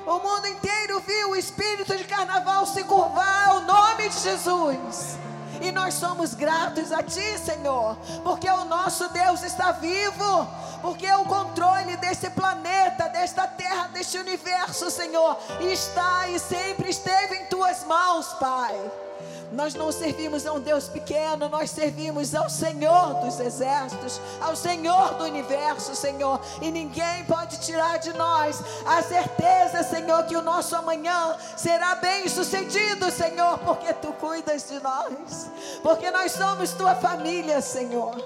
O 0.05 0.19
mundo 0.19 0.47
inteiro 0.47 1.01
viu 1.01 1.31
o 1.31 1.37
espírito 1.37 1.97
de 1.97 2.05
carnaval 2.05 2.67
se 2.67 2.85
curvar 2.85 3.49
ao 3.49 3.61
nome 3.61 4.11
de 4.11 4.19
Jesus. 4.21 5.17
E 5.61 5.73
nós 5.73 5.95
somos 5.95 6.35
gratos 6.35 6.93
a 6.93 7.03
Ti, 7.03 7.39
Senhor, 7.39 7.97
porque 8.23 8.49
o 8.49 8.65
nosso 8.65 9.09
Deus 9.09 9.43
está 9.43 9.73
vivo, 9.73 10.49
porque 10.81 11.11
o 11.13 11.25
controle 11.25 11.97
desse 11.97 12.31
planeta, 12.31 13.09
desta 13.09 13.47
terra, 13.47 13.89
deste 13.89 14.19
universo, 14.19 14.91
Senhor, 14.91 15.37
está 15.61 16.29
e 16.29 16.39
sempre 16.39 16.91
esteve 16.91 17.37
em 17.37 17.47
Tuas 17.47 17.85
mãos, 17.85 18.27
Pai. 18.35 19.08
Nós 19.53 19.75
não 19.75 19.91
servimos 19.91 20.47
a 20.47 20.53
um 20.53 20.61
Deus 20.61 20.89
pequeno, 20.89 21.49
nós 21.49 21.71
servimos 21.71 22.35
ao 22.35 22.51
Senhor 22.51 23.15
dos 23.25 23.41
exércitos, 23.41 24.21
ao 24.41 24.55
Senhor 24.55 25.15
do 25.15 25.25
universo, 25.25 25.95
Senhor. 25.95 26.41
E 26.61 26.71
ninguém 26.71 27.25
pode 27.25 27.59
tirar 27.59 27.99
de 27.99 28.13
nós 28.13 28.63
a 28.87 29.03
certeza, 29.03 29.83
Senhor, 29.83 30.25
que 30.25 30.37
o 30.37 30.43
nosso 30.43 30.77
amanhã 30.77 31.37
será 31.57 31.95
bem 31.95 32.29
sucedido, 32.29 33.11
Senhor, 33.11 33.59
porque 33.59 33.93
tu 33.95 34.13
cuidas 34.15 34.69
de 34.69 34.81
nós, 34.81 35.51
porque 35.83 36.11
nós 36.11 36.33
somos 36.33 36.73
tua 36.73 36.95
família, 36.95 37.61
Senhor. 37.61 38.17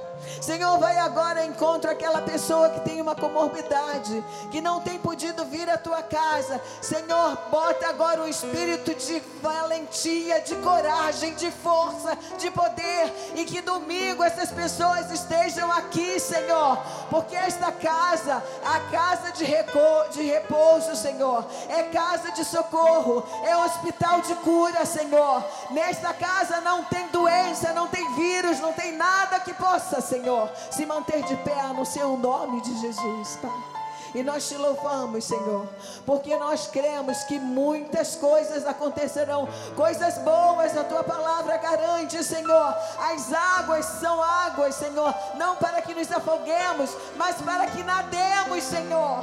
Senhor, 0.40 0.78
vai 0.78 0.98
agora 0.98 1.44
encontro 1.44 1.90
aquela 1.90 2.22
pessoa 2.22 2.70
que 2.70 2.80
tem 2.80 3.00
uma 3.00 3.14
comorbidade, 3.14 4.24
que 4.50 4.60
não 4.60 4.80
tem 4.80 4.98
podido 4.98 5.44
vir 5.44 5.68
à 5.68 5.76
tua 5.76 6.02
casa. 6.02 6.60
Senhor, 6.80 7.36
bota 7.50 7.88
agora 7.88 8.22
o 8.22 8.28
espírito 8.28 8.94
de 8.94 9.20
valentia, 9.40 10.40
de 10.40 10.54
coragem, 10.56 11.11
de 11.20 11.50
força, 11.50 12.16
de 12.38 12.50
poder, 12.50 13.32
e 13.34 13.44
que 13.44 13.60
domingo 13.60 14.22
essas 14.22 14.50
pessoas 14.50 15.10
estejam 15.10 15.70
aqui, 15.70 16.18
Senhor, 16.18 16.78
porque 17.10 17.36
esta 17.36 17.70
casa, 17.70 18.42
a 18.64 18.80
casa 18.90 19.32
de, 19.32 19.44
de 19.44 20.22
repouso, 20.22 20.96
Senhor, 20.96 21.44
é 21.68 21.84
casa 21.84 22.32
de 22.32 22.44
socorro, 22.44 23.24
é 23.44 23.56
hospital 23.56 24.20
de 24.20 24.34
cura, 24.36 24.84
Senhor. 24.84 25.44
Nesta 25.70 26.12
casa 26.14 26.60
não 26.60 26.84
tem 26.84 27.06
doença, 27.08 27.72
não 27.72 27.88
tem 27.88 28.14
vírus, 28.14 28.60
não 28.60 28.72
tem 28.72 28.92
nada 28.92 29.40
que 29.40 29.52
possa, 29.54 30.00
Senhor, 30.00 30.50
se 30.70 30.86
manter 30.86 31.22
de 31.24 31.36
pé 31.36 31.62
no 31.74 31.84
seu 31.84 32.16
nome 32.16 32.60
de 32.60 32.78
Jesus, 32.80 33.38
Pai. 33.40 33.71
E 34.14 34.22
nós 34.22 34.48
te 34.48 34.56
louvamos, 34.56 35.24
Senhor, 35.24 35.66
porque 36.04 36.36
nós 36.36 36.66
cremos 36.66 37.24
que 37.24 37.38
muitas 37.38 38.14
coisas 38.16 38.66
acontecerão, 38.66 39.48
coisas 39.74 40.18
boas 40.18 40.76
a 40.76 40.84
tua 40.84 41.02
palavra 41.02 41.56
garante, 41.56 42.22
Senhor. 42.22 42.76
As 42.98 43.32
águas 43.32 43.84
são 43.84 44.22
águas, 44.22 44.74
Senhor, 44.74 45.14
não 45.36 45.56
para 45.56 45.80
que 45.80 45.94
nos 45.94 46.10
afoguemos, 46.12 46.90
mas 47.16 47.36
para 47.40 47.66
que 47.66 47.82
nademos, 47.82 48.62
Senhor 48.64 49.22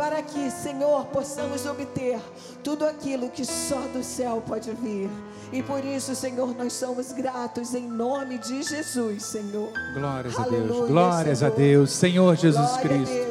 para 0.00 0.22
que, 0.22 0.50
Senhor, 0.50 1.04
possamos 1.08 1.66
obter 1.66 2.18
tudo 2.64 2.86
aquilo 2.86 3.28
que 3.28 3.44
só 3.44 3.80
do 3.92 4.02
céu 4.02 4.42
pode 4.46 4.70
vir. 4.70 5.10
E 5.52 5.62
por 5.62 5.84
isso, 5.84 6.14
Senhor, 6.14 6.56
nós 6.56 6.72
somos 6.72 7.12
gratos 7.12 7.74
em 7.74 7.86
nome 7.86 8.38
de 8.38 8.62
Jesus, 8.62 9.24
Senhor. 9.24 9.70
Glórias 9.92 10.38
a 10.38 10.42
Aleluia, 10.44 10.72
Deus, 10.72 10.88
glórias 10.88 11.38
Senhor. 11.40 11.52
a 11.52 11.54
Deus, 11.54 11.90
Senhor 11.90 12.34
Jesus 12.34 12.66
Glória 12.66 12.78
a 12.78 13.04
Cristo. 13.04 13.29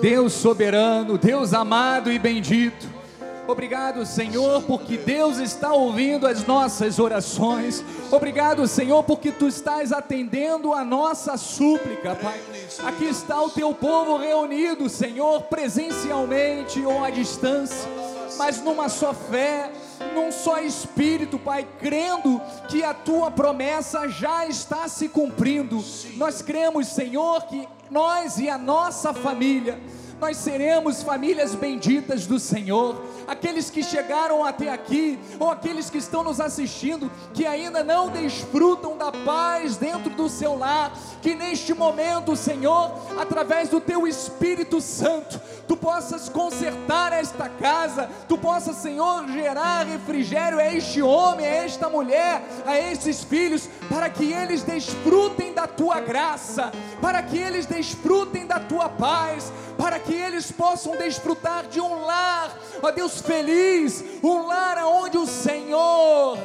Deus, 0.00 0.32
soberano, 0.32 1.16
Deus 1.18 1.52
amado 1.52 2.10
e 2.10 2.18
bendito. 2.18 2.94
Obrigado, 3.46 4.06
Senhor, 4.06 4.62
porque 4.62 4.96
Deus 4.96 5.36
está 5.36 5.72
ouvindo 5.74 6.26
as 6.26 6.46
nossas 6.46 6.98
orações. 6.98 7.84
Obrigado, 8.10 8.66
Senhor, 8.66 9.02
porque 9.04 9.30
tu 9.30 9.46
estás 9.46 9.92
atendendo 9.92 10.72
a 10.72 10.82
nossa 10.82 11.36
súplica, 11.36 12.14
Pai. 12.14 12.40
Aqui 12.86 13.04
está 13.04 13.42
o 13.42 13.50
teu 13.50 13.74
povo 13.74 14.16
reunido, 14.16 14.88
Senhor, 14.88 15.42
presencialmente 15.42 16.82
ou 16.84 17.04
à 17.04 17.10
distância, 17.10 17.88
mas 18.38 18.62
numa 18.62 18.88
só 18.88 19.12
fé, 19.12 19.70
num 20.12 20.32
só 20.32 20.58
espírito, 20.60 21.38
Pai, 21.38 21.66
crendo 21.78 22.40
que 22.68 22.82
a 22.82 22.92
tua 22.92 23.30
promessa 23.30 24.08
já 24.08 24.46
está 24.46 24.88
se 24.88 25.08
cumprindo. 25.08 25.82
Nós 26.16 26.42
cremos, 26.42 26.88
Senhor, 26.88 27.42
que 27.46 27.68
nós 27.90 28.38
e 28.38 28.48
a 28.48 28.58
nossa 28.58 29.14
família 29.14 29.78
nós 30.20 30.36
seremos 30.36 31.02
famílias 31.02 31.54
benditas 31.54 32.26
do 32.26 32.38
Senhor. 32.38 33.02
Aqueles 33.26 33.70
que 33.70 33.82
chegaram 33.82 34.44
até 34.44 34.70
aqui, 34.70 35.18
ou 35.38 35.50
aqueles 35.50 35.90
que 35.90 35.98
estão 35.98 36.22
nos 36.22 36.40
assistindo, 36.40 37.10
que 37.32 37.46
ainda 37.46 37.82
não 37.82 38.08
desfrutam 38.08 38.96
da 38.96 39.10
paz 39.10 39.76
dentro 39.76 40.10
do 40.10 40.28
seu 40.28 40.56
lar, 40.56 40.92
que 41.22 41.34
neste 41.34 41.72
momento, 41.72 42.36
Senhor, 42.36 42.92
através 43.18 43.68
do 43.68 43.80
teu 43.80 44.06
Espírito 44.06 44.80
Santo, 44.80 45.40
tu 45.66 45.76
possas 45.76 46.28
consertar 46.28 47.12
esta 47.12 47.48
casa, 47.48 48.10
tu 48.28 48.36
possas, 48.36 48.76
Senhor, 48.76 49.26
gerar 49.28 49.86
refrigério 49.86 50.58
a 50.58 50.72
este 50.72 51.00
homem, 51.02 51.46
a 51.46 51.54
esta 51.64 51.88
mulher, 51.88 52.42
a 52.66 52.78
estes 52.78 53.24
filhos, 53.24 53.68
para 53.88 54.08
que 54.10 54.32
eles 54.32 54.62
desfrutem 54.62 55.54
da 55.54 55.66
tua 55.66 56.00
graça, 56.00 56.72
para 57.04 57.22
que 57.22 57.36
eles 57.36 57.66
desfrutem 57.66 58.46
da 58.46 58.58
tua 58.58 58.88
paz, 58.88 59.52
para 59.76 59.98
que 59.98 60.14
eles 60.14 60.50
possam 60.50 60.96
desfrutar 60.96 61.66
de 61.66 61.78
um 61.78 62.02
lar, 62.06 62.58
ó 62.80 62.90
Deus 62.90 63.20
feliz, 63.20 64.02
um 64.22 64.46
lar 64.46 64.78
onde 64.86 65.18
o 65.18 65.26
Senhor 65.26 66.38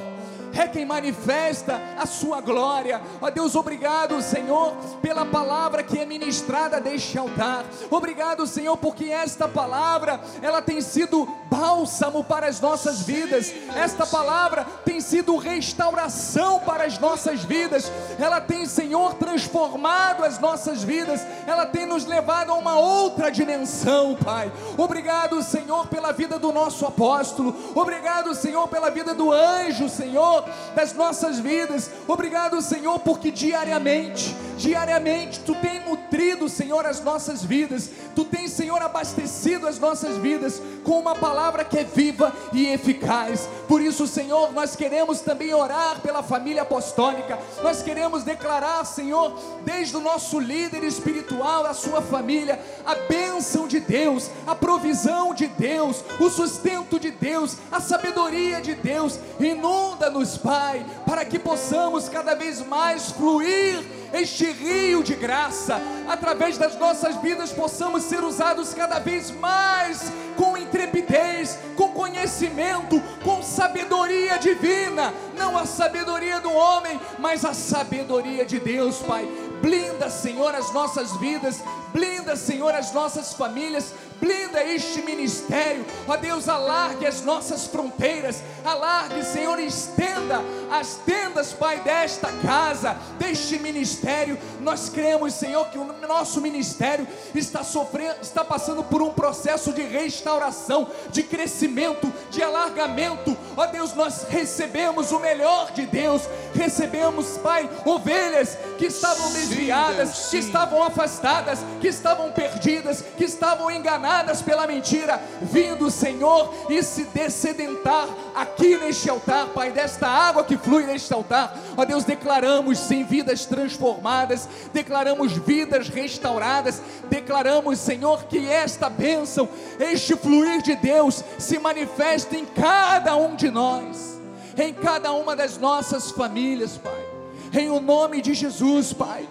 é 0.53 0.67
quem 0.67 0.85
manifesta 0.85 1.79
a 1.97 2.05
sua 2.05 2.41
glória. 2.41 3.01
Ó 3.21 3.29
Deus, 3.29 3.55
obrigado, 3.55 4.21
Senhor, 4.21 4.73
pela 5.01 5.25
palavra 5.25 5.83
que 5.83 5.99
é 5.99 6.05
ministrada 6.05 6.79
deste 6.79 7.17
altar. 7.17 7.65
Obrigado, 7.89 8.45
Senhor, 8.47 8.77
porque 8.77 9.05
esta 9.05 9.47
palavra, 9.47 10.19
ela 10.41 10.61
tem 10.61 10.81
sido 10.81 11.27
bálsamo 11.49 12.23
para 12.23 12.47
as 12.47 12.59
nossas 12.61 13.01
vidas. 13.01 13.53
Esta 13.75 14.05
palavra 14.05 14.65
tem 14.85 15.01
sido 15.01 15.35
restauração 15.37 16.59
para 16.59 16.85
as 16.85 16.99
nossas 16.99 17.43
vidas. 17.43 17.91
Ela 18.17 18.39
tem, 18.39 18.65
Senhor, 18.65 19.15
transformado 19.15 20.23
as 20.23 20.39
nossas 20.39 20.83
vidas. 20.83 21.25
Ela 21.47 21.65
tem 21.65 21.85
nos 21.85 22.05
levado 22.05 22.51
a 22.51 22.55
uma 22.55 22.77
outra 22.77 23.31
dimensão, 23.31 24.15
Pai. 24.15 24.51
Obrigado, 24.77 25.41
Senhor, 25.41 25.87
pela 25.87 26.11
vida 26.11 26.37
do 26.37 26.51
nosso 26.51 26.85
apóstolo. 26.85 27.55
Obrigado, 27.75 28.33
Senhor, 28.35 28.67
pela 28.67 28.89
vida 28.89 29.13
do 29.13 29.31
anjo, 29.31 29.89
Senhor, 29.89 30.38
das 30.75 30.93
nossas 30.93 31.39
vidas. 31.39 31.89
Obrigado, 32.07 32.61
Senhor, 32.61 32.99
porque 32.99 33.31
diariamente, 33.31 34.35
diariamente 34.57 35.39
tu 35.41 35.55
tem 35.55 35.79
nutrido, 35.87 36.49
Senhor, 36.49 36.85
as 36.85 37.01
nossas 37.01 37.43
vidas. 37.43 37.89
Tu 38.15 38.25
tens, 38.25 38.51
Senhor, 38.51 38.81
abastecido 38.81 39.67
as 39.67 39.79
nossas 39.79 40.17
vidas 40.17 40.61
com 40.83 40.99
uma 40.99 41.15
palavra 41.15 41.63
que 41.63 41.77
é 41.77 41.83
viva 41.83 42.33
e 42.51 42.67
eficaz. 42.67 43.47
Por 43.67 43.81
isso, 43.81 44.07
Senhor, 44.07 44.51
nós 44.53 44.75
queremos 44.75 45.21
também 45.21 45.53
orar 45.53 45.99
pela 46.01 46.23
família 46.23 46.63
apostólica. 46.63 47.37
Nós 47.61 47.81
queremos 47.81 48.23
declarar, 48.23 48.83
Senhor, 48.85 49.37
desde 49.63 49.95
o 49.95 50.01
nosso 50.01 50.39
líder 50.39 50.83
espiritual, 50.83 51.65
a 51.65 51.73
sua 51.73 52.01
família, 52.01 52.59
a 52.85 52.95
bênção 52.95 53.67
de 53.67 53.79
Deus, 53.79 54.29
a 54.47 54.55
provisão 54.55 55.33
de 55.33 55.47
Deus, 55.47 56.03
o 56.19 56.29
sustento 56.29 56.99
de 56.99 57.11
Deus, 57.11 57.57
a 57.71 57.79
sabedoria 57.79 58.61
de 58.61 58.75
Deus. 58.75 59.19
Inunda-nos, 59.39 60.28
Pai, 60.37 60.85
para 61.05 61.25
que 61.25 61.39
possamos 61.39 62.09
cada 62.09 62.35
vez 62.35 62.65
mais 62.65 63.11
fluir 63.11 63.83
este 64.13 64.45
rio 64.51 65.03
de 65.03 65.15
graça, 65.15 65.79
através 66.07 66.57
das 66.57 66.77
nossas 66.77 67.15
vidas 67.17 67.51
possamos 67.51 68.03
ser 68.03 68.23
usados 68.23 68.73
cada 68.73 68.99
vez 68.99 69.29
mais 69.31 70.11
com 70.35 70.57
intrepidez, 70.57 71.59
com 71.75 71.89
conhecimento, 71.89 73.01
com 73.23 73.43
sabedoria 73.43 74.37
divina, 74.37 75.13
não 75.37 75.57
a 75.57 75.65
sabedoria 75.65 76.39
do 76.39 76.51
homem, 76.51 76.99
mas 77.19 77.43
a 77.43 77.53
sabedoria 77.53 78.45
de 78.45 78.59
Deus, 78.59 78.97
Pai. 78.99 79.27
Blinda, 79.61 80.09
Senhor, 80.09 80.55
as 80.55 80.71
nossas 80.71 81.15
vidas, 81.17 81.61
blinda, 81.91 82.35
Senhor, 82.35 82.73
as 82.73 82.93
nossas 82.93 83.33
famílias, 83.33 83.93
blinda 84.19 84.63
este 84.63 85.01
ministério, 85.01 85.85
ó 86.07 86.17
Deus, 86.17 86.49
alargue 86.49 87.05
as 87.05 87.21
nossas 87.23 87.65
fronteiras, 87.65 88.43
alargue, 88.63 89.23
Senhor, 89.23 89.59
estenda 89.59 90.41
as 90.69 90.95
tendas, 91.05 91.53
Pai, 91.53 91.79
desta 91.79 92.31
casa, 92.41 92.95
deste 93.17 93.57
ministério. 93.57 94.37
Nós 94.59 94.89
cremos, 94.89 95.33
Senhor, 95.33 95.67
que 95.69 95.77
o 95.77 95.85
nosso 96.07 96.41
ministério 96.41 97.07
está 97.33 97.63
sofrendo, 97.63 98.17
está 98.21 98.43
passando 98.43 98.83
por 98.83 99.01
um 99.01 99.11
processo 99.11 99.71
de 99.73 99.81
restauração, 99.81 100.87
de 101.11 101.23
crescimento, 101.23 102.11
de 102.29 102.43
alargamento. 102.43 103.35
Ó 103.57 103.65
Deus, 103.67 103.93
nós 103.93 104.25
recebemos 104.29 105.11
o 105.11 105.19
melhor 105.19 105.71
de 105.71 105.85
Deus, 105.85 106.23
recebemos, 106.53 107.37
Pai, 107.37 107.69
ovelhas 107.85 108.57
que 108.77 108.85
estavam 108.87 109.31
desviadas, 109.31 110.09
Deus, 110.09 110.29
que 110.29 110.41
sim. 110.41 110.47
estavam 110.47 110.83
afastadas, 110.83 111.59
que 111.81 111.87
estavam 111.87 112.31
perdidas, 112.31 113.03
que 113.17 113.23
estavam 113.23 113.71
enganadas 113.71 114.08
pela 114.49 114.65
mentira, 114.65 115.21
vindo, 115.41 115.89
Senhor, 115.91 116.53
e 116.69 116.81
se 116.81 117.03
descedentar 117.05 118.07
aqui 118.35 118.77
neste 118.77 119.09
altar, 119.09 119.47
Pai, 119.47 119.71
desta 119.71 120.07
água 120.07 120.43
que 120.43 120.57
flui 120.57 120.85
neste 120.85 121.13
altar. 121.13 121.57
Ó 121.77 121.85
Deus, 121.85 122.03
declaramos 122.03 122.79
sim 122.79 123.03
vidas 123.03 123.45
transformadas, 123.45 124.49
declaramos 124.73 125.33
vidas 125.33 125.87
restauradas, 125.89 126.81
declaramos, 127.09 127.79
Senhor, 127.79 128.23
que 128.23 128.47
esta 128.49 128.89
bênção, 128.89 129.47
este 129.79 130.15
fluir 130.15 130.61
de 130.61 130.75
Deus 130.75 131.23
se 131.37 131.59
manifesta 131.59 132.35
em 132.35 132.45
cada 132.45 133.15
um 133.15 133.35
de 133.35 133.51
nós, 133.51 134.19
em 134.57 134.73
cada 134.73 135.11
uma 135.13 135.35
das 135.35 135.57
nossas 135.57 136.11
famílias, 136.11 136.77
Pai. 136.77 137.05
Em 137.53 137.69
o 137.69 137.79
nome 137.79 138.21
de 138.21 138.33
Jesus, 138.33 138.93
Pai. 138.93 139.27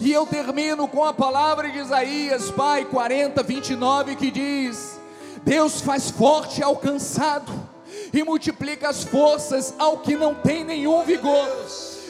E 0.00 0.12
eu 0.12 0.26
termino 0.26 0.86
com 0.86 1.04
a 1.04 1.14
palavra 1.14 1.70
de 1.70 1.78
Isaías, 1.78 2.50
Pai, 2.50 2.84
40, 2.84 3.42
29, 3.42 4.16
que 4.16 4.30
diz: 4.30 5.00
Deus 5.42 5.80
faz 5.80 6.10
forte 6.10 6.62
ao 6.62 6.76
cansado 6.76 7.52
e 8.12 8.22
multiplica 8.22 8.88
as 8.88 9.04
forças 9.04 9.74
ao 9.78 9.98
que 9.98 10.16
não 10.16 10.34
tem 10.34 10.64
nenhum 10.64 11.02
vigor. 11.02 11.48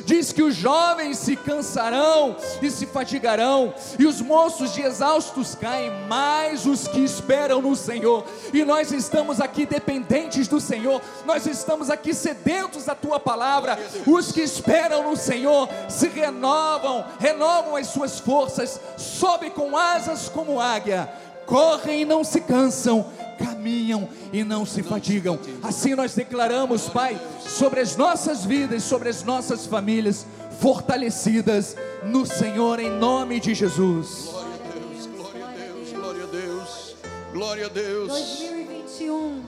Diz 0.06 0.30
que 0.30 0.40
os 0.40 0.54
jovens 0.54 1.18
se 1.18 1.34
cansarão 1.34 2.36
e 2.62 2.70
se 2.70 2.86
fatigarão, 2.86 3.74
e 3.98 4.06
os 4.06 4.20
moços 4.20 4.72
de 4.72 4.80
exaustos 4.80 5.56
caem, 5.56 5.90
mas 6.06 6.64
os 6.64 6.86
que 6.86 7.00
esperam 7.00 7.60
no 7.60 7.74
Senhor, 7.74 8.24
e 8.52 8.64
nós 8.64 8.92
estamos 8.92 9.40
aqui 9.40 9.66
dependentes 9.66 10.46
do 10.46 10.60
Senhor, 10.60 11.02
nós 11.24 11.44
estamos 11.44 11.90
aqui 11.90 12.14
sedentos 12.14 12.84
da 12.84 12.94
tua 12.94 13.18
palavra. 13.18 13.76
Os 14.06 14.30
que 14.30 14.42
esperam 14.42 15.10
no 15.10 15.16
Senhor 15.16 15.68
se 15.88 16.06
renovam, 16.06 17.04
renovam 17.18 17.74
as 17.74 17.88
suas 17.88 18.20
forças, 18.20 18.80
sobem 18.96 19.50
com 19.50 19.76
asas 19.76 20.28
como 20.28 20.60
águia, 20.60 21.10
correm 21.46 22.02
e 22.02 22.04
não 22.04 22.22
se 22.22 22.40
cansam, 22.40 23.06
caminham 23.38 24.08
e 24.32 24.42
não 24.44 24.66
se 24.66 24.82
fatigam. 24.82 25.38
Assim 25.62 25.94
nós 25.94 26.14
declaramos, 26.14 26.88
Pai, 26.88 27.20
sobre 27.40 27.80
as 27.80 27.96
nossas 27.96 28.44
vidas, 28.44 28.82
sobre 28.82 29.08
as 29.08 29.22
nossas 29.22 29.66
famílias, 29.66 30.26
fortalecidas 30.60 31.76
no 32.04 32.24
Senhor, 32.24 32.80
em 32.80 32.90
nome 32.90 33.40
de 33.40 33.54
Jesus. 33.54 34.30
Glória 34.30 34.64
a 34.64 34.68
Deus, 34.68 35.06
glória 35.06 35.44
a 35.44 35.50
Deus, 35.52 35.92
glória 35.92 36.24
a 36.24 36.26
Deus, 36.26 36.96
glória 37.32 37.66
a 37.66 37.68
Deus. 37.68 38.08
2021, 38.08 39.42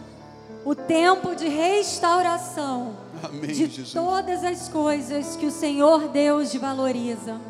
o 0.65 0.75
tempo 0.75 1.35
de 1.35 1.49
restauração 1.49 2.97
Amém, 3.23 3.41
de 3.47 3.55
Jesus. 3.55 3.93
todas 3.93 4.45
as 4.45 4.69
coisas 4.69 5.37
que 5.37 5.47
o 5.47 5.51
Senhor 5.51 6.09
Deus 6.09 6.55
valoriza. 6.55 7.41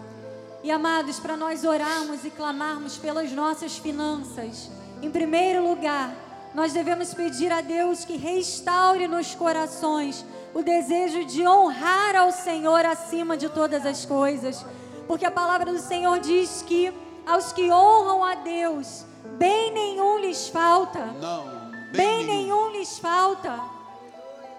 E 0.62 0.70
amados, 0.70 1.18
para 1.18 1.36
nós 1.36 1.64
orarmos 1.64 2.24
e 2.24 2.30
clamarmos 2.30 2.96
pelas 2.96 3.30
nossas 3.32 3.78
finanças, 3.78 4.70
em 5.00 5.10
primeiro 5.10 5.66
lugar, 5.66 6.27
nós 6.58 6.72
devemos 6.72 7.14
pedir 7.14 7.52
a 7.52 7.60
Deus 7.60 8.04
que 8.04 8.16
restaure 8.16 9.06
nos 9.06 9.32
corações 9.32 10.24
o 10.52 10.60
desejo 10.60 11.24
de 11.24 11.46
honrar 11.46 12.16
ao 12.16 12.32
Senhor 12.32 12.84
acima 12.84 13.36
de 13.36 13.48
todas 13.48 13.86
as 13.86 14.04
coisas, 14.04 14.66
porque 15.06 15.24
a 15.24 15.30
palavra 15.30 15.72
do 15.72 15.78
Senhor 15.78 16.18
diz 16.18 16.62
que 16.62 16.92
Aos 17.28 17.52
que 17.52 17.70
honram 17.70 18.24
a 18.24 18.36
Deus, 18.36 19.04
bem 19.38 19.70
nenhum 19.70 20.18
lhes 20.18 20.48
falta. 20.48 21.04
Não, 21.20 21.44
Bem 21.92 22.24
nenhum 22.24 22.70
lhes 22.70 22.98
falta. 22.98 23.52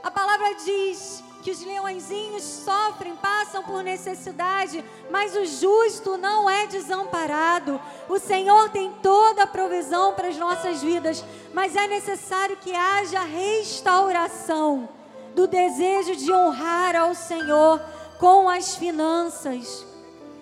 A 0.03 0.11
palavra 0.11 0.53
diz 0.63 1.23
que 1.41 1.49
os 1.49 1.61
leõezinhos 1.89 2.43
sofrem, 2.43 3.15
passam 3.15 3.63
por 3.63 3.83
necessidade, 3.83 4.83
mas 5.09 5.35
o 5.35 5.45
justo 5.45 6.17
não 6.17 6.49
é 6.49 6.67
desamparado. 6.67 7.81
O 8.07 8.19
Senhor 8.19 8.69
tem 8.69 8.91
toda 9.01 9.43
a 9.43 9.47
provisão 9.47 10.13
para 10.13 10.27
as 10.27 10.37
nossas 10.37 10.81
vidas, 10.81 11.23
mas 11.53 11.75
é 11.75 11.87
necessário 11.87 12.57
que 12.57 12.73
haja 12.73 13.21
restauração 13.21 14.87
do 15.35 15.47
desejo 15.47 16.15
de 16.15 16.31
honrar 16.31 16.95
ao 16.95 17.15
Senhor 17.15 17.81
com 18.19 18.49
as 18.49 18.75
finanças, 18.75 19.85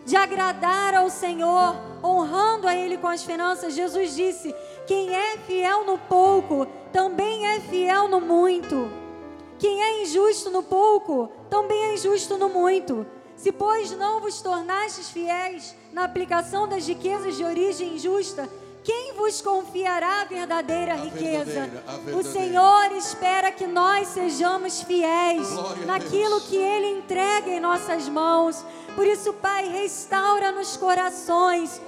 de 0.05 0.15
agradar 0.15 0.95
ao 0.95 1.09
Senhor, 1.09 1.75
honrando 2.03 2.67
a 2.67 2.75
Ele 2.75 2.97
com 2.97 3.07
as 3.07 3.23
finanças. 3.23 3.73
Jesus 3.73 4.15
disse: 4.15 4.53
quem 4.85 5.15
é 5.15 5.37
fiel 5.37 5.85
no 5.85 5.97
pouco, 5.97 6.67
também 6.91 7.45
é 7.47 7.59
fiel 7.61 8.07
no 8.07 8.19
muito. 8.19 9.06
Quem 9.59 9.81
é 9.81 10.03
injusto 10.03 10.49
no 10.49 10.63
pouco, 10.63 11.31
também 11.49 11.77
é 11.85 11.93
injusto 11.93 12.37
no 12.37 12.49
muito. 12.49 13.05
Se, 13.35 13.51
pois, 13.51 13.91
não 13.91 14.19
vos 14.19 14.41
tornastes 14.41 15.09
fiéis 15.09 15.75
na 15.93 16.03
aplicação 16.03 16.67
das 16.67 16.87
riquezas 16.87 17.37
de 17.37 17.43
origem 17.43 17.95
injusta, 17.95 18.49
quem 18.83 19.13
vos 19.13 19.41
confiará 19.41 20.21
a 20.21 20.25
verdadeira 20.25 20.95
riqueza? 20.95 21.43
verdadeira, 21.43 21.83
a 21.87 21.93
O 21.93 21.97
verdadeira. 21.97 22.31
Senhor 22.31 22.91
espera 22.93 23.51
que 23.51 23.67
nós 23.67 24.07
sejamos 24.07 24.81
fiéis 24.81 25.49
Glória 25.49 25.83
a 25.83 25.85
naquilo 25.85 26.41
que 26.41 26.55
Ele 26.55 26.99
entrega 26.99 27.49
em 27.49 27.59
nossas 27.59 28.07
mãos. 28.07 28.63
Por 28.95 29.05
isso, 29.05 29.33
Pai, 29.33 29.67
restaura 29.67 30.51
nos 30.51 30.77
corações 30.77 31.81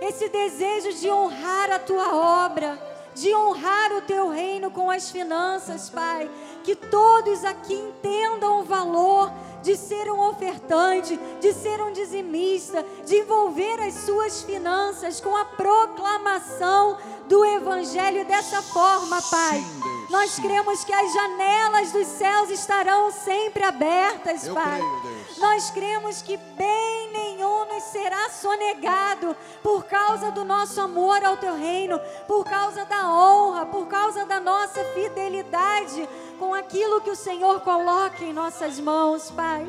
esse 0.00 0.28
desejo 0.28 0.92
de 1.00 1.10
honrar 1.10 1.70
a 1.70 1.78
tua 1.78 2.44
obra, 2.44 2.78
de 3.14 3.34
honrar 3.34 3.92
o 3.92 4.02
teu 4.02 4.28
reino 4.28 4.70
com 4.70 4.90
as 4.90 5.10
finanças, 5.10 5.88
Pai. 5.90 6.30
Que 6.62 6.74
todos 6.74 7.44
aqui 7.44 7.74
entendam 7.74 8.60
o 8.60 8.64
valor 8.64 9.30
de 9.62 9.76
ser 9.76 10.10
um 10.10 10.20
ofertante, 10.28 11.18
de 11.40 11.52
ser 11.54 11.80
um 11.80 11.90
dizimista, 11.92 12.84
de 13.06 13.16
envolver 13.16 13.80
as 13.80 13.94
suas 13.94 14.42
finanças 14.42 15.20
com 15.20 15.34
a 15.34 15.44
proclamação 15.44 16.98
do 17.28 17.44
Evangelho 17.44 18.26
dessa 18.26 18.60
forma, 18.60 19.20
Pai. 19.30 19.58
Sim, 19.58 20.06
Nós 20.10 20.38
cremos 20.38 20.84
que 20.84 20.92
as 20.92 21.12
janelas 21.12 21.92
dos 21.92 22.06
céus 22.06 22.50
estarão 22.50 23.10
sempre 23.10 23.64
abertas, 23.64 24.46
Eu 24.46 24.54
Pai. 24.54 24.80
creio. 24.80 25.13
Nós 25.38 25.70
cremos 25.70 26.22
que 26.22 26.36
bem 26.36 27.12
nenhum 27.12 27.66
nos 27.66 27.82
será 27.84 28.30
sonegado 28.30 29.36
por 29.62 29.84
causa 29.84 30.30
do 30.30 30.44
nosso 30.44 30.80
amor 30.80 31.24
ao 31.24 31.36
teu 31.36 31.56
reino, 31.56 31.98
por 32.26 32.44
causa 32.44 32.84
da 32.84 33.08
honra, 33.08 33.66
por 33.66 33.86
causa 33.88 34.24
da 34.24 34.38
nossa 34.38 34.84
fidelidade 34.94 36.08
com 36.38 36.54
aquilo 36.54 37.00
que 37.00 37.10
o 37.10 37.16
Senhor 37.16 37.60
coloca 37.60 38.24
em 38.24 38.32
nossas 38.32 38.78
mãos, 38.78 39.30
Pai. 39.30 39.66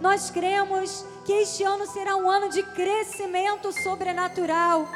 Nós 0.00 0.30
cremos 0.30 1.04
que 1.24 1.32
este 1.32 1.62
ano 1.62 1.86
será 1.86 2.16
um 2.16 2.28
ano 2.28 2.48
de 2.48 2.62
crescimento 2.62 3.72
sobrenatural. 3.82 4.88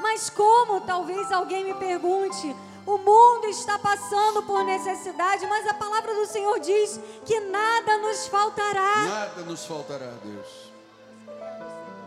Mas 0.00 0.28
como 0.28 0.80
talvez 0.80 1.30
alguém 1.32 1.64
me 1.64 1.74
pergunte, 1.74 2.54
o 2.88 2.96
mundo 2.96 3.46
está 3.48 3.78
passando 3.78 4.42
por 4.44 4.64
necessidade, 4.64 5.46
mas 5.46 5.66
a 5.66 5.74
palavra 5.74 6.14
do 6.14 6.24
Senhor 6.24 6.58
diz 6.58 6.98
que 7.26 7.38
nada 7.40 7.98
nos 7.98 8.26
faltará. 8.28 8.96
Nada 9.06 9.42
nos 9.42 9.66
faltará, 9.66 10.10
Deus. 10.24 10.72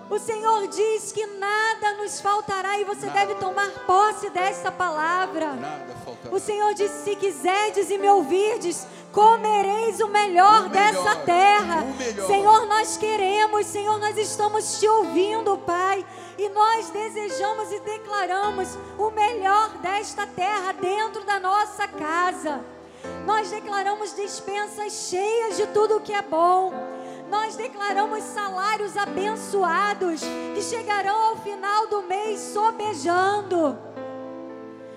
O 0.09 0.17
Senhor 0.17 0.67
diz 0.67 1.11
que 1.11 1.23
nada 1.25 1.93
nos 1.93 2.19
faltará 2.19 2.79
e 2.79 2.84
você 2.84 3.05
Nada. 3.05 3.19
deve 3.19 3.36
tomar 3.36 3.69
posse 3.86 4.32
desta 4.32 4.71
palavra. 4.71 5.53
Nada 5.53 5.95
faltará. 6.03 6.36
O 6.36 6.39
Senhor 6.39 6.73
disse: 6.73 7.03
se 7.03 7.15
quiserdes 7.15 7.91
e 7.91 7.99
me 7.99 8.09
ouvirdes, 8.09 8.88
comereis 9.12 9.99
o 9.99 10.07
melhor 10.07 10.66
O 10.66 10.70
melhor, 10.70 10.70
dessa 10.70 11.16
terra. 11.18 11.84
o 11.84 11.93
melhor. 11.95 12.28
Senhor, 12.28 12.66
nós 12.66 12.97
queremos, 12.97 13.66
Senhor, 13.66 13.99
nós 13.99 14.18
estamos 14.18 14.80
te 14.80 14.88
ouvindo, 14.88 15.57
Pai. 15.57 16.05
E 16.38 16.49
nós 16.49 16.89
desejamos 16.89 17.72
e 17.72 17.80
declaramos 17.82 18.78
o 18.97 19.12
melhor 19.12 19.70
desta 19.78 20.26
terra 20.26 20.72
dentro 20.74 21.24
da 21.24 21.39
nossa 21.39 21.88
casa. 21.88 22.64
Nós 23.26 23.49
declaramos 23.49 24.16
dispensas 24.16 24.93
cheias 25.09 25.57
de 25.57 25.68
tudo 25.68 25.99
que 25.99 26.14
é 26.14 26.22
bom. 26.22 26.74
Nós 27.30 27.55
declaramos 27.55 28.24
salários 28.24 28.97
abençoados 28.97 30.22
que 30.53 30.62
chegarão 30.62 31.30
ao 31.30 31.36
final 31.38 31.88
do 31.88 32.03
mês 32.03 32.39
sobejando. 32.39 33.78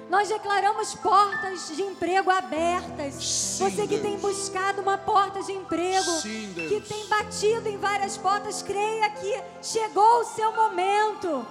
Nós 0.09 0.29
declaramos 0.29 0.95
portas 0.95 1.69
de 1.75 1.83
emprego 1.83 2.31
abertas. 2.31 3.15
Sim, 3.15 3.65
Você 3.65 3.83
que 3.83 3.99
Deus. 3.99 4.03
tem 4.03 4.19
buscado 4.19 4.83
uma 4.83 4.99
porta 4.99 5.43
de 5.43 5.53
emprego, 5.53 6.11
Sim, 6.21 6.53
que 6.55 6.81
tem 6.81 7.07
batido 7.07 7.69
em 7.69 7.79
várias 7.79 8.17
portas, 8.17 8.63
creia 8.63 9.09
que 9.11 9.43
chegou 9.63 10.21
o 10.21 10.25
seu 10.25 10.53
momento. 10.53 11.47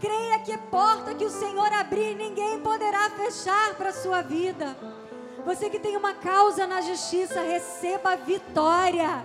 Creia 0.00 0.38
que 0.40 0.56
porta 0.58 1.14
que 1.14 1.24
o 1.24 1.30
Senhor 1.30 1.72
abrir, 1.72 2.14
ninguém 2.14 2.60
poderá 2.60 3.08
fechar 3.10 3.74
para 3.74 3.88
a 3.88 3.92
sua 3.92 4.20
vida. 4.20 4.76
Você 5.46 5.70
que 5.70 5.78
tem 5.78 5.96
uma 5.96 6.12
causa 6.14 6.66
na 6.66 6.80
justiça, 6.80 7.40
receba 7.40 8.12
a 8.12 8.16
vitória. 8.16 9.24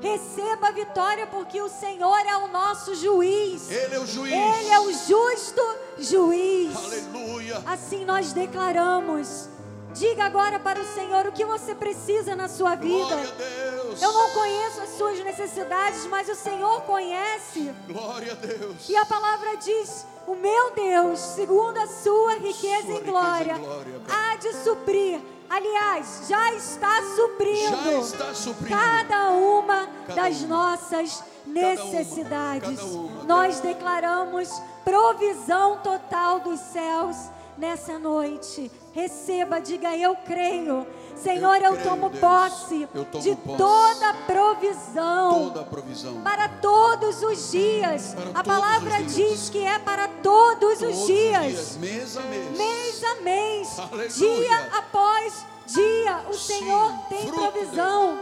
Receba 0.00 0.68
a 0.68 0.72
vitória, 0.72 1.26
porque 1.26 1.60
o 1.60 1.68
Senhor 1.68 2.18
é 2.26 2.36
o 2.36 2.48
nosso 2.48 2.94
juiz. 2.94 3.70
Ele 3.70 3.94
é 3.94 4.00
o 4.00 4.06
juiz. 4.06 4.32
Ele 4.32 4.68
é 4.68 4.80
o 4.80 4.92
justo 4.92 5.62
juiz. 5.98 6.74
Aleluia. 6.76 7.62
Assim 7.66 8.04
nós 8.04 8.32
declaramos. 8.32 9.48
Diga 9.92 10.24
agora 10.24 10.58
para 10.58 10.80
o 10.80 10.94
Senhor 10.94 11.26
o 11.26 11.32
que 11.32 11.44
você 11.44 11.74
precisa 11.74 12.36
na 12.36 12.48
sua 12.48 12.76
vida. 12.76 12.96
Glória 12.96 13.28
a 13.28 13.32
Deus. 13.32 14.00
Eu 14.00 14.12
não 14.12 14.30
conheço 14.30 14.80
as 14.80 14.90
suas 14.90 15.18
necessidades, 15.24 16.06
mas 16.06 16.28
o 16.28 16.34
Senhor 16.34 16.82
conhece. 16.82 17.74
Glória 17.88 18.32
a 18.32 18.36
Deus. 18.36 18.88
E 18.88 18.96
a 18.96 19.04
palavra 19.04 19.56
diz: 19.56 20.06
O 20.26 20.36
meu 20.36 20.70
Deus, 20.72 21.18
segundo 21.18 21.76
a 21.76 21.88
sua 21.88 22.34
riqueza 22.34 22.86
Sua 22.86 22.94
em 22.94 23.02
glória, 23.02 23.54
riqueza 23.54 23.58
em 23.58 23.64
glória, 23.64 24.00
há 24.08 24.36
de 24.36 24.52
suprir. 24.62 25.20
Aliás, 25.50 26.26
já 26.28 26.52
está 26.54 27.02
suprindo 27.16 27.76
Já 27.84 27.98
está 27.98 28.34
suprindo. 28.34 28.70
cada 28.78 29.30
uma 29.30 29.88
Cada 30.06 30.22
das 30.22 30.40
uma. 30.42 30.48
nossas 30.48 31.16
Cada 31.16 31.24
uma. 31.44 31.54
necessidades. 31.54 32.78
Cada 32.78 32.84
uma, 32.84 33.24
Nós 33.24 33.58
declaramos 33.58 34.48
provisão 34.84 35.78
total 35.78 36.38
dos 36.38 36.60
céus 36.60 37.16
nessa 37.58 37.98
noite. 37.98 38.70
Receba, 38.92 39.60
diga 39.60 39.96
eu 39.96 40.16
creio. 40.16 40.86
Senhor, 41.16 41.56
eu, 41.62 41.72
creio, 41.74 41.88
tomo 41.88 42.08
Deus. 42.08 42.20
posse 42.20 42.88
Eu 42.94 43.04
tomo 43.04 43.22
de 43.22 43.36
posse. 43.36 43.58
toda 43.58 44.08
a 44.10 44.14
provisão 44.14 45.44
Toda 45.50 45.62
provisão. 45.64 46.20
para 46.22 46.48
todos 46.48 47.22
os 47.22 47.50
dias. 47.52 48.14
Para 48.14 48.40
a 48.40 48.42
palavra 48.44 48.96
dias. 49.02 49.14
diz 49.14 49.50
que 49.50 49.64
é 49.64 49.78
para 49.78 50.08
todos, 50.08 50.78
Todos 50.78 50.82
os 51.00 51.06
dias, 51.06 51.76
Mês 51.76 52.16
a 52.16 52.20
mês. 52.22 52.58
mês 52.58 53.04
a 53.04 53.14
mês, 53.22 53.78
Aleluia. 53.78 54.08
dia 54.08 54.68
após 54.78 55.46
dia. 55.66 56.24
O 56.28 56.32
Sim, 56.34 56.58
Senhor 56.58 56.92
tem 57.08 57.26
fruto 57.28 57.52
provisão. 57.52 58.18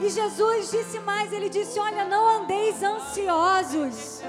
E 0.00 0.08
Jesus 0.08 0.70
disse 0.70 0.98
mais: 1.00 1.32
Ele 1.32 1.48
disse: 1.48 1.78
Olha, 1.78 2.04
não 2.04 2.26
andeis 2.42 2.82
ansiosos 2.82 4.22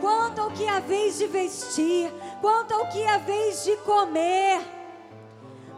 quanto 0.00 0.40
ao 0.40 0.50
que 0.50 0.66
haveis 0.66 1.18
de 1.18 1.26
vestir, 1.26 2.12
quanto 2.40 2.72
ao 2.72 2.88
que 2.88 3.04
haveis 3.06 3.64
de 3.64 3.76
comer. 3.78 4.60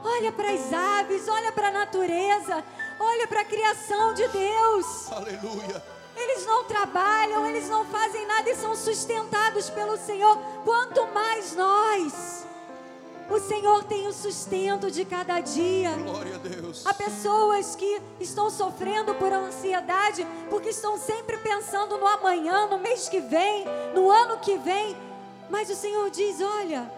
Olha 0.05 0.31
para 0.33 0.53
as 0.53 0.73
aves, 0.73 1.29
olha 1.29 1.53
para 1.53 1.69
a 1.69 1.73
natureza, 1.73 2.65
olha 3.01 3.27
para 3.27 3.41
a 3.41 3.45
criação 3.45 4.15
de 4.15 4.27
Deus. 4.29 5.13
Aleluia. 5.13 5.83
Eles 6.17 6.45
não 6.47 6.65
trabalham, 6.65 7.47
eles 7.47 7.69
não 7.69 7.85
fazem 7.85 8.27
nada 8.27 8.51
e 8.51 8.57
são 8.57 8.75
sustentados 8.75 9.71
pelo 9.71 9.97
Senhor. 9.97 10.37
Quanto 10.65 11.07
mais 11.09 11.55
nós. 11.55 12.45
O 13.31 13.39
Senhor 13.39 13.85
tem 13.85 14.07
o 14.07 14.13
sustento 14.13 14.91
de 14.91 15.05
cada 15.05 15.41
dia. 15.41 15.91
Glória 15.93 16.37
a 16.37 16.39
Deus. 16.39 16.87
Há 16.87 16.95
pessoas 16.95 17.77
que 17.77 18.01
estão 18.19 18.49
sofrendo 18.49 19.15
por 19.15 19.31
ansiedade 19.33 20.27
porque 20.49 20.71
estão 20.71 20.97
sempre 20.97 21.37
pensando 21.39 21.99
no 21.99 22.07
amanhã, 22.07 22.67
no 22.67 22.79
mês 22.79 23.09
que 23.09 23.21
vem, 23.21 23.67
no 23.95 24.11
ano 24.11 24.39
que 24.39 24.57
vem. 24.57 24.97
Mas 25.51 25.69
o 25.69 25.75
Senhor 25.75 26.09
diz: 26.11 26.41
Olha, 26.41 26.91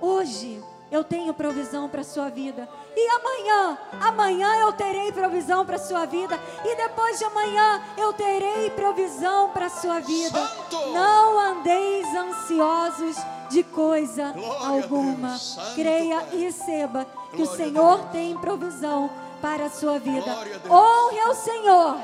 hoje 0.00 0.62
eu 0.90 1.02
tenho 1.02 1.32
provisão 1.32 1.88
para 1.88 2.02
a 2.02 2.04
sua 2.04 2.28
vida. 2.28 2.68
E 2.94 3.08
amanhã, 3.08 3.78
amanhã 4.02 4.54
eu 4.60 4.72
terei 4.74 5.10
provisão 5.12 5.64
para 5.64 5.76
a 5.76 5.78
sua 5.78 6.04
vida. 6.04 6.38
E 6.62 6.76
depois 6.76 7.18
de 7.18 7.24
amanhã 7.24 7.82
eu 7.96 8.12
terei 8.12 8.68
provisão 8.70 9.48
para 9.48 9.66
a 9.66 9.70
sua 9.70 9.98
vida. 10.00 10.38
Santo! 10.38 10.92
Não 10.92 11.38
andeis 11.38 12.06
ansiosos 12.14 13.16
de 13.52 13.62
coisa 13.62 14.32
Glória 14.32 14.66
alguma. 14.66 15.38
Creia 15.74 16.20
Pai. 16.22 16.28
e 16.32 16.36
receba 16.44 17.04
que 17.30 17.36
Glória 17.36 17.50
o 17.50 17.52
a 17.52 17.56
Senhor 17.56 17.98
tem 18.10 18.36
provisão 18.38 19.10
para 19.40 19.66
a 19.66 19.70
sua 19.70 19.98
vida. 19.98 20.32
A. 20.32 20.74
Honre 20.74 21.20
ao 21.20 21.34
Senhor. 21.34 21.96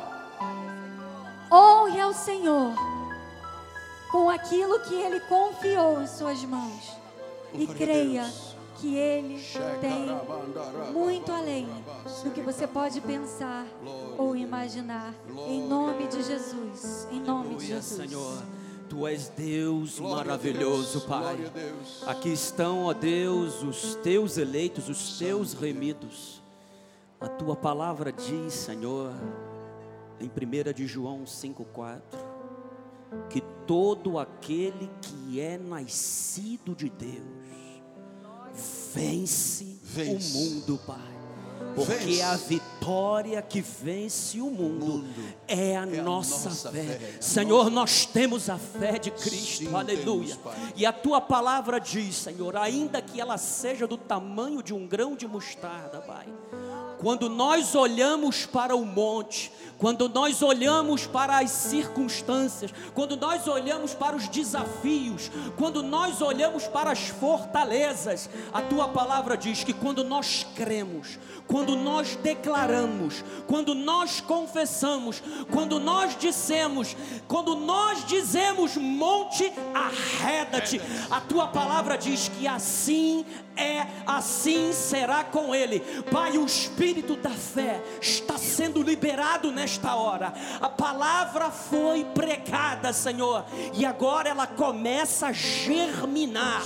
Honre 1.50 2.00
ao 2.00 2.12
Senhor 2.12 2.74
com 4.10 4.28
aquilo 4.28 4.80
que 4.80 4.94
Ele 4.94 5.20
confiou 5.20 6.02
em 6.02 6.06
suas 6.06 6.42
mãos. 6.44 6.96
E 7.54 7.66
creia 7.66 8.30
que 8.76 8.94
Ele 8.94 9.42
tem 9.80 10.92
muito 10.92 11.32
além 11.32 11.68
do 12.22 12.30
que 12.30 12.40
você 12.42 12.66
pode 12.66 13.00
pensar 13.00 13.66
ou 14.16 14.36
imaginar. 14.36 15.14
Em 15.46 15.66
nome 15.66 16.06
de 16.08 16.22
Jesus. 16.22 17.08
Em 17.10 17.20
nome 17.20 17.54
de 17.56 17.66
Jesus. 17.66 18.10
Senhor. 18.10 18.57
Tu 18.88 19.06
és 19.06 19.28
Deus 19.28 19.98
Glória 19.98 20.16
maravilhoso, 20.16 21.00
Deus, 21.00 21.04
Pai. 21.04 21.36
Deus. 21.52 22.02
Aqui 22.06 22.32
estão, 22.32 22.84
ó 22.84 22.94
Deus, 22.94 23.62
os 23.62 23.94
teus 23.96 24.38
eleitos, 24.38 24.88
os 24.88 25.18
teus 25.18 25.52
remidos. 25.52 26.42
A 27.20 27.28
tua 27.28 27.54
palavra 27.54 28.12
diz, 28.12 28.54
Senhor, 28.54 29.12
em 30.20 30.26
1 30.28 30.72
de 30.72 30.86
João 30.86 31.24
5,4, 31.24 32.00
que 33.28 33.40
todo 33.66 34.18
aquele 34.18 34.90
que 35.02 35.40
é 35.40 35.58
nascido 35.58 36.74
de 36.74 36.88
Deus 36.88 37.48
vence, 38.94 39.78
Vence. 39.82 40.36
o 40.36 40.40
mundo, 40.40 40.80
Pai. 40.86 41.17
Porque 41.74 42.20
a 42.20 42.36
vitória 42.36 43.40
que 43.40 43.60
vence 43.60 44.40
o 44.40 44.50
mundo, 44.50 44.86
mundo 44.86 45.34
é 45.46 45.76
a, 45.76 45.86
é 45.86 45.98
a 45.98 46.02
nossa, 46.02 46.48
nossa 46.48 46.72
fé. 46.72 46.82
fé, 46.82 47.12
Senhor, 47.20 47.70
nós 47.70 48.04
temos 48.04 48.50
a 48.50 48.58
fé 48.58 48.98
de 48.98 49.10
Cristo, 49.10 49.64
Sim, 49.64 49.74
aleluia. 49.74 50.36
temos. 50.36 50.72
E 50.74 50.84
a 50.84 50.92
tua 50.92 51.20
palavra 51.20 51.78
diz, 51.78 52.16
Senhor, 52.16 52.56
ainda 52.56 53.00
que 53.00 53.20
ela 53.20 53.38
seja 53.38 53.86
do 53.86 53.96
tamanho 53.96 54.62
de 54.62 54.74
um 54.74 54.86
grão 54.86 55.14
de 55.14 55.26
mostarda, 55.28 56.00
Pai. 56.00 56.26
Quando 56.98 57.28
nós 57.28 57.76
olhamos 57.76 58.44
para 58.44 58.74
o 58.74 58.84
monte, 58.84 59.52
quando 59.78 60.08
nós 60.08 60.42
olhamos 60.42 61.06
para 61.06 61.38
as 61.38 61.50
circunstâncias, 61.50 62.72
quando 62.92 63.16
nós 63.16 63.46
olhamos 63.46 63.94
para 63.94 64.16
os 64.16 64.28
desafios, 64.28 65.30
quando 65.56 65.82
nós 65.82 66.20
olhamos 66.20 66.66
para 66.66 66.90
as 66.90 67.08
fortalezas, 67.08 68.28
a 68.52 68.60
tua 68.60 68.88
palavra 68.88 69.36
diz 69.36 69.62
que 69.62 69.72
quando 69.72 70.02
nós 70.02 70.44
cremos, 70.56 71.18
quando 71.46 71.76
nós 71.76 72.16
declaramos, 72.16 73.24
quando 73.46 73.74
nós 73.74 74.20
confessamos, 74.20 75.22
quando 75.50 75.78
nós 75.78 76.16
dissemos, 76.18 76.96
quando 77.28 77.54
nós 77.54 78.04
dizemos 78.04 78.76
monte, 78.76 79.50
arreda-te, 79.72 80.80
a 81.08 81.20
tua 81.20 81.46
palavra 81.46 81.96
diz 81.96 82.28
que 82.28 82.46
assim 82.46 83.24
é, 83.56 83.86
assim 84.06 84.72
será 84.72 85.24
com 85.24 85.54
ele. 85.54 85.80
Pai, 86.12 86.38
o 86.38 86.46
espírito 86.46 87.16
da 87.16 87.30
fé 87.30 87.82
está 88.00 88.38
sendo 88.38 88.82
liberado 88.82 89.50
nesta 89.50 89.67
hora. 89.94 90.32
A 90.60 90.68
palavra 90.68 91.50
foi 91.50 92.04
pregada, 92.04 92.92
Senhor, 92.92 93.44
e 93.74 93.84
agora 93.84 94.28
ela 94.28 94.46
começa 94.46 95.28
a 95.28 95.32
germinar, 95.32 96.62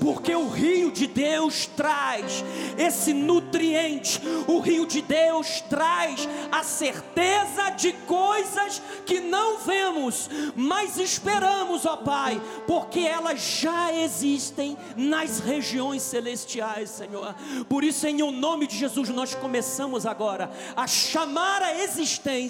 porque 0.00 0.34
o 0.34 0.48
rio 0.48 0.90
de 0.90 1.06
Deus 1.06 1.66
traz 1.66 2.44
esse 2.76 3.12
nutriente. 3.14 4.20
O 4.46 4.60
rio 4.60 4.86
de 4.86 5.00
Deus 5.00 5.60
traz 5.68 6.28
a 6.50 6.62
certeza 6.62 7.70
de 7.70 7.92
coisas 7.92 8.82
que 9.06 9.20
não 9.20 9.58
vemos, 9.58 10.28
mas 10.54 10.98
esperamos, 10.98 11.86
ó 11.86 11.96
Pai, 11.96 12.40
porque 12.66 13.00
elas 13.00 13.40
já 13.60 13.92
existem 13.92 14.76
nas 14.96 15.38
regiões 15.38 16.02
celestiais, 16.02 16.90
Senhor. 16.90 17.34
Por 17.68 17.84
isso, 17.84 18.06
em 18.06 18.22
o 18.22 18.30
nome 18.30 18.66
de 18.66 18.76
Jesus, 18.76 19.08
nós 19.08 19.34
começamos 19.34 20.06
agora 20.06 20.50
a 20.76 20.86
chamar 20.86 21.62
a 21.62 21.82
existência 21.82 22.41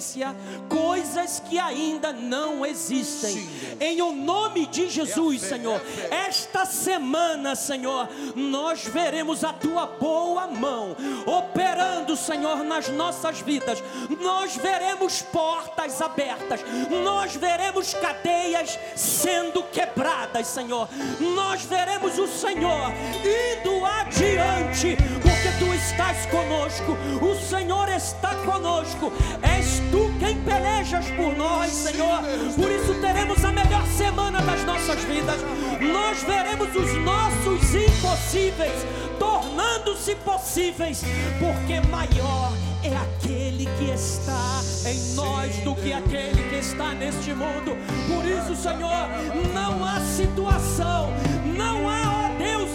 coisas 0.68 1.40
que 1.40 1.58
ainda 1.58 2.12
não 2.12 2.64
existem. 2.64 3.32
Sim. 3.32 3.76
Em 3.80 4.02
o 4.02 4.12
nome 4.12 4.66
de 4.66 4.88
Jesus, 4.88 5.40
fé, 5.40 5.56
Senhor, 5.56 5.80
é 6.10 6.22
esta 6.32 6.64
semana, 6.64 7.54
Senhor, 7.54 8.08
nós 8.34 8.84
veremos 8.84 9.44
a 9.44 9.52
tua 9.52 9.84
boa 9.86 10.46
mão 10.46 10.96
operando, 11.26 12.16
Senhor, 12.16 12.64
nas 12.64 12.88
nossas 12.88 13.40
vidas. 13.40 13.82
Nós 14.18 14.56
veremos 14.56 15.20
portas 15.20 16.00
abertas, 16.00 16.60
nós 17.04 17.36
veremos 17.36 17.92
cadeias 17.92 18.78
sendo 18.96 19.62
quebradas, 19.64 20.46
Senhor. 20.46 20.88
Nós 21.34 21.62
veremos 21.64 22.18
o 22.18 22.26
Senhor 22.26 22.90
indo 23.20 23.84
adiante, 23.84 24.96
porque 25.42 25.58
tu 25.58 25.74
estás 25.74 26.26
conosco, 26.26 26.96
o 27.20 27.34
Senhor 27.34 27.88
está 27.88 28.34
conosco. 28.44 29.12
És 29.42 29.80
tu 29.90 30.12
quem 30.20 30.36
pelejas 30.42 31.06
por 31.10 31.36
nós, 31.36 31.70
Senhor. 31.70 32.22
Por 32.54 32.70
isso 32.70 32.94
teremos 33.00 33.44
a 33.44 33.50
melhor 33.50 33.84
semana 33.86 34.40
das 34.40 34.64
nossas 34.64 35.02
vidas. 35.04 35.40
Nós 35.80 36.22
veremos 36.22 36.68
os 36.76 36.94
nossos 37.04 37.74
impossíveis 37.74 38.86
tornando-se 39.22 40.16
possíveis, 40.16 41.02
porque 41.38 41.80
maior 41.88 42.52
é 42.82 42.96
aquele 42.96 43.66
que 43.78 43.90
está 43.92 44.60
em 44.84 45.14
nós 45.14 45.56
do 45.58 45.74
que 45.76 45.92
aquele 45.92 46.48
que 46.48 46.56
está 46.56 46.92
neste 46.92 47.32
mundo. 47.32 47.76
Por 48.08 48.24
isso, 48.24 48.60
Senhor, 48.60 49.08
não 49.54 49.84
há 49.84 50.00
situação, 50.00 51.12
não 51.56 51.88
há, 51.88 52.01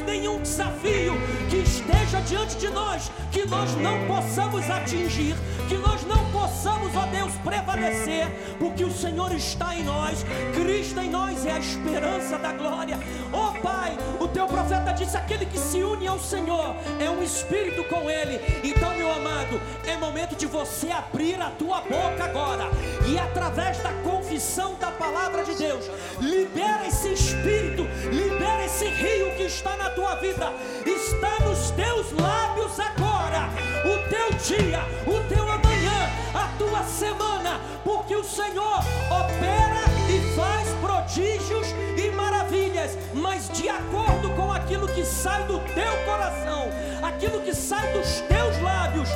nenhum 0.02 0.42
desafio 0.42 1.14
que 1.50 1.58
esteja 1.58 2.22
diante 2.22 2.58
de 2.58 2.70
nós 2.70 3.12
que 3.32 3.46
nós 3.46 3.76
não 3.76 4.06
possamos 4.08 4.68
atingir, 4.70 5.36
que 5.68 5.76
nós 5.76 6.04
não 6.06 6.32
possamos, 6.32 6.96
ó 6.96 7.06
Deus, 7.06 7.32
prevalecer, 7.44 8.28
porque 8.58 8.84
o 8.84 8.92
Senhor 8.92 9.32
está 9.32 9.76
em 9.76 9.84
nós, 9.84 10.26
Cristo 10.56 11.00
em 11.00 11.10
nós 11.10 11.46
é 11.46 11.52
a 11.52 11.60
esperança 11.60 12.38
da 12.38 12.52
glória. 12.54 12.98
Ó 13.32 13.52
Pai, 13.62 13.96
o 14.20 14.28
teu 14.28 14.48
profeta 14.48 14.92
disse: 14.92 15.16
aquele 15.16 15.46
que 15.46 15.60
se 15.60 15.84
une 15.84 16.08
ao 16.08 16.20
Senhor 16.20 16.76
é 17.00 17.10
um 17.10 17.22
espírito 17.22 17.84
com 17.84 18.10
ele. 18.10 18.40
Então, 18.64 18.96
meu 18.96 19.12
amado, 19.12 19.62
é 19.86 19.96
momento 19.98 20.27
de 20.38 20.46
você 20.46 20.92
abrir 20.92 21.42
a 21.42 21.50
tua 21.50 21.82
boca 21.82 22.24
agora. 22.24 22.70
E 23.06 23.18
através 23.18 23.80
da 23.80 23.92
confissão 24.04 24.76
da 24.76 24.92
palavra 24.92 25.44
de 25.44 25.56
Deus, 25.56 25.86
libera 26.20 26.88
esse 26.88 27.12
espírito, 27.14 27.84
libera 28.12 28.66
esse 28.66 28.86
rio 28.86 29.36
que 29.36 29.44
está 29.44 29.76
na 29.78 29.90
tua 29.90 30.16
vida, 30.16 30.54
está 30.86 31.44
nos 31.44 31.72
teus 31.72 32.12
lábios 32.12 32.80
agora. 32.80 33.50
O 33.84 34.10
teu 34.10 34.58
dia, 34.58 34.82
o 35.08 35.28
teu 35.28 35.44
amanhã, 35.44 36.10
a 36.34 36.48
tua 36.58 36.84
semana, 36.84 37.60
porque 37.84 38.16
o 38.16 38.24
Senhor 38.24 38.80
opera 39.10 39.82
e 40.10 40.36
faz 40.36 40.68
prodígios 40.82 41.68
e 41.98 42.12
maravilhas, 42.12 42.98
mas 43.14 43.50
de 43.50 43.68
acordo 43.70 44.30
com 44.36 44.52
aquilo 44.52 44.88
que 44.88 45.04
sai 45.04 45.44
do 45.46 45.60
teu 45.74 45.98
coração, 46.06 46.70
aquilo 47.02 47.42
que 47.42 47.54
sai 47.54 47.92
dos 47.94 48.22
teus 48.22 48.62
lábios, 48.62 49.10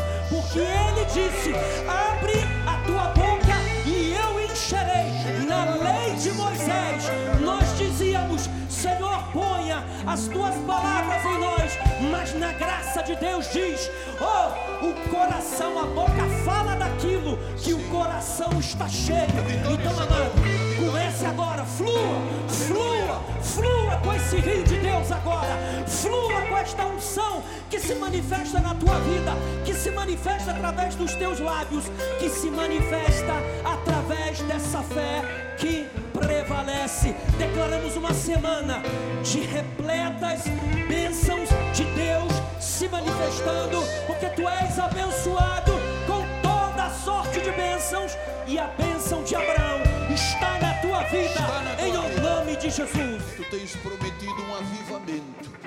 porque 0.51 0.59
Ele 0.59 1.05
disse: 1.05 1.51
abre 1.87 2.33
a 2.67 2.75
tua 2.85 3.05
boca 3.13 3.55
e 3.85 4.13
eu 4.13 4.43
encherei. 4.43 5.45
Na 5.47 5.75
lei 5.75 6.15
de 6.15 6.31
Moisés, 6.33 7.09
nós 7.39 7.77
dizíamos: 7.77 8.49
Senhor, 8.69 9.23
ponha 9.71 9.83
as 10.05 10.27
tuas 10.27 10.55
palavras 10.67 11.23
em 11.25 11.39
nós, 11.39 11.79
mas 12.11 12.33
na 12.35 12.51
graça 12.53 13.01
de 13.03 13.15
Deus 13.15 13.49
diz: 13.51 13.89
Oh, 14.19 14.85
o 14.85 14.93
coração, 15.09 15.79
a 15.79 15.85
boca 15.85 16.27
fala 16.43 16.75
daquilo 16.75 17.37
que 17.57 17.73
o 17.73 17.79
coração 17.89 18.49
está 18.59 18.87
cheio. 18.87 19.27
Então, 19.71 19.93
amado, 19.93 20.31
comece 20.77 21.25
agora, 21.25 21.63
flua, 21.63 22.21
flua, 22.47 23.21
flua 23.41 23.97
com 24.03 24.13
esse 24.13 24.37
rio 24.37 24.63
de 24.63 24.77
Deus 24.79 25.11
agora, 25.11 25.57
flua 25.87 26.41
com 26.49 26.57
esta 26.57 26.85
unção 26.85 27.43
que 27.69 27.79
se 27.79 27.95
manifesta 27.95 28.59
na 28.59 28.75
tua 28.75 28.99
vida, 28.99 29.31
que 29.63 29.73
se 29.73 29.91
manifesta 29.91 30.51
através 30.51 30.95
dos 30.95 31.13
teus 31.15 31.39
lábios, 31.39 31.85
que 32.19 32.29
se 32.29 32.49
manifesta 32.49 33.33
através 33.63 34.41
dessa 34.41 34.81
fé 34.81 35.55
que 35.57 35.87
prevalece. 36.21 37.13
Declaramos 37.37 37.95
uma 37.95 38.13
semana 38.13 38.81
de 39.23 39.41
repletas 39.41 40.43
bênçãos 40.87 41.49
de 41.73 41.83
Deus 41.85 42.31
se 42.59 42.87
manifestando, 42.87 43.83
porque 44.07 44.27
tu 44.29 44.47
és 44.47 44.79
abençoado 44.79 45.73
com 46.07 46.23
toda 46.41 46.89
sorte 46.89 47.39
de 47.41 47.51
bênçãos 47.51 48.17
e 48.47 48.57
a 48.57 48.67
bênção 48.67 49.23
de 49.23 49.35
Abraão 49.35 49.81
está 50.13 50.59
na 50.59 50.73
tua 50.75 51.03
vida, 51.03 51.41
na 51.41 51.75
tua 51.75 51.87
em 51.87 52.09
vida. 52.09 52.21
nome 52.21 52.55
de 52.57 52.69
Jesus. 52.69 53.23
Tu 53.37 53.43
tens 53.49 53.75
prometido 53.77 54.43
um 54.43 54.55
avivamento, 54.55 55.60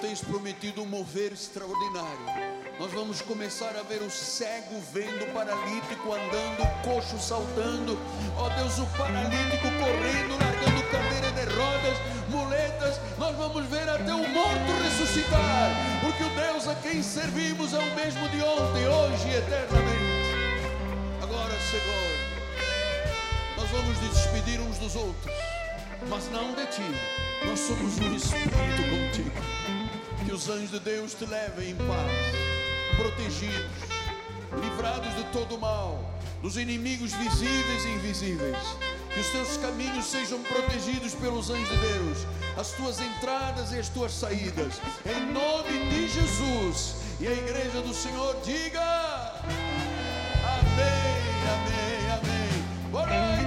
tens 0.00 0.20
prometido 0.20 0.82
um 0.82 0.86
mover 0.86 1.32
extraordinário. 1.32 2.26
Nós 2.78 2.92
vamos 2.92 3.20
começar 3.20 3.76
a 3.76 3.82
ver 3.82 4.00
o 4.02 4.10
cego 4.10 4.80
vendo, 4.92 5.24
o 5.24 5.32
paralítico 5.32 6.12
andando, 6.12 6.62
o 6.62 6.82
coxo 6.82 7.18
saltando, 7.18 7.98
ó 8.36 8.48
Deus, 8.50 8.78
o 8.78 8.86
paralítico 8.96 9.66
correndo, 9.78 10.38
largando 10.38 10.82
cadeira 10.90 11.30
de 11.32 11.44
rodas, 11.54 11.98
muletas. 12.28 13.00
Nós 13.18 13.36
vamos 13.36 13.66
ver 13.66 13.88
até 13.88 14.14
o 14.14 14.28
morto 14.28 14.82
ressuscitar, 14.82 15.70
porque 16.00 16.22
o 16.22 16.30
Deus 16.30 16.68
a 16.68 16.74
quem 16.76 17.02
servimos 17.02 17.74
é 17.74 17.78
o 17.78 17.94
mesmo 17.96 18.28
de 18.28 18.40
ontem, 18.42 18.86
hoje 18.86 19.28
e 19.28 19.34
eternamente. 19.34 20.28
Agora, 21.22 21.54
Senhor, 21.70 22.18
nós 23.56 23.68
vamos 23.70 24.00
nos 24.00 24.14
despedir 24.14 24.60
uns 24.60 24.78
dos 24.78 24.94
outros. 24.94 25.34
mas 26.08 26.30
não 26.30 26.54
de 26.54 26.66
ti. 26.66 26.82
Nós 27.44 27.58
somos 27.58 27.98
um 27.98 28.14
espírito 28.14 28.82
contigo 28.90 29.67
que 30.28 30.34
os 30.34 30.46
anjos 30.50 30.72
de 30.72 30.80
Deus 30.80 31.14
te 31.14 31.24
levem 31.24 31.70
em 31.70 31.74
paz, 31.74 32.96
protegidos, 32.98 33.64
livrados 34.60 35.14
de 35.16 35.24
todo 35.32 35.56
mal, 35.56 36.20
dos 36.42 36.58
inimigos 36.58 37.14
visíveis 37.14 37.84
e 37.86 37.88
invisíveis. 37.94 38.58
Que 39.14 39.20
os 39.20 39.28
teus 39.30 39.56
caminhos 39.56 40.04
sejam 40.04 40.42
protegidos 40.42 41.14
pelos 41.14 41.48
anjos 41.48 41.70
de 41.70 41.76
Deus, 41.78 42.18
as 42.58 42.72
tuas 42.72 43.00
entradas 43.00 43.72
e 43.72 43.78
as 43.78 43.88
tuas 43.88 44.12
saídas, 44.12 44.74
em 45.06 45.32
nome 45.32 45.88
de 45.88 46.06
Jesus. 46.08 46.96
E 47.18 47.26
a 47.26 47.32
igreja 47.32 47.80
do 47.80 47.94
Senhor 47.94 48.36
diga: 48.44 48.82
Amém, 50.44 51.08
Amém, 51.54 52.10
Amém. 52.92 53.37